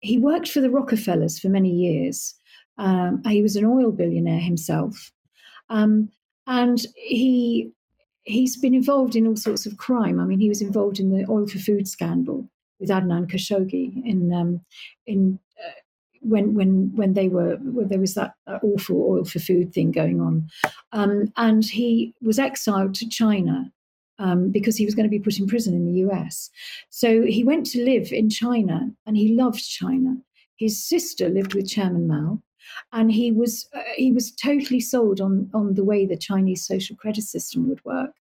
he 0.00 0.18
worked 0.18 0.48
for 0.48 0.60
the 0.60 0.70
Rockefellers 0.70 1.38
for 1.38 1.48
many 1.48 1.70
years. 1.70 2.34
Um, 2.76 3.22
he 3.24 3.42
was 3.42 3.56
an 3.56 3.64
oil 3.64 3.92
billionaire 3.92 4.40
himself, 4.40 5.12
um, 5.70 6.10
and 6.46 6.84
he 6.94 7.70
he's 8.24 8.56
been 8.56 8.74
involved 8.74 9.16
in 9.16 9.26
all 9.26 9.36
sorts 9.36 9.64
of 9.64 9.78
crime. 9.78 10.20
I 10.20 10.24
mean, 10.24 10.40
he 10.40 10.48
was 10.48 10.60
involved 10.60 11.00
in 11.00 11.10
the 11.10 11.24
oil 11.30 11.46
for 11.46 11.58
food 11.58 11.88
scandal 11.88 12.48
with 12.78 12.90
Adnan 12.90 13.30
Khashoggi 13.30 14.04
in 14.04 14.32
um, 14.32 14.60
in 15.06 15.38
when 16.20 16.54
when 16.54 16.94
when 16.94 17.14
they 17.14 17.28
were 17.28 17.56
when 17.56 17.88
there 17.88 18.00
was 18.00 18.14
that 18.14 18.34
awful 18.62 18.96
oil 19.10 19.24
for 19.24 19.38
food 19.38 19.72
thing 19.72 19.90
going 19.90 20.20
on, 20.20 20.48
um, 20.92 21.32
and 21.36 21.64
he 21.64 22.14
was 22.20 22.38
exiled 22.38 22.94
to 22.96 23.08
China. 23.08 23.72
Um, 24.20 24.50
because 24.50 24.76
he 24.76 24.84
was 24.84 24.96
going 24.96 25.04
to 25.04 25.16
be 25.16 25.20
put 25.20 25.38
in 25.38 25.46
prison 25.46 25.74
in 25.74 25.86
the 25.86 26.00
US. 26.10 26.50
So 26.90 27.22
he 27.22 27.44
went 27.44 27.66
to 27.66 27.84
live 27.84 28.10
in 28.10 28.28
China 28.28 28.90
and 29.06 29.16
he 29.16 29.36
loved 29.36 29.64
China. 29.64 30.16
His 30.56 30.84
sister 30.84 31.28
lived 31.28 31.54
with 31.54 31.68
Chairman 31.68 32.08
Mao 32.08 32.42
and 32.92 33.12
he 33.12 33.32
was 33.32 33.68
uh, 33.74 33.82
he 33.96 34.12
was 34.12 34.30
totally 34.32 34.80
sold 34.80 35.20
on 35.20 35.50
on 35.54 35.74
the 35.74 35.84
way 35.84 36.06
the 36.06 36.16
Chinese 36.16 36.66
social 36.66 36.96
credit 36.96 37.24
system 37.24 37.68
would 37.68 37.84
work, 37.84 38.12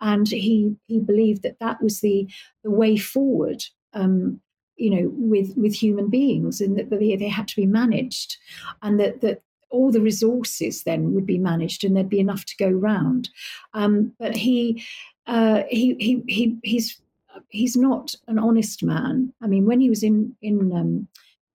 and 0.00 0.28
he 0.28 0.76
he 0.86 1.00
believed 1.00 1.42
that 1.42 1.58
that 1.60 1.82
was 1.82 2.00
the 2.00 2.28
the 2.64 2.70
way 2.70 2.96
forward. 2.96 3.64
Um, 3.92 4.40
you 4.76 4.90
know, 4.90 5.10
with 5.14 5.56
with 5.56 5.74
human 5.74 6.08
beings, 6.08 6.60
and 6.60 6.78
that 6.78 6.90
they, 6.90 7.16
they 7.16 7.28
had 7.28 7.48
to 7.48 7.56
be 7.56 7.66
managed, 7.66 8.36
and 8.82 9.00
that 9.00 9.20
that 9.20 9.42
all 9.70 9.90
the 9.90 10.00
resources 10.00 10.84
then 10.84 11.12
would 11.12 11.26
be 11.26 11.38
managed, 11.38 11.84
and 11.84 11.96
there'd 11.96 12.08
be 12.08 12.20
enough 12.20 12.44
to 12.46 12.56
go 12.56 12.68
round. 12.68 13.28
Um, 13.74 14.12
but 14.18 14.36
he 14.36 14.84
uh, 15.26 15.62
he 15.68 15.94
he 15.98 16.22
he 16.28 16.58
he's 16.62 17.00
he's 17.48 17.76
not 17.76 18.14
an 18.28 18.38
honest 18.38 18.82
man. 18.82 19.32
I 19.42 19.46
mean, 19.46 19.66
when 19.66 19.80
he 19.80 19.90
was 19.90 20.02
in 20.02 20.36
in 20.42 20.72
um, 20.72 21.08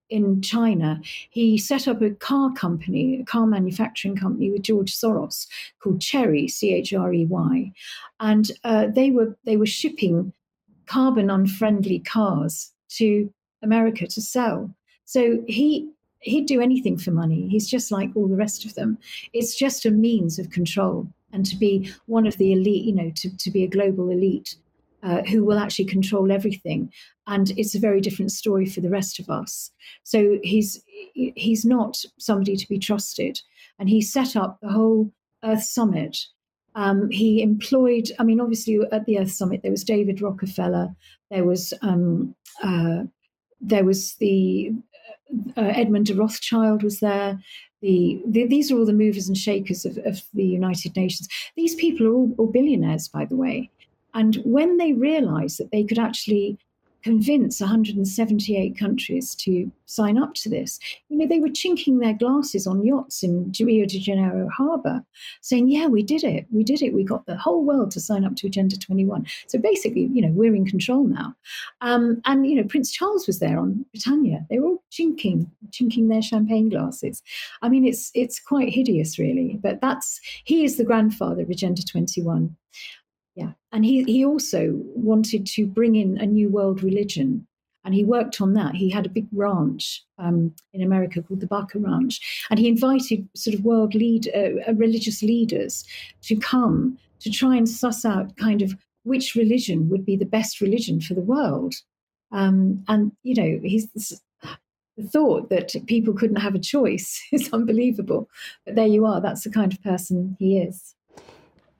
in 0.09 0.41
China, 0.41 1.01
he 1.29 1.57
set 1.57 1.87
up 1.87 2.01
a 2.01 2.11
car 2.11 2.51
company, 2.53 3.21
a 3.21 3.23
car 3.23 3.47
manufacturing 3.47 4.15
company 4.15 4.51
with 4.51 4.63
George 4.63 4.95
Soros 4.95 5.47
called 5.81 6.01
Chery, 6.01 6.47
C 6.47 6.73
H 6.73 6.93
R 6.93 7.13
E 7.13 7.25
Y, 7.25 7.71
and 8.19 8.51
uh, 8.63 8.87
they 8.87 9.11
were 9.11 9.37
they 9.45 9.57
were 9.57 9.65
shipping 9.65 10.33
carbon 10.85 11.29
unfriendly 11.29 11.99
cars 11.99 12.73
to 12.97 13.31
America 13.61 14.07
to 14.07 14.21
sell. 14.21 14.73
So 15.05 15.43
he 15.47 15.89
he'd 16.19 16.45
do 16.45 16.61
anything 16.61 16.97
for 16.97 17.11
money. 17.11 17.47
He's 17.47 17.67
just 17.67 17.91
like 17.91 18.11
all 18.15 18.27
the 18.27 18.35
rest 18.35 18.65
of 18.65 18.75
them. 18.75 18.97
It's 19.33 19.55
just 19.55 19.85
a 19.85 19.91
means 19.91 20.37
of 20.37 20.51
control 20.51 21.07
and 21.33 21.45
to 21.45 21.55
be 21.55 21.91
one 22.05 22.27
of 22.27 22.37
the 22.37 22.53
elite, 22.53 22.85
you 22.85 22.93
know, 22.93 23.11
to, 23.15 23.35
to 23.37 23.51
be 23.51 23.63
a 23.63 23.67
global 23.67 24.09
elite 24.09 24.55
uh, 25.03 25.23
who 25.23 25.43
will 25.43 25.57
actually 25.57 25.85
control 25.85 26.31
everything. 26.31 26.91
And 27.27 27.51
it's 27.57 27.75
a 27.75 27.79
very 27.79 28.01
different 28.01 28.31
story 28.31 28.65
for 28.65 28.81
the 28.81 28.89
rest 28.89 29.19
of 29.19 29.29
us. 29.29 29.71
So 30.03 30.37
he's 30.43 30.83
he's 31.13 31.65
not 31.65 31.97
somebody 32.17 32.55
to 32.55 32.69
be 32.69 32.79
trusted. 32.79 33.41
And 33.79 33.89
he 33.89 34.01
set 34.01 34.35
up 34.35 34.59
the 34.61 34.69
whole 34.69 35.11
Earth 35.43 35.63
Summit. 35.63 36.17
Um, 36.75 37.09
he 37.09 37.41
employed, 37.41 38.09
I 38.19 38.23
mean, 38.23 38.39
obviously 38.39 38.79
at 38.91 39.05
the 39.05 39.19
Earth 39.19 39.31
Summit 39.31 39.61
there 39.61 39.71
was 39.71 39.83
David 39.83 40.21
Rockefeller, 40.21 40.89
there 41.29 41.43
was 41.43 41.73
um, 41.81 42.35
uh, 42.63 43.03
there 43.59 43.85
was 43.85 44.15
the 44.15 44.73
uh, 45.57 45.61
Edmund 45.61 46.07
de 46.07 46.15
Rothschild 46.15 46.83
was 46.83 46.99
there. 46.99 47.39
The, 47.81 48.21
the, 48.27 48.45
these 48.45 48.71
are 48.71 48.77
all 48.77 48.85
the 48.85 48.93
movers 48.93 49.27
and 49.27 49.37
shakers 49.37 49.85
of, 49.85 49.97
of 50.05 50.21
the 50.33 50.45
United 50.45 50.95
Nations. 50.95 51.27
These 51.55 51.75
people 51.75 52.07
are 52.07 52.13
all, 52.13 52.35
all 52.37 52.47
billionaires, 52.47 53.07
by 53.07 53.25
the 53.25 53.35
way. 53.35 53.69
And 54.13 54.35
when 54.43 54.77
they 54.77 54.93
realized 54.93 55.57
that 55.59 55.71
they 55.71 55.83
could 55.83 55.99
actually 55.99 56.57
convince 57.03 57.59
178 57.59 58.77
countries 58.77 59.35
to 59.35 59.71
sign 59.85 60.17
up 60.17 60.33
to 60.35 60.49
this. 60.49 60.79
You 61.09 61.17
know, 61.17 61.27
they 61.27 61.39
were 61.39 61.49
chinking 61.49 61.99
their 61.99 62.13
glasses 62.13 62.65
on 62.65 62.83
yachts 62.83 63.23
in 63.23 63.51
Rio 63.59 63.85
de 63.85 63.99
Janeiro 63.99 64.47
harbor, 64.49 65.03
saying, 65.41 65.69
Yeah, 65.69 65.87
we 65.87 66.03
did 66.03 66.23
it. 66.23 66.45
We 66.51 66.63
did 66.63 66.81
it. 66.81 66.93
We 66.93 67.03
got 67.03 67.25
the 67.25 67.37
whole 67.37 67.63
world 67.63 67.91
to 67.91 67.99
sign 67.99 68.25
up 68.25 68.35
to 68.37 68.47
Agenda 68.47 68.77
21. 68.77 69.25
So 69.47 69.59
basically, 69.59 70.09
you 70.13 70.21
know, 70.21 70.31
we're 70.31 70.55
in 70.55 70.65
control 70.65 71.05
now. 71.05 71.35
Um, 71.81 72.21
and, 72.25 72.45
you 72.47 72.55
know, 72.55 72.63
Prince 72.63 72.91
Charles 72.91 73.27
was 73.27 73.39
there 73.39 73.59
on 73.59 73.85
Britannia. 73.93 74.45
They 74.49 74.59
were 74.59 74.67
all 74.67 74.83
chinking, 74.91 75.51
chinking 75.71 76.07
their 76.07 76.21
champagne 76.21 76.69
glasses. 76.69 77.21
I 77.61 77.69
mean, 77.69 77.85
it's 77.85 78.11
it's 78.13 78.39
quite 78.39 78.69
hideous, 78.69 79.19
really. 79.19 79.59
But 79.61 79.81
that's 79.81 80.19
he 80.43 80.63
is 80.63 80.77
the 80.77 80.83
grandfather 80.83 81.43
of 81.43 81.49
Agenda 81.49 81.85
21. 81.85 82.55
Yeah, 83.41 83.53
and 83.71 83.83
he 83.83 84.03
he 84.03 84.23
also 84.23 84.79
wanted 84.95 85.47
to 85.47 85.65
bring 85.65 85.95
in 85.95 86.17
a 86.19 86.25
new 86.27 86.47
world 86.49 86.83
religion, 86.83 87.47
and 87.83 87.95
he 87.95 88.03
worked 88.03 88.39
on 88.39 88.53
that. 88.53 88.75
He 88.75 88.89
had 88.89 89.07
a 89.07 89.09
big 89.17 89.27
ranch 89.31 90.03
um, 90.19 90.53
in 90.73 90.83
America 90.83 91.23
called 91.23 91.39
the 91.39 91.47
Baca 91.47 91.79
Ranch, 91.79 92.45
and 92.51 92.59
he 92.59 92.67
invited 92.67 93.27
sort 93.35 93.55
of 93.55 93.65
world 93.65 93.95
lead 93.95 94.29
uh, 94.35 94.69
uh, 94.69 94.73
religious 94.75 95.23
leaders 95.23 95.83
to 96.21 96.35
come 96.35 96.99
to 97.21 97.31
try 97.31 97.55
and 97.55 97.67
suss 97.67 98.05
out 98.05 98.37
kind 98.37 98.61
of 98.61 98.75
which 99.03 99.33
religion 99.33 99.89
would 99.89 100.05
be 100.05 100.15
the 100.15 100.33
best 100.37 100.61
religion 100.61 101.01
for 101.01 101.15
the 101.15 101.21
world. 101.21 101.73
Um, 102.31 102.83
and 102.87 103.11
you 103.23 103.33
know, 103.33 103.59
he's 103.63 103.87
the 104.97 105.07
thought 105.07 105.49
that 105.49 105.73
people 105.87 106.13
couldn't 106.13 106.41
have 106.41 106.53
a 106.53 106.59
choice 106.59 107.19
is 107.31 107.51
unbelievable. 107.51 108.29
But 108.65 108.75
there 108.75 108.87
you 108.87 109.07
are. 109.07 109.19
That's 109.19 109.43
the 109.43 109.49
kind 109.49 109.73
of 109.73 109.81
person 109.81 110.35
he 110.37 110.59
is. 110.59 110.93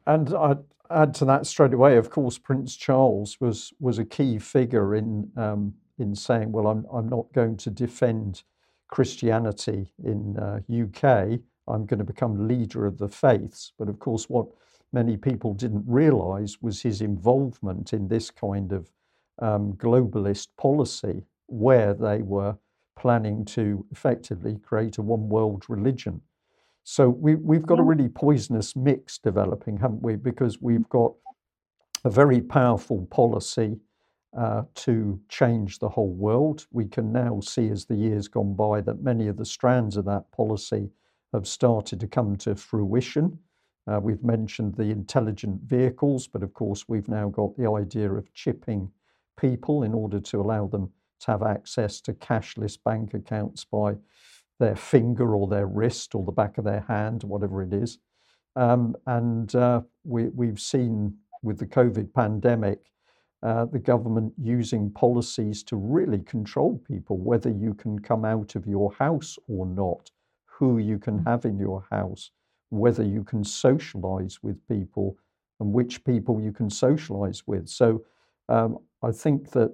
And 0.08 0.34
I, 0.34 0.56
add 0.94 1.14
to 1.16 1.26
that 1.26 1.46
straight 1.48 1.74
away, 1.74 1.98
of 1.98 2.10
course, 2.10 2.38
Prince 2.38 2.76
Charles 2.76 3.38
was 3.40 3.74
was 3.80 4.00
a 4.00 4.06
key 4.06 4.40
figure 4.40 4.96
in 4.96 5.32
um, 5.38 5.74
in 5.98 6.16
saying, 6.16 6.52
"Well, 6.52 6.68
I'm 6.68 6.86
I'm 6.92 7.10
not 7.10 7.32
going 7.34 7.58
to 7.58 7.70
defend 7.70 8.44
Christianity 8.90 9.94
in 10.04 10.38
uh, 10.38 10.60
UK. 10.72 11.40
I'm 11.68 11.86
going 11.86 12.00
to 12.00 12.04
become 12.06 12.48
leader 12.48 12.86
of 12.86 12.98
the 12.98 13.10
faiths." 13.10 13.74
But 13.80 13.90
of 13.90 14.00
course, 14.00 14.30
what 14.30 14.48
many 14.94 15.18
people 15.18 15.54
didn't 15.54 15.86
realise 15.88 16.62
was 16.62 16.82
his 16.82 17.02
involvement 17.02 17.94
in 17.94 18.08
this 18.08 18.30
kind 18.32 18.72
of 18.72 18.92
um, 19.40 19.74
globalist 19.74 20.50
policy, 20.58 21.24
where 21.48 21.94
they 21.94 22.22
were 22.22 22.58
planning 22.96 23.46
to 23.46 23.86
effectively 23.92 24.58
create 24.58 24.98
a 24.98 25.02
one 25.02 25.30
world 25.30 25.66
religion. 25.70 26.22
So 26.92 27.08
we, 27.08 27.36
we've 27.36 27.66
got 27.66 27.80
a 27.80 27.84
really 27.84 28.10
poisonous 28.10 28.76
mix 28.76 29.18
developing, 29.18 29.78
haven't 29.78 30.02
we? 30.02 30.18
Because 30.18 30.62
we've 30.62 30.90
got 30.90 31.14
a 32.04 32.10
very 32.10 32.42
powerful 32.42 33.08
policy 33.10 33.80
uh, 34.38 34.64
to 34.76 35.18
change 35.30 35.80
the 35.80 35.88
whole 35.88 36.12
world. 36.12 36.68
We 36.70 36.84
can 36.84 37.14
now 37.14 37.40
see 37.40 37.70
as 37.70 37.86
the 37.86 37.96
years 37.96 38.28
gone 38.28 38.56
by 38.56 38.82
that 38.82 39.02
many 39.02 39.30
of 39.30 39.38
the 39.38 39.46
strands 39.46 39.96
of 39.96 40.04
that 40.04 40.30
policy 40.34 40.90
have 41.32 41.48
started 41.48 42.02
to 42.02 42.08
come 42.08 42.36
to 42.40 42.58
fruition. 42.58 43.40
Uh, 43.90 44.02
we've 44.02 44.26
mentioned 44.26 44.76
the 44.76 44.92
intelligent 44.92 45.62
vehicles, 45.62 46.28
but 46.28 46.44
of 46.44 46.54
course, 46.54 46.90
we've 46.90 47.08
now 47.08 47.30
got 47.30 47.56
the 47.56 47.72
idea 47.72 48.12
of 48.12 48.34
chipping 48.34 48.92
people 49.40 49.84
in 49.84 49.94
order 49.94 50.20
to 50.20 50.42
allow 50.42 50.68
them 50.68 50.92
to 51.22 51.32
have 51.32 51.42
access 51.42 52.02
to 52.02 52.12
cashless 52.12 52.78
bank 52.84 53.14
accounts 53.14 53.64
by 53.64 53.96
their 54.62 54.76
finger 54.76 55.36
or 55.36 55.48
their 55.48 55.68
wrist 55.68 56.16
or 56.16 56.24
the 56.24 56.32
back 56.32 56.58
of 56.58 56.64
their 56.64 56.86
hand, 56.88 57.24
whatever 57.24 57.62
it 57.64 57.74
is. 57.74 57.98
Um, 58.56 58.96
and 59.08 59.54
uh, 59.56 59.82
we, 60.04 60.30
we've 60.30 60.60
seen 60.60 61.18
with 61.42 61.58
the 61.58 61.66
COVID 61.66 62.14
pandemic 62.14 62.80
uh, 63.44 63.66
the 63.66 63.80
government 63.80 64.32
using 64.40 64.92
policies 64.92 65.64
to 65.64 65.76
really 65.76 66.20
control 66.20 66.80
people, 66.88 67.18
whether 67.18 67.50
you 67.50 67.74
can 67.74 67.98
come 67.98 68.24
out 68.24 68.54
of 68.56 68.68
your 68.68 68.94
house 68.94 69.36
or 69.48 69.66
not, 69.66 70.12
who 70.46 70.78
you 70.78 71.00
can 71.00 71.20
mm. 71.20 71.28
have 71.28 71.44
in 71.46 71.58
your 71.58 71.84
house, 71.90 72.30
whether 72.70 73.04
you 73.04 73.24
can 73.24 73.44
socialize 73.44 74.44
with 74.44 74.58
people, 74.68 75.18
and 75.60 75.74
which 75.74 76.04
people 76.04 76.40
you 76.40 76.52
can 76.52 76.70
socialize 76.70 77.42
with. 77.48 77.68
So 77.68 78.04
um, 78.48 78.78
I 79.02 79.12
think 79.12 79.50
that 79.52 79.72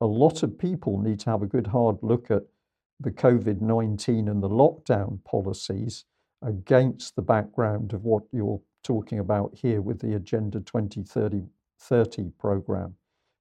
a 0.00 0.06
lot 0.06 0.42
of 0.42 0.58
people 0.58 0.98
need 0.98 1.20
to 1.20 1.30
have 1.30 1.42
a 1.42 1.46
good 1.46 1.66
hard 1.66 1.98
look 2.00 2.30
at 2.30 2.42
the 3.00 3.10
COVID 3.10 3.60
19 3.60 4.28
and 4.28 4.42
the 4.42 4.48
lockdown 4.48 5.22
policies 5.24 6.04
against 6.42 7.16
the 7.16 7.22
background 7.22 7.92
of 7.92 8.04
what 8.04 8.24
you're 8.32 8.60
talking 8.82 9.18
about 9.18 9.54
here 9.54 9.80
with 9.80 10.00
the 10.00 10.14
Agenda 10.14 10.60
2030 10.60 11.44
30 11.78 12.30
program, 12.38 12.94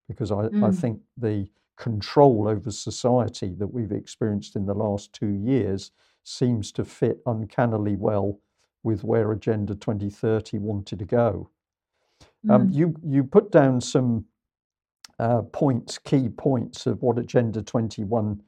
because 0.07 0.31
I, 0.31 0.47
mm. 0.47 0.67
I 0.67 0.71
think 0.71 0.99
the 1.17 1.47
control 1.77 2.47
over 2.47 2.71
society 2.71 3.53
that 3.57 3.67
we've 3.67 3.91
experienced 3.91 4.55
in 4.55 4.65
the 4.65 4.73
last 4.73 5.13
two 5.13 5.31
years 5.31 5.91
seems 6.23 6.71
to 6.73 6.85
fit 6.85 7.19
uncannily 7.25 7.95
well 7.95 8.39
with 8.83 9.03
where 9.03 9.31
Agenda 9.31 9.75
2030 9.75 10.57
wanted 10.59 10.99
to 10.99 11.05
go. 11.05 11.49
Um, 12.49 12.49
mm. 12.49 12.55
Um, 12.55 12.69
you, 12.69 12.95
you 13.03 13.23
put 13.23 13.51
down 13.51 13.81
some 13.81 14.25
uh, 15.19 15.41
points, 15.41 15.97
key 15.97 16.29
points 16.29 16.87
of 16.87 17.01
what 17.01 17.19
Agenda 17.19 17.61
21 17.61 18.41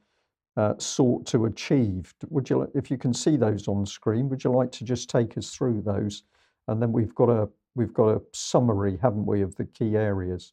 uh, 0.56 0.74
sought 0.78 1.26
to 1.26 1.46
achieve. 1.46 2.14
Would 2.30 2.48
you, 2.50 2.70
if 2.74 2.90
you 2.90 2.98
can 2.98 3.12
see 3.12 3.36
those 3.36 3.68
on 3.68 3.84
screen, 3.86 4.28
would 4.28 4.44
you 4.44 4.50
like 4.50 4.72
to 4.72 4.84
just 4.84 5.10
take 5.10 5.36
us 5.36 5.54
through 5.54 5.82
those? 5.82 6.22
And 6.68 6.80
then 6.80 6.92
we've 6.92 7.14
got 7.14 7.28
a 7.28 7.48
we've 7.74 7.92
got 7.92 8.08
a 8.08 8.22
summary, 8.32 8.98
haven't 9.02 9.26
we, 9.26 9.42
of 9.42 9.54
the 9.56 9.64
key 9.64 9.96
areas? 9.96 10.52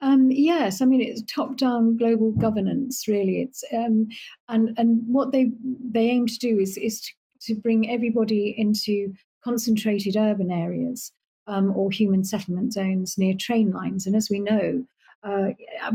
Um, 0.00 0.30
yes, 0.30 0.82
I 0.82 0.84
mean 0.84 1.00
it's 1.00 1.22
top-down 1.22 1.96
global 1.96 2.32
governance. 2.32 3.08
Really, 3.08 3.40
it's 3.40 3.64
um, 3.72 4.08
and 4.48 4.74
and 4.76 5.00
what 5.06 5.32
they 5.32 5.52
they 5.90 6.10
aim 6.10 6.26
to 6.26 6.38
do 6.38 6.58
is 6.58 6.76
is 6.76 7.00
to, 7.00 7.12
to 7.42 7.54
bring 7.54 7.90
everybody 7.90 8.54
into 8.58 9.14
concentrated 9.42 10.16
urban 10.16 10.50
areas 10.50 11.12
um, 11.46 11.74
or 11.76 11.90
human 11.90 12.24
settlement 12.24 12.72
zones 12.72 13.16
near 13.16 13.34
train 13.34 13.70
lines. 13.70 14.06
And 14.06 14.16
as 14.16 14.28
we 14.28 14.40
know, 14.40 14.84
uh, 15.24 15.50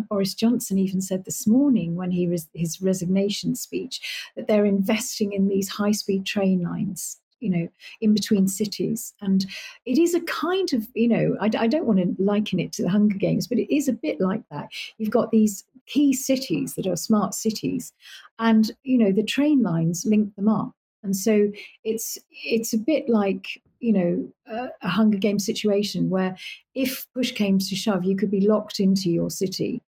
Boris 0.09 0.33
Johnson 0.33 0.77
even 0.77 1.01
said 1.01 1.25
this 1.25 1.45
morning 1.45 1.95
when 1.95 2.11
he 2.11 2.27
was 2.27 2.47
his 2.53 2.81
resignation 2.81 3.55
speech 3.55 4.29
that 4.35 4.47
they're 4.47 4.65
investing 4.65 5.33
in 5.33 5.47
these 5.47 5.69
high 5.69 5.91
speed 5.91 6.25
train 6.25 6.61
lines 6.61 7.19
you 7.39 7.49
know 7.49 7.67
in 8.01 8.13
between 8.13 8.47
cities. 8.47 9.13
And 9.21 9.45
it 9.85 9.97
is 9.97 10.13
a 10.13 10.21
kind 10.21 10.71
of 10.73 10.87
you 10.93 11.07
know 11.07 11.37
I, 11.39 11.49
I, 11.57 11.67
don't 11.67 11.85
want 11.85 11.99
to 11.99 12.21
liken 12.21 12.59
it 12.59 12.73
to 12.73 12.83
the 12.83 12.89
hunger 12.89 13.17
games 13.17 13.47
but 13.47 13.59
it 13.59 13.73
is 13.73 13.87
a 13.87 13.93
bit 13.93 14.19
like 14.19 14.43
that. 14.51 14.69
You've 14.97 15.11
got 15.11 15.31
these 15.31 15.63
key 15.85 16.13
cities 16.13 16.75
that 16.75 16.85
are 16.85 16.95
smart 16.95 17.33
cities 17.33 17.93
and 18.37 18.71
you 18.83 18.97
know 18.97 19.11
the 19.11 19.23
train 19.23 19.61
lines 19.61 20.05
link 20.05 20.35
them 20.35 20.49
up. 20.49 20.73
And 21.03 21.15
so 21.15 21.51
it's 21.83 22.17
it's 22.31 22.73
a 22.73 22.77
bit 22.77 23.07
like 23.09 23.61
you 23.79 23.93
know 23.93 24.29
a, 24.47 24.69
a 24.81 24.89
hunger 24.89 25.17
game 25.17 25.39
situation 25.39 26.09
where 26.09 26.35
if 26.75 27.07
push 27.13 27.31
came 27.31 27.59
to 27.59 27.75
shove 27.75 28.03
you 28.03 28.15
could 28.15 28.31
be 28.31 28.47
locked 28.47 28.79
into 28.79 29.09
your 29.09 29.29
city. 29.29 29.81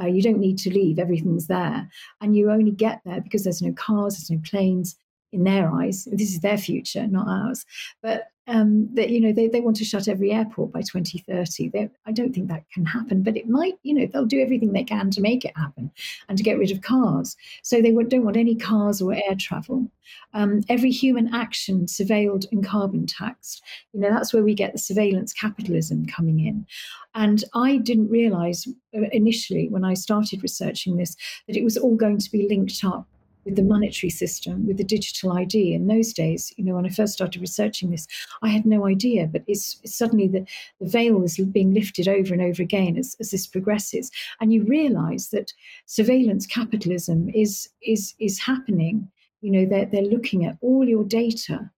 Uh, 0.00 0.06
you 0.06 0.22
don't 0.22 0.38
need 0.38 0.56
to 0.56 0.70
leave. 0.70 1.00
Everything's 1.00 1.48
there. 1.48 1.88
And 2.20 2.36
you 2.36 2.52
only 2.52 2.70
get 2.70 3.00
there 3.04 3.20
because 3.20 3.42
there's 3.42 3.60
no 3.60 3.72
cars 3.72 4.14
there's 4.14 4.30
no 4.30 4.40
planes 4.48 4.96
in 5.32 5.44
their 5.44 5.70
eyes. 5.70 6.08
This 6.10 6.32
is 6.32 6.40
their 6.40 6.58
future, 6.58 7.06
not 7.06 7.28
ours. 7.28 7.64
But 8.02 8.28
um, 8.48 8.88
that 8.94 9.10
you 9.10 9.20
know 9.20 9.32
they, 9.32 9.46
they 9.46 9.60
want 9.60 9.76
to 9.76 9.84
shut 9.84 10.08
every 10.08 10.32
airport 10.32 10.72
by 10.72 10.80
2030. 10.80 11.68
They, 11.68 11.90
I 12.06 12.12
don't 12.12 12.34
think 12.34 12.48
that 12.48 12.64
can 12.72 12.86
happen, 12.86 13.22
but 13.22 13.36
it 13.36 13.48
might. 13.48 13.74
You 13.82 13.94
know 13.94 14.06
they'll 14.06 14.24
do 14.24 14.40
everything 14.40 14.72
they 14.72 14.84
can 14.84 15.10
to 15.10 15.20
make 15.20 15.44
it 15.44 15.56
happen 15.56 15.90
and 16.28 16.38
to 16.38 16.44
get 16.44 16.58
rid 16.58 16.70
of 16.70 16.80
cars. 16.80 17.36
So 17.62 17.82
they 17.82 17.92
don't 17.92 18.24
want 18.24 18.38
any 18.38 18.54
cars 18.54 19.02
or 19.02 19.12
air 19.12 19.34
travel. 19.38 19.90
Um, 20.32 20.62
every 20.70 20.90
human 20.90 21.34
action 21.34 21.84
surveilled 21.84 22.50
and 22.50 22.66
carbon 22.66 23.06
taxed. 23.06 23.62
You 23.92 24.00
know 24.00 24.10
that's 24.10 24.32
where 24.32 24.42
we 24.42 24.54
get 24.54 24.72
the 24.72 24.78
surveillance 24.78 25.34
capitalism 25.34 26.06
coming 26.06 26.40
in. 26.40 26.66
And 27.14 27.44
I 27.54 27.76
didn't 27.76 28.08
realize 28.08 28.66
uh, 28.96 29.02
initially 29.12 29.68
when 29.68 29.84
I 29.84 29.92
started 29.92 30.42
researching 30.42 30.96
this 30.96 31.16
that 31.46 31.56
it 31.56 31.64
was 31.64 31.76
all 31.76 31.96
going 31.96 32.18
to 32.18 32.32
be 32.32 32.48
linked 32.48 32.82
up 32.82 33.06
with 33.48 33.56
the 33.56 33.62
monetary 33.62 34.10
system, 34.10 34.66
with 34.66 34.76
the 34.76 34.84
digital 34.84 35.32
ID. 35.32 35.72
In 35.72 35.86
those 35.86 36.12
days, 36.12 36.52
you 36.58 36.64
know, 36.64 36.74
when 36.74 36.84
I 36.84 36.90
first 36.90 37.14
started 37.14 37.40
researching 37.40 37.90
this, 37.90 38.06
I 38.42 38.48
had 38.48 38.66
no 38.66 38.86
idea. 38.86 39.26
But 39.26 39.42
it's, 39.46 39.80
it's 39.82 39.96
suddenly 39.96 40.28
the, 40.28 40.46
the 40.80 40.88
veil 40.88 41.22
is 41.22 41.38
being 41.38 41.72
lifted 41.72 42.08
over 42.08 42.34
and 42.34 42.42
over 42.42 42.62
again 42.62 42.98
as, 42.98 43.16
as 43.20 43.30
this 43.30 43.46
progresses, 43.46 44.10
and 44.40 44.52
you 44.52 44.64
realise 44.64 45.28
that 45.28 45.54
surveillance 45.86 46.46
capitalism 46.46 47.30
is 47.30 47.70
is 47.82 48.14
is 48.18 48.38
happening. 48.38 49.10
You 49.40 49.52
know, 49.52 49.64
they're 49.64 49.86
they're 49.86 50.02
looking 50.02 50.44
at 50.44 50.58
all 50.60 50.86
your 50.86 51.04
data, 51.04 51.70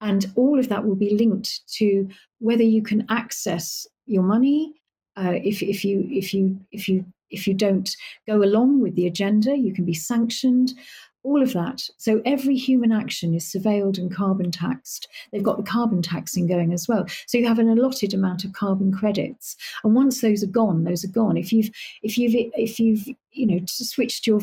and 0.00 0.24
all 0.34 0.58
of 0.58 0.70
that 0.70 0.86
will 0.86 0.96
be 0.96 1.14
linked 1.14 1.60
to 1.74 2.08
whether 2.38 2.62
you 2.62 2.82
can 2.82 3.04
access 3.10 3.86
your 4.06 4.22
money. 4.22 4.72
Uh, 5.14 5.34
if 5.34 5.62
if 5.62 5.84
you 5.84 6.08
if 6.10 6.32
you 6.32 6.58
if 6.72 6.88
you 6.88 7.04
if 7.30 7.46
you 7.46 7.54
don't 7.54 7.94
go 8.26 8.42
along 8.42 8.80
with 8.80 8.94
the 8.94 9.06
agenda, 9.06 9.56
you 9.56 9.74
can 9.74 9.84
be 9.84 9.94
sanctioned 9.94 10.72
all 11.22 11.42
of 11.42 11.52
that. 11.52 11.82
So 11.96 12.22
every 12.24 12.56
human 12.56 12.92
action 12.92 13.34
is 13.34 13.44
surveilled 13.44 13.98
and 13.98 14.14
carbon 14.14 14.50
taxed. 14.50 15.08
They've 15.32 15.42
got 15.42 15.56
the 15.56 15.70
carbon 15.70 16.02
taxing 16.02 16.46
going 16.46 16.72
as 16.72 16.88
well. 16.88 17.06
So 17.26 17.38
you 17.38 17.46
have 17.46 17.58
an 17.58 17.68
allotted 17.68 18.14
amount 18.14 18.44
of 18.44 18.52
carbon 18.52 18.92
credits, 18.92 19.56
and 19.84 19.94
once 19.94 20.20
those 20.20 20.42
are 20.42 20.48
gone, 20.48 20.84
those 20.84 21.04
are 21.04 21.08
gone. 21.08 21.36
If 21.36 21.52
you've 21.52 21.70
if 22.02 22.16
you've 22.16 22.34
if 22.54 22.78
you've 22.78 23.06
you 23.32 23.46
know 23.46 23.60
switched 23.66 24.26
your 24.26 24.40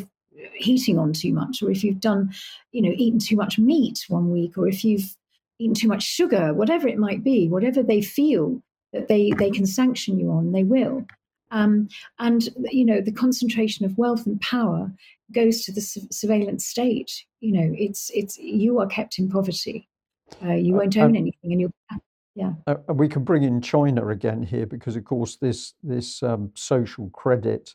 heating 0.55 0.99
on 0.99 1.13
too 1.13 1.33
much, 1.33 1.61
or 1.63 1.71
if 1.71 1.83
you've 1.83 2.01
done 2.01 2.31
you 2.71 2.81
know 2.81 2.93
eaten 2.95 3.19
too 3.19 3.35
much 3.35 3.57
meat 3.57 4.05
one 4.07 4.31
week, 4.31 4.57
or 4.57 4.67
if 4.67 4.83
you've 4.83 5.15
eaten 5.59 5.75
too 5.75 5.87
much 5.87 6.03
sugar, 6.03 6.53
whatever 6.53 6.87
it 6.87 6.97
might 6.97 7.23
be, 7.23 7.47
whatever 7.47 7.81
they 7.81 8.01
feel 8.01 8.61
that 8.93 9.07
they 9.07 9.31
they 9.37 9.49
can 9.49 9.65
sanction 9.65 10.19
you 10.19 10.29
on, 10.31 10.51
they 10.51 10.63
will. 10.63 11.05
Um, 11.51 11.89
and 12.19 12.49
you 12.71 12.85
know 12.85 13.01
the 13.01 13.11
concentration 13.11 13.85
of 13.85 13.97
wealth 13.97 14.25
and 14.25 14.41
power 14.41 14.91
goes 15.31 15.63
to 15.65 15.71
the 15.71 15.81
su- 15.81 16.07
surveillance 16.11 16.65
state. 16.65 17.23
You 17.39 17.53
know, 17.53 17.75
it's 17.77 18.11
it's 18.13 18.37
you 18.37 18.79
are 18.79 18.87
kept 18.87 19.19
in 19.19 19.29
poverty. 19.29 19.87
Uh, 20.43 20.53
you 20.53 20.75
uh, 20.75 20.79
won't 20.79 20.97
own 20.97 21.15
anything, 21.15 21.51
and 21.51 21.61
you're 21.61 21.71
yeah. 22.35 22.51
Uh, 22.67 22.75
we 22.93 23.07
can 23.07 23.23
bring 23.23 23.43
in 23.43 23.61
China 23.61 24.09
again 24.09 24.43
here 24.43 24.65
because, 24.65 24.95
of 24.97 25.05
course, 25.05 25.37
this 25.37 25.73
this 25.81 26.21
um, 26.21 26.51
social 26.53 27.09
credit 27.11 27.73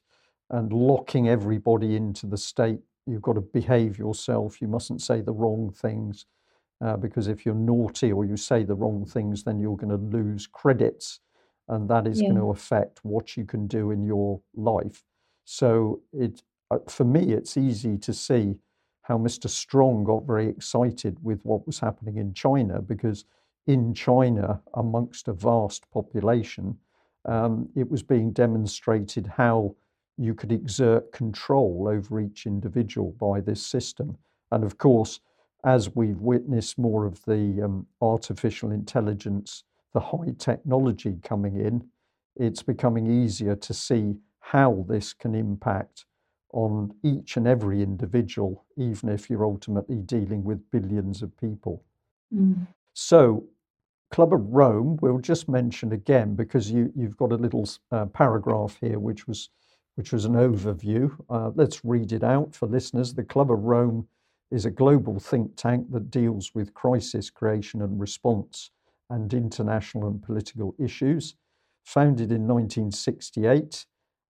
and 0.51 0.73
locking 0.73 1.29
everybody 1.29 1.97
into 1.97 2.27
the 2.27 2.37
state. 2.37 2.81
You've 3.07 3.23
got 3.23 3.35
to 3.35 3.41
behave 3.41 3.99
yourself. 3.99 4.61
You 4.61 4.69
mustn't 4.69 5.01
say 5.01 5.23
the 5.23 5.33
wrong 5.33 5.73
things 5.73 6.27
uh, 6.85 6.97
because 6.97 7.29
if 7.29 7.47
you're 7.47 7.55
naughty 7.55 8.13
or 8.13 8.25
you 8.25 8.37
say 8.37 8.63
the 8.63 8.75
wrong 8.75 9.07
things, 9.07 9.43
then 9.45 9.59
you're 9.59 9.77
going 9.77 9.91
to 9.91 10.17
lose 10.17 10.47
credits, 10.47 11.21
and 11.71 11.89
that 11.89 12.07
is 12.07 12.21
yeah. 12.21 12.29
going 12.29 12.41
to 12.41 12.51
affect 12.51 13.01
what 13.05 13.37
you 13.37 13.45
can 13.45 13.67
do 13.67 13.91
in 13.91 14.03
your 14.03 14.41
life. 14.55 15.03
So 15.45 16.03
it 16.13 16.43
uh, 16.71 16.79
for 16.89 17.05
me, 17.05 17.33
it's 17.33 17.57
easy 17.57 17.97
to 17.99 18.13
see 18.13 18.57
how 19.03 19.19
Mr. 19.19 19.49
Strong 19.49 20.05
got 20.05 20.25
very 20.25 20.49
excited 20.49 21.17
with 21.23 21.41
what 21.43 21.67
was 21.67 21.81
happening 21.81 22.19
in 22.19 22.33
China 22.33 22.81
because 22.81 23.25
in 23.67 23.93
China, 23.93 24.61
amongst 24.75 25.29
a 25.29 25.33
vast 25.33 25.91
population, 25.91 26.79
um, 27.25 27.69
it 27.75 27.91
was 27.91 28.03
being 28.03 28.33
demonstrated 28.33 29.27
how 29.27 29.75
you 30.17 30.35
could 30.35 30.53
exert 30.53 31.13
control 31.13 31.89
over 31.89 32.21
each 32.21 32.47
individual 32.47 33.13
by 33.19 33.41
this 33.41 33.65
system. 33.65 34.17
And 34.53 34.65
of 34.65 34.79
course, 34.79 35.21
as 35.65 35.95
we've 35.95 36.21
witnessed 36.21 36.79
more 36.79 37.05
of 37.05 37.25
the 37.25 37.63
um, 37.63 37.87
artificial 38.01 38.71
intelligence, 38.71 39.65
the 39.93 40.01
high 40.01 40.35
technology 40.39 41.19
coming 41.23 41.57
in, 41.57 41.89
it's 42.37 42.63
becoming 42.63 43.07
easier 43.07 43.57
to 43.57 43.75
see 43.75 44.17
how 44.41 44.85
this 44.89 45.13
can 45.13 45.35
impact 45.35 46.05
on 46.53 46.93
each 47.05 47.37
and 47.37 47.47
every 47.47 47.83
individual, 47.83 48.65
even 48.77 49.09
if 49.09 49.31
you're 49.31 49.45
ultimately 49.45 49.97
dealing 49.97 50.43
with 50.43 50.71
billions 50.71 51.23
of 51.23 51.37
people. 51.37 51.85
Mm. 52.35 52.67
So, 52.93 53.45
Club 54.11 54.33
of 54.33 54.41
Rome, 54.49 54.99
we'll 55.01 55.21
just 55.21 55.49
mention 55.49 55.93
again 55.93 56.35
because 56.35 56.71
you, 56.71 56.93
you've 56.97 57.17
got 57.17 57.31
a 57.31 57.37
little 57.37 57.69
uh, 57.93 58.07
paragraph 58.07 58.77
here 58.81 58.99
which 58.99 59.29
was 59.29 59.51
which 59.97 60.13
was 60.13 60.25
an 60.25 60.33
overview. 60.33 61.11
Uh, 61.29 61.51
let's 61.55 61.85
read 61.85 62.13
it 62.13 62.23
out 62.25 62.55
for 62.55 62.67
listeners. 62.67 63.13
The 63.13 63.25
Club 63.25 63.51
of 63.51 63.59
Rome 63.59 64.09
is 64.51 64.65
a 64.65 64.71
global 64.71 65.19
think 65.19 65.57
tank 65.57 65.91
that 65.93 66.11
deals 66.11 66.53
with 66.55 66.73
crisis 66.75 67.29
creation 67.29 67.83
and 67.83 68.01
response 68.01 68.71
and 69.11 69.33
international 69.35 70.09
and 70.09 70.23
political 70.23 70.75
issues. 70.79 71.35
Founded 71.85 72.31
in 72.31 72.47
1968 72.47 73.85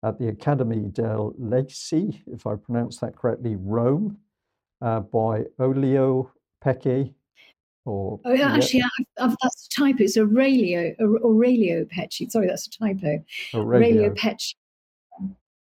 at 0.03 0.17
the 0.17 0.29
Academy 0.29 0.87
del 0.91 1.33
Leci, 1.39 2.21
if 2.27 2.47
I 2.47 2.55
pronounce 2.55 2.97
that 2.99 3.15
correctly, 3.15 3.55
Rome, 3.57 4.17
uh, 4.81 5.01
by 5.01 5.45
Olio 5.59 6.31
Pecci. 6.63 7.13
Or, 7.85 8.19
oh, 8.23 8.33
yeah, 8.33 8.53
actually, 8.53 8.83
I've, 8.83 9.29
I've, 9.31 9.37
that's 9.41 9.67
a 9.67 9.81
typo. 9.81 10.03
It's 10.03 10.17
Aurelio, 10.17 10.93
Aurelio 10.99 11.85
Peccei. 11.85 12.29
Sorry, 12.29 12.47
that's 12.47 12.67
a 12.67 12.69
typo. 12.69 13.23
Aurelio, 13.53 13.87
Aurelio 13.87 14.09
Peccei. 14.11 14.55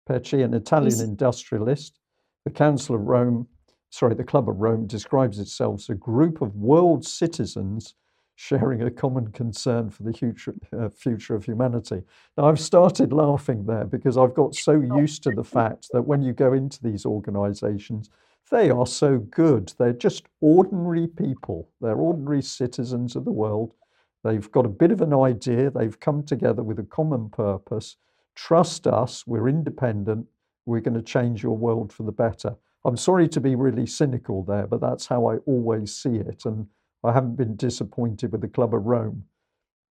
Peccei, 0.09 0.43
an 0.43 0.53
Italian 0.53 0.91
He's... 0.91 1.01
industrialist. 1.01 1.99
The 2.45 2.51
Council 2.51 2.95
of 2.95 3.01
Rome, 3.01 3.47
sorry, 3.91 4.15
the 4.15 4.23
Club 4.23 4.49
of 4.49 4.57
Rome 4.57 4.87
describes 4.87 5.39
itself 5.39 5.81
as 5.81 5.89
a 5.89 5.95
group 5.95 6.41
of 6.41 6.55
world 6.55 7.05
citizens 7.05 7.95
sharing 8.41 8.81
a 8.81 8.89
common 8.89 9.31
concern 9.31 9.87
for 9.87 10.01
the 10.01 10.11
future, 10.11 10.55
uh, 10.75 10.89
future 10.89 11.35
of 11.35 11.45
humanity. 11.45 12.01
Now, 12.35 12.45
I've 12.45 12.59
started 12.59 13.13
laughing 13.13 13.67
there 13.67 13.85
because 13.85 14.17
I've 14.17 14.33
got 14.33 14.55
so 14.55 14.81
used 14.81 15.21
to 15.23 15.31
the 15.31 15.43
fact 15.43 15.89
that 15.93 16.01
when 16.01 16.23
you 16.23 16.33
go 16.33 16.53
into 16.53 16.81
these 16.81 17.05
organizations, 17.05 18.09
they 18.49 18.71
are 18.71 18.87
so 18.87 19.19
good. 19.19 19.71
They're 19.77 19.93
just 19.93 20.25
ordinary 20.41 21.05
people, 21.05 21.69
they're 21.81 21.93
ordinary 21.93 22.41
citizens 22.41 23.15
of 23.15 23.25
the 23.25 23.31
world. 23.31 23.75
They've 24.23 24.51
got 24.51 24.65
a 24.65 24.69
bit 24.69 24.91
of 24.91 25.01
an 25.01 25.13
idea, 25.13 25.69
they've 25.69 25.99
come 25.99 26.23
together 26.23 26.63
with 26.63 26.79
a 26.79 26.83
common 26.97 27.29
purpose. 27.29 27.97
Trust 28.33 28.87
us, 28.87 29.23
we're 29.27 29.49
independent, 29.49 30.25
we're 30.65 30.81
going 30.81 30.95
to 30.95 31.03
change 31.03 31.43
your 31.43 31.57
world 31.57 31.93
for 31.93 32.03
the 32.03 32.11
better. 32.11 32.55
I'm 32.85 32.97
sorry 32.97 33.29
to 33.29 33.39
be 33.39 33.53
really 33.53 33.85
cynical 33.85 34.43
there, 34.43 34.65
but 34.65 34.81
that's 34.81 35.05
how 35.05 35.27
I 35.27 35.35
always 35.45 35.93
see 35.93 36.15
it. 36.15 36.45
And 36.45 36.65
I 37.03 37.13
haven't 37.13 37.35
been 37.35 37.55
disappointed 37.55 38.31
with 38.31 38.41
the 38.41 38.47
Club 38.47 38.73
of 38.73 38.85
Rome. 38.85 39.25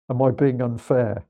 Am 0.10 0.22
I 0.22 0.32
being 0.32 0.62
unfair? 0.62 1.26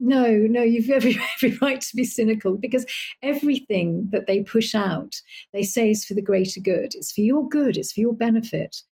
No, 0.00 0.30
no, 0.32 0.62
you've 0.62 0.90
every, 0.90 1.18
every 1.42 1.58
right 1.58 1.80
to 1.80 1.96
be 1.96 2.04
cynical 2.04 2.56
because 2.56 2.86
everything 3.22 4.08
that 4.12 4.26
they 4.26 4.42
push 4.42 4.74
out, 4.74 5.20
they 5.52 5.64
say 5.64 5.90
is 5.90 6.04
for 6.04 6.14
the 6.14 6.22
greater 6.22 6.60
good. 6.60 6.94
It's 6.94 7.12
for 7.12 7.20
your 7.20 7.48
good, 7.48 7.76
it's 7.76 7.92
for 7.92 8.00
your 8.00 8.12
benefit. 8.12 8.82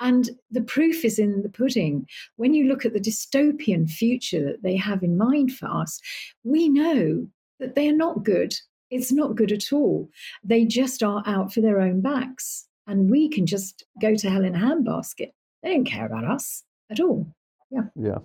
And 0.00 0.30
the 0.50 0.62
proof 0.62 1.04
is 1.04 1.18
in 1.18 1.42
the 1.42 1.48
pudding. 1.48 2.06
When 2.36 2.54
you 2.54 2.64
look 2.64 2.84
at 2.84 2.94
the 2.94 3.00
dystopian 3.00 3.90
future 3.90 4.44
that 4.44 4.62
they 4.62 4.76
have 4.76 5.02
in 5.02 5.18
mind 5.18 5.52
for 5.52 5.66
us, 5.66 6.00
we 6.44 6.68
know 6.68 7.26
that 7.60 7.74
they 7.74 7.88
are 7.88 7.96
not 7.96 8.24
good. 8.24 8.54
It's 8.90 9.12
not 9.12 9.36
good 9.36 9.52
at 9.52 9.72
all. 9.72 10.08
They 10.42 10.64
just 10.64 11.02
are 11.02 11.22
out 11.26 11.52
for 11.52 11.60
their 11.60 11.80
own 11.80 12.00
backs 12.00 12.66
and 12.86 13.10
we 13.10 13.28
can 13.28 13.46
just 13.46 13.84
go 14.00 14.14
to 14.14 14.30
hell 14.30 14.44
in 14.44 14.54
a 14.54 14.58
handbasket. 14.58 15.32
They 15.62 15.70
don't 15.70 15.84
care 15.84 16.06
about 16.06 16.24
us 16.24 16.64
at 16.90 17.00
all. 17.00 17.26
Yeah. 17.70 17.84
Yeah. 17.96 18.18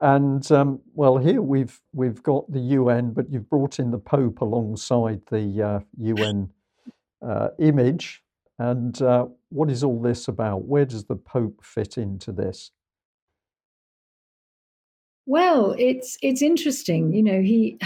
And 0.00 0.50
um, 0.50 0.80
well, 0.94 1.18
here 1.18 1.42
we've 1.42 1.78
we've 1.92 2.22
got 2.22 2.50
the 2.50 2.60
UN, 2.60 3.12
but 3.12 3.30
you've 3.30 3.50
brought 3.50 3.78
in 3.78 3.90
the 3.90 3.98
Pope 3.98 4.40
alongside 4.40 5.20
the 5.30 5.62
uh, 5.62 5.80
UN 5.98 6.50
uh, 7.26 7.48
image. 7.58 8.22
And 8.58 9.00
uh, 9.02 9.26
what 9.50 9.70
is 9.70 9.84
all 9.84 10.00
this 10.00 10.28
about? 10.28 10.64
Where 10.64 10.84
does 10.84 11.04
the 11.04 11.16
Pope 11.16 11.64
fit 11.64 11.98
into 11.98 12.32
this? 12.32 12.70
Well, 15.26 15.74
it's 15.78 16.16
it's 16.22 16.42
interesting. 16.42 17.12
You 17.12 17.22
know, 17.22 17.42
he 17.42 17.78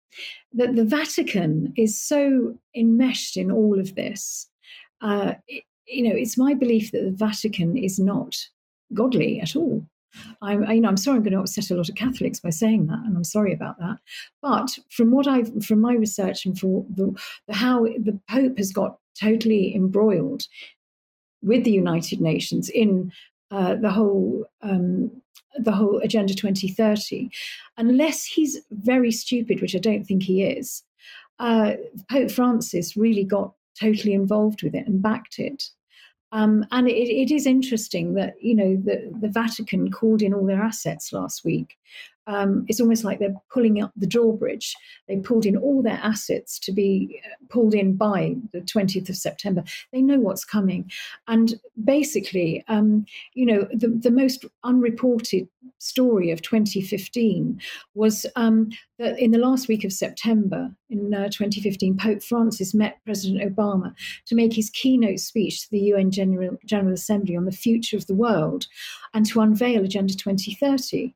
that 0.52 0.76
the 0.76 0.84
Vatican 0.84 1.72
is 1.76 2.00
so 2.00 2.58
enmeshed 2.76 3.36
in 3.36 3.50
all 3.50 3.78
of 3.78 3.96
this 3.96 4.48
uh, 5.00 5.34
it, 5.48 5.64
you 5.86 6.02
know, 6.02 6.14
it's 6.14 6.38
my 6.38 6.54
belief 6.54 6.92
that 6.92 7.04
the 7.04 7.12
Vatican 7.12 7.76
is 7.76 7.98
not 7.98 8.36
godly 8.92 9.40
at 9.40 9.56
all. 9.56 9.86
I'm, 10.42 10.68
you 10.70 10.80
know, 10.80 10.88
I'm 10.88 10.96
sorry 10.96 11.16
I'm 11.16 11.22
going 11.22 11.34
to 11.34 11.40
upset 11.40 11.70
a 11.70 11.74
lot 11.74 11.88
of 11.88 11.94
Catholics 11.94 12.40
by 12.40 12.50
saying 12.50 12.86
that, 12.86 13.00
and 13.04 13.16
I'm 13.16 13.24
sorry 13.24 13.52
about 13.52 13.78
that. 13.78 13.98
But 14.42 14.78
from 14.90 15.10
what 15.10 15.26
I've, 15.26 15.64
from 15.64 15.80
my 15.80 15.94
research 15.94 16.46
and 16.46 16.58
for 16.58 16.84
the, 16.94 17.14
the 17.46 17.54
how 17.54 17.84
the 17.84 18.18
Pope 18.28 18.58
has 18.58 18.72
got 18.72 18.98
totally 19.18 19.74
embroiled 19.74 20.44
with 21.42 21.64
the 21.64 21.70
United 21.70 22.20
Nations 22.20 22.68
in 22.68 23.12
uh, 23.50 23.76
the 23.76 23.90
whole 23.90 24.46
um, 24.62 25.10
the 25.58 25.72
whole 25.72 25.98
Agenda 25.98 26.34
2030, 26.34 27.30
unless 27.76 28.24
he's 28.24 28.60
very 28.70 29.10
stupid, 29.10 29.60
which 29.60 29.74
I 29.74 29.78
don't 29.78 30.04
think 30.04 30.22
he 30.22 30.42
is. 30.42 30.82
Uh, 31.38 31.74
Pope 32.10 32.30
Francis 32.30 32.96
really 32.96 33.24
got 33.24 33.52
totally 33.78 34.14
involved 34.14 34.62
with 34.62 34.74
it 34.74 34.86
and 34.86 35.02
backed 35.02 35.38
it. 35.38 35.64
Um, 36.32 36.66
and 36.72 36.88
it, 36.88 36.92
it 36.92 37.30
is 37.30 37.46
interesting 37.46 38.14
that 38.14 38.34
you 38.40 38.54
know 38.54 38.76
the, 38.76 39.12
the 39.20 39.28
Vatican 39.28 39.90
called 39.90 40.22
in 40.22 40.34
all 40.34 40.46
their 40.46 40.62
assets 40.62 41.12
last 41.12 41.44
week 41.44 41.76
um, 42.26 42.64
it's 42.68 42.80
almost 42.80 43.04
like 43.04 43.18
they're 43.18 43.34
pulling 43.52 43.80
up 43.80 43.92
the 43.96 44.06
drawbridge. 44.06 44.74
They 45.08 45.16
pulled 45.18 45.46
in 45.46 45.56
all 45.56 45.82
their 45.82 46.00
assets 46.02 46.58
to 46.60 46.72
be 46.72 47.20
uh, 47.24 47.34
pulled 47.48 47.74
in 47.74 47.96
by 47.96 48.36
the 48.52 48.60
20th 48.60 49.08
of 49.08 49.16
September. 49.16 49.62
They 49.92 50.02
know 50.02 50.18
what's 50.18 50.44
coming. 50.44 50.90
And 51.28 51.60
basically, 51.84 52.64
um, 52.68 53.06
you 53.34 53.46
know, 53.46 53.68
the, 53.72 53.88
the 53.88 54.10
most 54.10 54.44
unreported 54.64 55.48
story 55.78 56.30
of 56.30 56.42
2015 56.42 57.60
was 57.94 58.26
um, 58.36 58.70
that 58.98 59.18
in 59.18 59.30
the 59.30 59.38
last 59.38 59.68
week 59.68 59.84
of 59.84 59.92
September 59.92 60.70
in 60.90 61.14
uh, 61.14 61.28
2015, 61.28 61.96
Pope 61.96 62.22
Francis 62.22 62.74
met 62.74 62.98
President 63.04 63.42
Obama 63.42 63.94
to 64.26 64.34
make 64.34 64.52
his 64.52 64.70
keynote 64.70 65.20
speech 65.20 65.62
to 65.62 65.70
the 65.70 65.80
UN 65.80 66.10
General, 66.10 66.56
General 66.64 66.94
Assembly 66.94 67.36
on 67.36 67.44
the 67.44 67.52
future 67.52 67.96
of 67.96 68.06
the 68.06 68.14
world 68.14 68.66
and 69.14 69.26
to 69.26 69.40
unveil 69.40 69.84
Agenda 69.84 70.14
2030. 70.14 71.14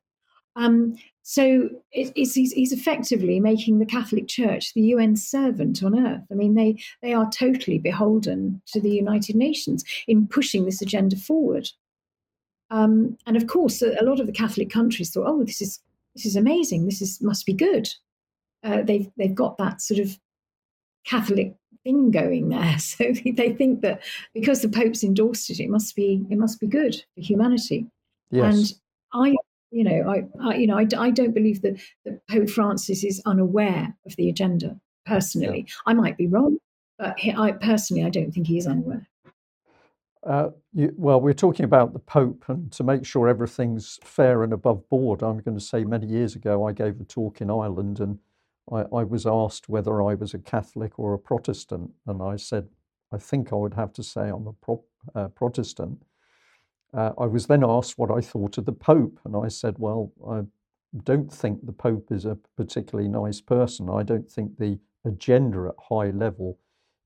Um, 0.55 0.95
so 1.23 1.69
it, 1.91 2.11
he's, 2.15 2.33
he's, 2.33 2.73
effectively 2.73 3.39
making 3.39 3.79
the 3.79 3.85
Catholic 3.85 4.27
Church 4.27 4.73
the 4.73 4.81
UN 4.81 5.15
servant 5.15 5.81
on 5.81 5.97
earth. 5.97 6.23
I 6.31 6.33
mean, 6.33 6.55
they, 6.55 6.77
they 7.01 7.13
are 7.13 7.29
totally 7.29 7.77
beholden 7.77 8.61
to 8.67 8.81
the 8.81 8.89
United 8.89 9.35
Nations 9.35 9.85
in 10.07 10.27
pushing 10.27 10.65
this 10.65 10.81
agenda 10.81 11.15
forward. 11.15 11.69
Um, 12.71 13.17
and 13.27 13.37
of 13.37 13.47
course, 13.47 13.81
a, 13.81 13.95
a, 14.01 14.03
lot 14.03 14.19
of 14.19 14.25
the 14.25 14.31
Catholic 14.31 14.69
countries 14.69 15.11
thought, 15.11 15.27
"Oh, 15.27 15.43
this 15.43 15.61
is 15.61 15.79
this 16.15 16.25
is 16.25 16.37
amazing. 16.37 16.85
This 16.85 17.01
is 17.01 17.21
must 17.21 17.45
be 17.45 17.53
good." 17.53 17.89
Uh, 18.63 18.81
they've 18.81 19.11
they've 19.17 19.35
got 19.35 19.57
that 19.57 19.81
sort 19.81 19.99
of 19.99 20.17
Catholic 21.05 21.53
thing 21.83 22.11
going 22.11 22.47
there, 22.47 22.79
so 22.79 23.11
they 23.35 23.51
think 23.51 23.81
that 23.81 24.01
because 24.33 24.61
the 24.61 24.69
Pope's 24.69 25.03
endorsed 25.03 25.49
it, 25.49 25.59
it 25.59 25.69
must 25.69 25.95
be 25.97 26.25
it 26.29 26.37
must 26.37 26.61
be 26.61 26.67
good 26.67 26.95
for 27.13 27.21
humanity. 27.21 27.87
Yes. 28.31 28.55
And 28.55 28.79
you 29.71 29.83
know, 29.83 30.09
I, 30.09 30.23
I 30.43 30.55
you 30.55 30.67
know, 30.67 30.77
I, 30.77 30.87
I, 30.97 31.09
don't 31.09 31.33
believe 31.33 31.61
that, 31.61 31.79
that 32.05 32.27
Pope 32.27 32.49
Francis 32.49 33.03
is 33.03 33.21
unaware 33.25 33.95
of 34.05 34.15
the 34.17 34.29
agenda. 34.29 34.79
Personally, 35.05 35.65
yeah. 35.67 35.73
I 35.87 35.93
might 35.93 36.17
be 36.17 36.27
wrong, 36.27 36.57
but 36.99 37.17
he, 37.17 37.33
I 37.33 37.53
personally, 37.53 38.03
I 38.03 38.09
don't 38.09 38.31
think 38.31 38.47
he 38.47 38.57
is 38.57 38.67
unaware. 38.67 39.07
Uh, 40.23 40.49
you, 40.73 40.93
well, 40.95 41.19
we're 41.19 41.33
talking 41.33 41.65
about 41.65 41.93
the 41.93 41.99
Pope, 41.99 42.45
and 42.47 42.71
to 42.73 42.83
make 42.83 43.05
sure 43.05 43.27
everything's 43.27 43.97
fair 44.03 44.43
and 44.43 44.53
above 44.53 44.87
board, 44.89 45.23
I'm 45.23 45.39
going 45.39 45.57
to 45.57 45.63
say 45.63 45.83
many 45.83 46.05
years 46.05 46.35
ago 46.35 46.67
I 46.67 46.73
gave 46.73 47.01
a 47.01 47.03
talk 47.03 47.41
in 47.41 47.49
Ireland, 47.49 47.99
and 47.99 48.19
I, 48.71 48.81
I 48.93 49.03
was 49.03 49.25
asked 49.25 49.69
whether 49.69 50.03
I 50.03 50.13
was 50.13 50.35
a 50.35 50.39
Catholic 50.39 50.99
or 50.99 51.15
a 51.15 51.19
Protestant, 51.19 51.91
and 52.05 52.21
I 52.21 52.35
said 52.35 52.67
I 53.11 53.17
think 53.17 53.51
I 53.51 53.55
would 53.55 53.73
have 53.73 53.93
to 53.93 54.03
say 54.03 54.29
I'm 54.29 54.47
a 54.47 54.53
pro, 54.53 54.83
uh, 55.15 55.27
Protestant. 55.29 56.01
Uh, 56.93 57.11
I 57.17 57.25
was 57.25 57.47
then 57.47 57.63
asked 57.63 57.97
what 57.97 58.11
I 58.11 58.21
thought 58.21 58.57
of 58.57 58.65
the 58.65 58.73
Pope, 58.73 59.19
and 59.23 59.35
I 59.35 59.47
said, 59.47 59.75
Well, 59.77 60.11
I 60.29 60.41
don't 61.03 61.31
think 61.31 61.65
the 61.65 61.71
Pope 61.71 62.11
is 62.11 62.25
a 62.25 62.37
particularly 62.57 63.09
nice 63.09 63.39
person. 63.39 63.89
I 63.89 64.03
don't 64.03 64.29
think 64.29 64.57
the 64.57 64.79
agenda 65.05 65.69
at 65.69 65.83
high 65.89 66.11
level 66.11 66.59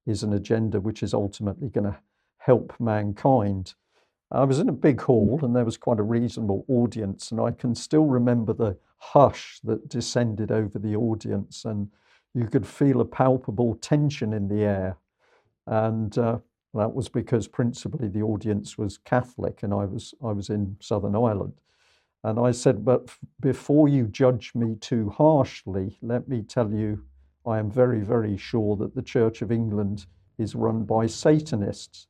is 0.06 0.24
an 0.24 0.34
agenda 0.34 0.80
which 0.80 1.04
is 1.04 1.14
ultimately 1.14 1.70
going 1.70 1.92
to 1.92 1.98
help 2.40 2.74
mankind. 2.80 3.74
I 4.32 4.44
was 4.44 4.60
in 4.60 4.70
a 4.70 4.74
big 4.74 5.02
hall 5.02 5.40
and 5.44 5.56
there 5.56 5.66
was 5.66 5.78
quite 5.78 6.00
a 6.00 6.04
reasonable 6.04 6.66
audience, 6.68 7.32
and 7.32 7.40
I 7.40 7.52
can 7.52 7.76
still 7.76 8.06
remember 8.06 8.54
the 8.54 8.78
hush 8.98 9.60
that 9.64 9.88
descended 9.88 10.52
over 10.52 10.80
the 10.80 10.96
audience, 10.96 11.64
and 11.66 11.90
you 12.34 12.48
could 12.48 12.66
feel 12.68 13.02
a 13.02 13.06
palpable 13.06 13.76
tension 13.76 14.34
in 14.34 14.48
the 14.48 14.64
air. 14.64 14.98
And 15.68 16.18
uh, 16.18 16.40
that 16.76 16.94
was 16.94 17.10
because 17.10 17.48
principally 17.48 18.08
the 18.08 18.22
audience 18.22 18.78
was 18.78 18.98
Catholic 18.98 19.64
and 19.64 19.74
I 19.74 19.86
was, 19.86 20.14
I 20.24 20.32
was 20.32 20.50
in 20.50 20.78
Southern 20.80 21.16
Ireland. 21.16 21.54
And 22.24 22.40
I 22.40 22.52
said, 22.52 22.84
But 22.84 23.10
before 23.40 23.88
you 23.88 24.08
judge 24.08 24.54
me 24.56 24.76
too 24.76 25.10
harshly, 25.10 25.98
let 26.02 26.28
me 26.28 26.42
tell 26.42 26.72
you, 26.72 27.04
I 27.46 27.60
am 27.60 27.70
very, 27.70 28.02
very 28.02 28.36
sure 28.36 28.76
that 28.78 28.96
the 28.96 29.04
Church 29.04 29.42
of 29.42 29.52
England 29.52 30.08
is 30.38 30.56
run 30.56 30.84
by 30.84 31.06
Satanists. 31.06 32.08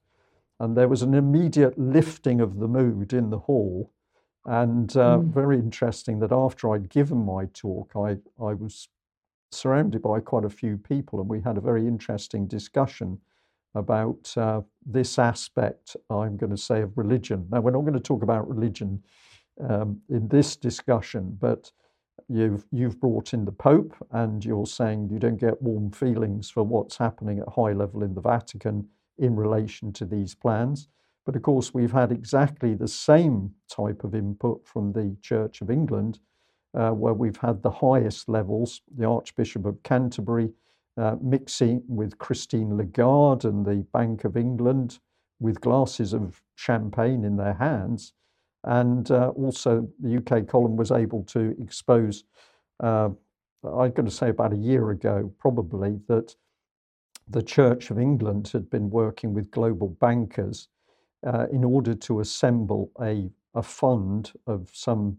and 0.60 0.76
there 0.76 0.88
was 0.88 1.02
an 1.02 1.14
immediate 1.14 1.78
lifting 1.78 2.40
of 2.40 2.60
the 2.60 2.68
mood 2.68 3.12
in 3.12 3.30
the 3.30 3.40
hall. 3.40 3.92
And 4.46 4.96
uh, 4.96 5.18
mm. 5.18 5.34
very 5.34 5.58
interesting 5.58 6.20
that 6.20 6.32
after 6.32 6.74
I'd 6.74 6.90
given 6.90 7.26
my 7.26 7.48
talk, 7.54 7.92
I, 7.96 8.18
I 8.42 8.54
was 8.54 8.88
surrounded 9.52 10.02
by 10.02 10.22
quite 10.22 10.46
a 10.46 10.50
few 10.50 10.78
people, 10.78 11.20
and 11.20 11.30
we 11.30 11.42
had 11.42 11.58
a 11.58 11.62
very 11.62 11.86
interesting 11.88 12.48
discussion 12.48 13.20
about 13.76 14.34
uh, 14.38 14.62
this 14.86 15.20
aspect, 15.20 15.96
I'm 16.10 16.38
going 16.38 16.52
to 16.52 16.58
say, 16.58 16.82
of 16.82 16.98
religion. 16.98 17.48
Now, 17.52 17.62
we're 17.62 17.72
not 17.72 17.82
going 17.82 17.94
to 17.94 18.00
talk 18.00 18.24
about 18.24 18.48
religion 18.48 19.04
um, 19.70 20.02
in 20.10 20.28
this 20.28 20.56
discussion, 20.56 21.38
but 21.40 21.72
you've 22.28 22.66
you've 22.72 23.00
brought 23.00 23.34
in 23.34 23.46
the 23.46 23.52
Pope, 23.52 23.94
and 24.12 24.44
you're 24.44 24.66
saying 24.66 25.10
you 25.12 25.20
don't 25.20 25.40
get 25.40 25.62
warm 25.62 25.92
feelings 25.92 26.50
for 26.50 26.64
what's 26.64 26.98
happening 26.98 27.40
at 27.40 27.50
high 27.50 27.74
level 27.74 28.04
in 28.04 28.16
the 28.16 28.22
Vatican 28.22 28.88
in 29.18 29.36
relation 29.36 29.94
to 29.94 30.06
these 30.06 30.36
plans. 30.36 30.88
But 31.26 31.36
of 31.36 31.42
course, 31.42 31.74
we've 31.74 31.92
had 31.92 32.12
exactly 32.12 32.76
the 32.76 32.88
same 32.88 33.52
type 33.70 34.04
of 34.04 34.14
input 34.14 34.66
from 34.66 34.94
the 34.94 35.16
Church 35.22 35.62
of 35.62 35.70
England, 35.70 36.20
uh, 36.74 36.92
where 36.92 37.14
we've 37.14 37.38
had 37.38 37.62
the 37.62 37.72
highest 37.72 38.30
levels, 38.30 38.82
the 38.96 39.06
Archbishop 39.06 39.66
of 39.66 39.82
Canterbury 39.84 40.52
uh, 40.98 41.16
mixing 41.22 41.84
with 41.88 42.18
Christine 42.18 42.78
Lagarde 42.78 43.46
and 43.46 43.66
the 43.66 43.86
Bank 43.92 44.24
of 44.24 44.38
England 44.38 45.00
with 45.40 45.62
glasses 45.62 46.14
of 46.14 46.42
champagne 46.56 47.24
in 47.24 47.36
their 47.36 47.54
hands. 47.54 48.14
And 48.64 49.10
uh, 49.12 49.30
also, 49.30 49.88
the 50.00 50.18
UK 50.18 50.48
column 50.48 50.76
was 50.76 50.92
able 50.92 51.24
to 51.26 51.56
expose, 51.60 52.24
uh, 52.82 53.10
I'm 53.64 53.92
going 53.92 54.06
to 54.06 54.12
say 54.12 54.30
about 54.30 54.54
a 54.54 54.58
year 54.58 54.92
ago, 54.92 55.32
probably, 55.38 56.00
that 56.08 56.36
the 57.28 57.44
Church 57.44 57.92
of 57.92 58.00
England 58.00 58.48
had 58.50 58.70
been 58.70 58.90
working 58.90 59.34
with 59.34 59.52
global 59.52 59.90
bankers 59.90 60.70
uh, 61.26 61.48
in 61.52 61.64
order 61.64 61.94
to 61.94 62.20
assemble 62.20 62.92
a, 63.02 63.30
a 63.54 63.62
fund 63.62 64.32
of 64.48 64.70
some, 64.74 65.18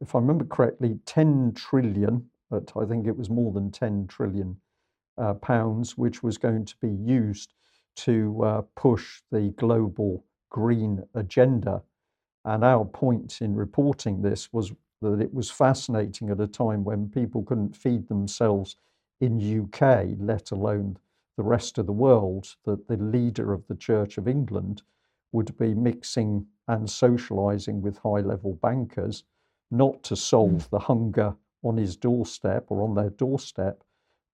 if 0.00 0.14
I 0.14 0.18
remember 0.18 0.44
correctly, 0.44 0.98
10 1.06 1.52
trillion, 1.54 2.28
but 2.50 2.72
I 2.76 2.84
think 2.84 3.06
it 3.06 3.16
was 3.16 3.30
more 3.30 3.52
than 3.52 3.70
10 3.70 4.06
trillion 4.08 4.56
uh, 5.18 5.34
pounds, 5.34 5.96
which 5.96 6.22
was 6.22 6.38
going 6.38 6.64
to 6.64 6.76
be 6.80 6.90
used 6.90 7.52
to 7.94 8.42
uh, 8.42 8.62
push 8.76 9.20
the 9.30 9.52
global 9.58 10.24
green 10.50 11.02
agenda. 11.14 11.82
And 12.44 12.64
our 12.64 12.84
point 12.84 13.40
in 13.40 13.54
reporting 13.54 14.22
this 14.22 14.52
was 14.52 14.72
that 15.00 15.20
it 15.20 15.34
was 15.34 15.50
fascinating 15.50 16.30
at 16.30 16.40
a 16.40 16.46
time 16.46 16.84
when 16.84 17.08
people 17.08 17.42
couldn't 17.42 17.76
feed 17.76 18.08
themselves 18.08 18.76
in 19.20 19.62
UK, 19.64 20.06
let 20.18 20.50
alone 20.50 20.96
the 21.36 21.42
rest 21.42 21.78
of 21.78 21.86
the 21.86 21.92
world 21.92 22.54
that 22.64 22.88
the 22.88 22.96
leader 22.96 23.52
of 23.52 23.66
the 23.66 23.74
Church 23.74 24.18
of 24.18 24.28
England 24.28 24.82
would 25.32 25.56
be 25.56 25.74
mixing 25.74 26.46
and 26.68 26.88
socializing 26.88 27.80
with 27.80 27.98
high 27.98 28.20
level 28.20 28.54
bankers, 28.62 29.24
not 29.70 30.02
to 30.02 30.14
solve 30.14 30.68
the 30.70 30.78
hunger 30.78 31.34
on 31.62 31.76
his 31.76 31.96
doorstep 31.96 32.66
or 32.68 32.82
on 32.82 32.94
their 32.94 33.10
doorstep, 33.10 33.82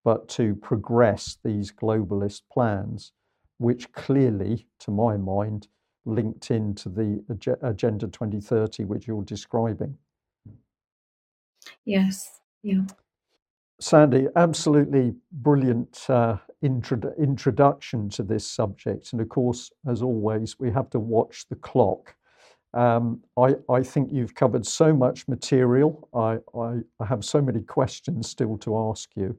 but 0.09 0.27
to 0.27 0.55
progress 0.55 1.37
these 1.43 1.71
globalist 1.71 2.41
plans, 2.51 3.11
which 3.59 3.91
clearly, 3.91 4.65
to 4.79 4.89
my 4.89 5.15
mind, 5.15 5.67
linked 6.03 6.49
into 6.49 6.89
the 6.89 7.23
Agenda 7.61 8.07
2030, 8.07 8.85
which 8.85 9.07
you're 9.07 9.21
describing. 9.21 9.95
Yes, 11.85 12.39
yeah. 12.63 12.85
Sandy, 13.79 14.25
absolutely 14.35 15.13
brilliant 15.31 16.09
uh, 16.09 16.37
intro- 16.63 17.13
introduction 17.19 18.09
to 18.09 18.23
this 18.23 18.47
subject. 18.47 19.13
And 19.13 19.21
of 19.21 19.29
course, 19.29 19.71
as 19.87 20.01
always, 20.01 20.57
we 20.57 20.71
have 20.71 20.89
to 20.89 20.99
watch 20.99 21.45
the 21.49 21.55
clock. 21.57 22.15
Um, 22.73 23.21
I, 23.37 23.57
I, 23.69 23.83
think 23.83 24.09
you've 24.11 24.33
covered 24.33 24.65
so 24.65 24.91
much 24.91 25.27
material. 25.27 26.09
I, 26.15 26.39
I, 26.57 26.79
I, 26.99 27.05
have 27.05 27.23
so 27.23 27.43
many 27.43 27.61
questions 27.61 28.27
still 28.27 28.57
to 28.57 28.75
ask 28.89 29.11
you. 29.15 29.37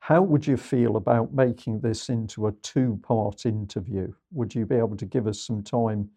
How 0.00 0.22
would 0.22 0.46
you 0.46 0.56
feel 0.56 0.96
about 0.96 1.34
making 1.34 1.80
this 1.80 2.08
into 2.08 2.46
a 2.46 2.52
two 2.62 2.98
part 3.02 3.44
interview? 3.46 4.12
Would 4.32 4.54
you 4.54 4.64
be 4.64 4.76
able 4.76 4.96
to 4.96 5.04
give 5.04 5.26
us 5.26 5.40
some 5.40 5.62
time, 5.62 6.08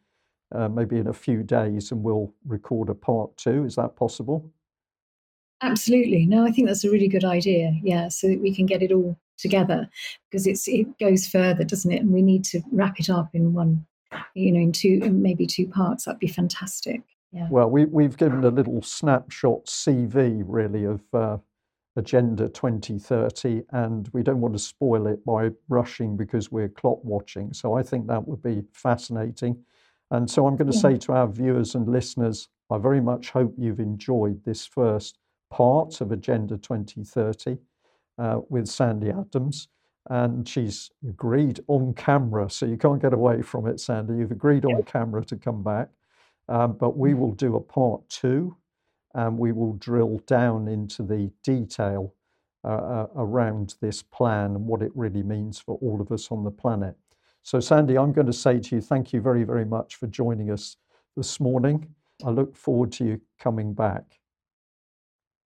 uh, 0.53 0.69
maybe 0.69 0.97
in 0.97 1.07
a 1.07 1.13
few 1.13 1.43
days, 1.43 1.91
and 1.91 2.03
we'll 2.03 2.33
record 2.45 2.89
a 2.89 2.95
part 2.95 3.35
two? 3.37 3.65
Is 3.65 3.75
that 3.75 3.95
possible? 3.95 4.49
Absolutely. 5.61 6.25
No, 6.25 6.45
I 6.45 6.51
think 6.51 6.67
that's 6.67 6.83
a 6.83 6.91
really 6.91 7.07
good 7.07 7.25
idea. 7.25 7.73
Yeah, 7.83 8.07
so 8.09 8.27
that 8.27 8.41
we 8.41 8.53
can 8.53 8.65
get 8.65 8.81
it 8.81 8.91
all 8.91 9.17
together 9.37 9.89
because 10.29 10.47
it's 10.47 10.67
it 10.67 10.87
goes 10.99 11.27
further, 11.27 11.63
doesn't 11.63 11.91
it? 11.91 12.01
And 12.01 12.11
we 12.11 12.21
need 12.21 12.43
to 12.45 12.61
wrap 12.71 12.99
it 12.99 13.09
up 13.09 13.29
in 13.33 13.53
one, 13.53 13.85
you 14.33 14.51
know, 14.51 14.59
in 14.59 14.71
two, 14.71 14.99
maybe 15.11 15.45
two 15.45 15.67
parts. 15.67 16.05
That'd 16.05 16.19
be 16.19 16.27
fantastic. 16.27 17.01
Yeah. 17.31 17.47
Well, 17.49 17.69
we 17.69 17.85
we've 17.85 18.17
given 18.17 18.43
a 18.43 18.49
little 18.49 18.81
snapshot 18.81 19.65
CV 19.65 20.43
really 20.45 20.85
of 20.85 21.01
uh, 21.13 21.37
Agenda 21.97 22.47
2030, 22.47 23.63
and 23.71 24.09
we 24.13 24.23
don't 24.23 24.39
want 24.39 24.53
to 24.53 24.59
spoil 24.59 25.07
it 25.07 25.23
by 25.25 25.49
rushing 25.67 26.15
because 26.15 26.51
we're 26.51 26.69
clock 26.69 27.03
watching. 27.03 27.53
So 27.53 27.73
I 27.73 27.83
think 27.83 28.07
that 28.07 28.25
would 28.27 28.41
be 28.41 28.63
fascinating. 28.71 29.61
And 30.09 30.29
so 30.29 30.47
I'm 30.47 30.55
going 30.55 30.71
to 30.71 30.75
yeah. 30.75 30.81
say 30.81 30.97
to 30.97 31.13
our 31.13 31.27
viewers 31.27 31.75
and 31.75 31.87
listeners, 31.87 32.47
I 32.69 32.77
very 32.77 33.01
much 33.01 33.31
hope 33.31 33.53
you've 33.57 33.79
enjoyed 33.79 34.43
this 34.45 34.65
first 34.65 35.19
part 35.49 35.99
of 35.99 36.13
Agenda 36.13 36.57
2030 36.57 37.57
uh, 38.17 38.39
with 38.49 38.67
Sandy 38.67 39.09
Adams. 39.09 39.67
And 40.09 40.47
she's 40.47 40.89
agreed 41.07 41.59
on 41.67 41.93
camera, 41.93 42.49
so 42.49 42.65
you 42.65 42.77
can't 42.77 43.01
get 43.01 43.13
away 43.13 43.41
from 43.41 43.67
it, 43.67 43.79
Sandy. 43.79 44.15
You've 44.15 44.31
agreed 44.31 44.65
on 44.65 44.81
camera 44.83 45.23
to 45.25 45.35
come 45.35 45.61
back. 45.61 45.89
Um, 46.49 46.73
but 46.73 46.97
we 46.97 47.13
will 47.13 47.33
do 47.33 47.55
a 47.55 47.61
part 47.61 48.01
two 48.09 48.57
and 49.15 49.37
we 49.37 49.51
will 49.51 49.73
drill 49.73 50.19
down 50.27 50.67
into 50.67 51.03
the 51.03 51.31
detail 51.43 52.13
uh, 52.63 52.67
uh, 52.67 53.07
around 53.15 53.75
this 53.81 54.03
plan 54.03 54.55
and 54.55 54.65
what 54.65 54.81
it 54.81 54.91
really 54.95 55.23
means 55.23 55.59
for 55.59 55.77
all 55.81 55.99
of 55.99 56.11
us 56.11 56.31
on 56.31 56.43
the 56.43 56.51
planet. 56.51 56.95
So, 57.43 57.59
Sandy, 57.59 57.97
I'm 57.97 58.13
going 58.13 58.27
to 58.27 58.33
say 58.33 58.59
to 58.59 58.75
you, 58.75 58.81
thank 58.81 59.13
you 59.13 59.19
very, 59.19 59.43
very 59.43 59.65
much 59.65 59.95
for 59.95 60.07
joining 60.07 60.51
us 60.51 60.77
this 61.17 61.39
morning. 61.39 61.87
I 62.23 62.29
look 62.29 62.55
forward 62.55 62.91
to 62.93 63.05
you 63.05 63.21
coming 63.39 63.73
back. 63.73 64.03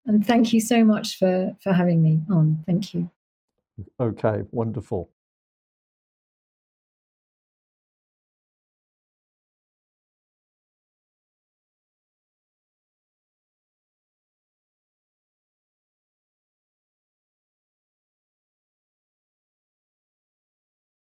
And 0.07 0.27
thank 0.27 0.53
you 0.53 0.61
so 0.61 0.85
much 0.85 1.19
for, 1.19 1.57
for 1.63 1.73
having 1.73 2.03
me 2.03 2.21
on. 2.31 2.65
Thank 2.67 2.95
you. 2.95 3.11
Okay, 3.99 4.43
wonderful. 4.51 5.11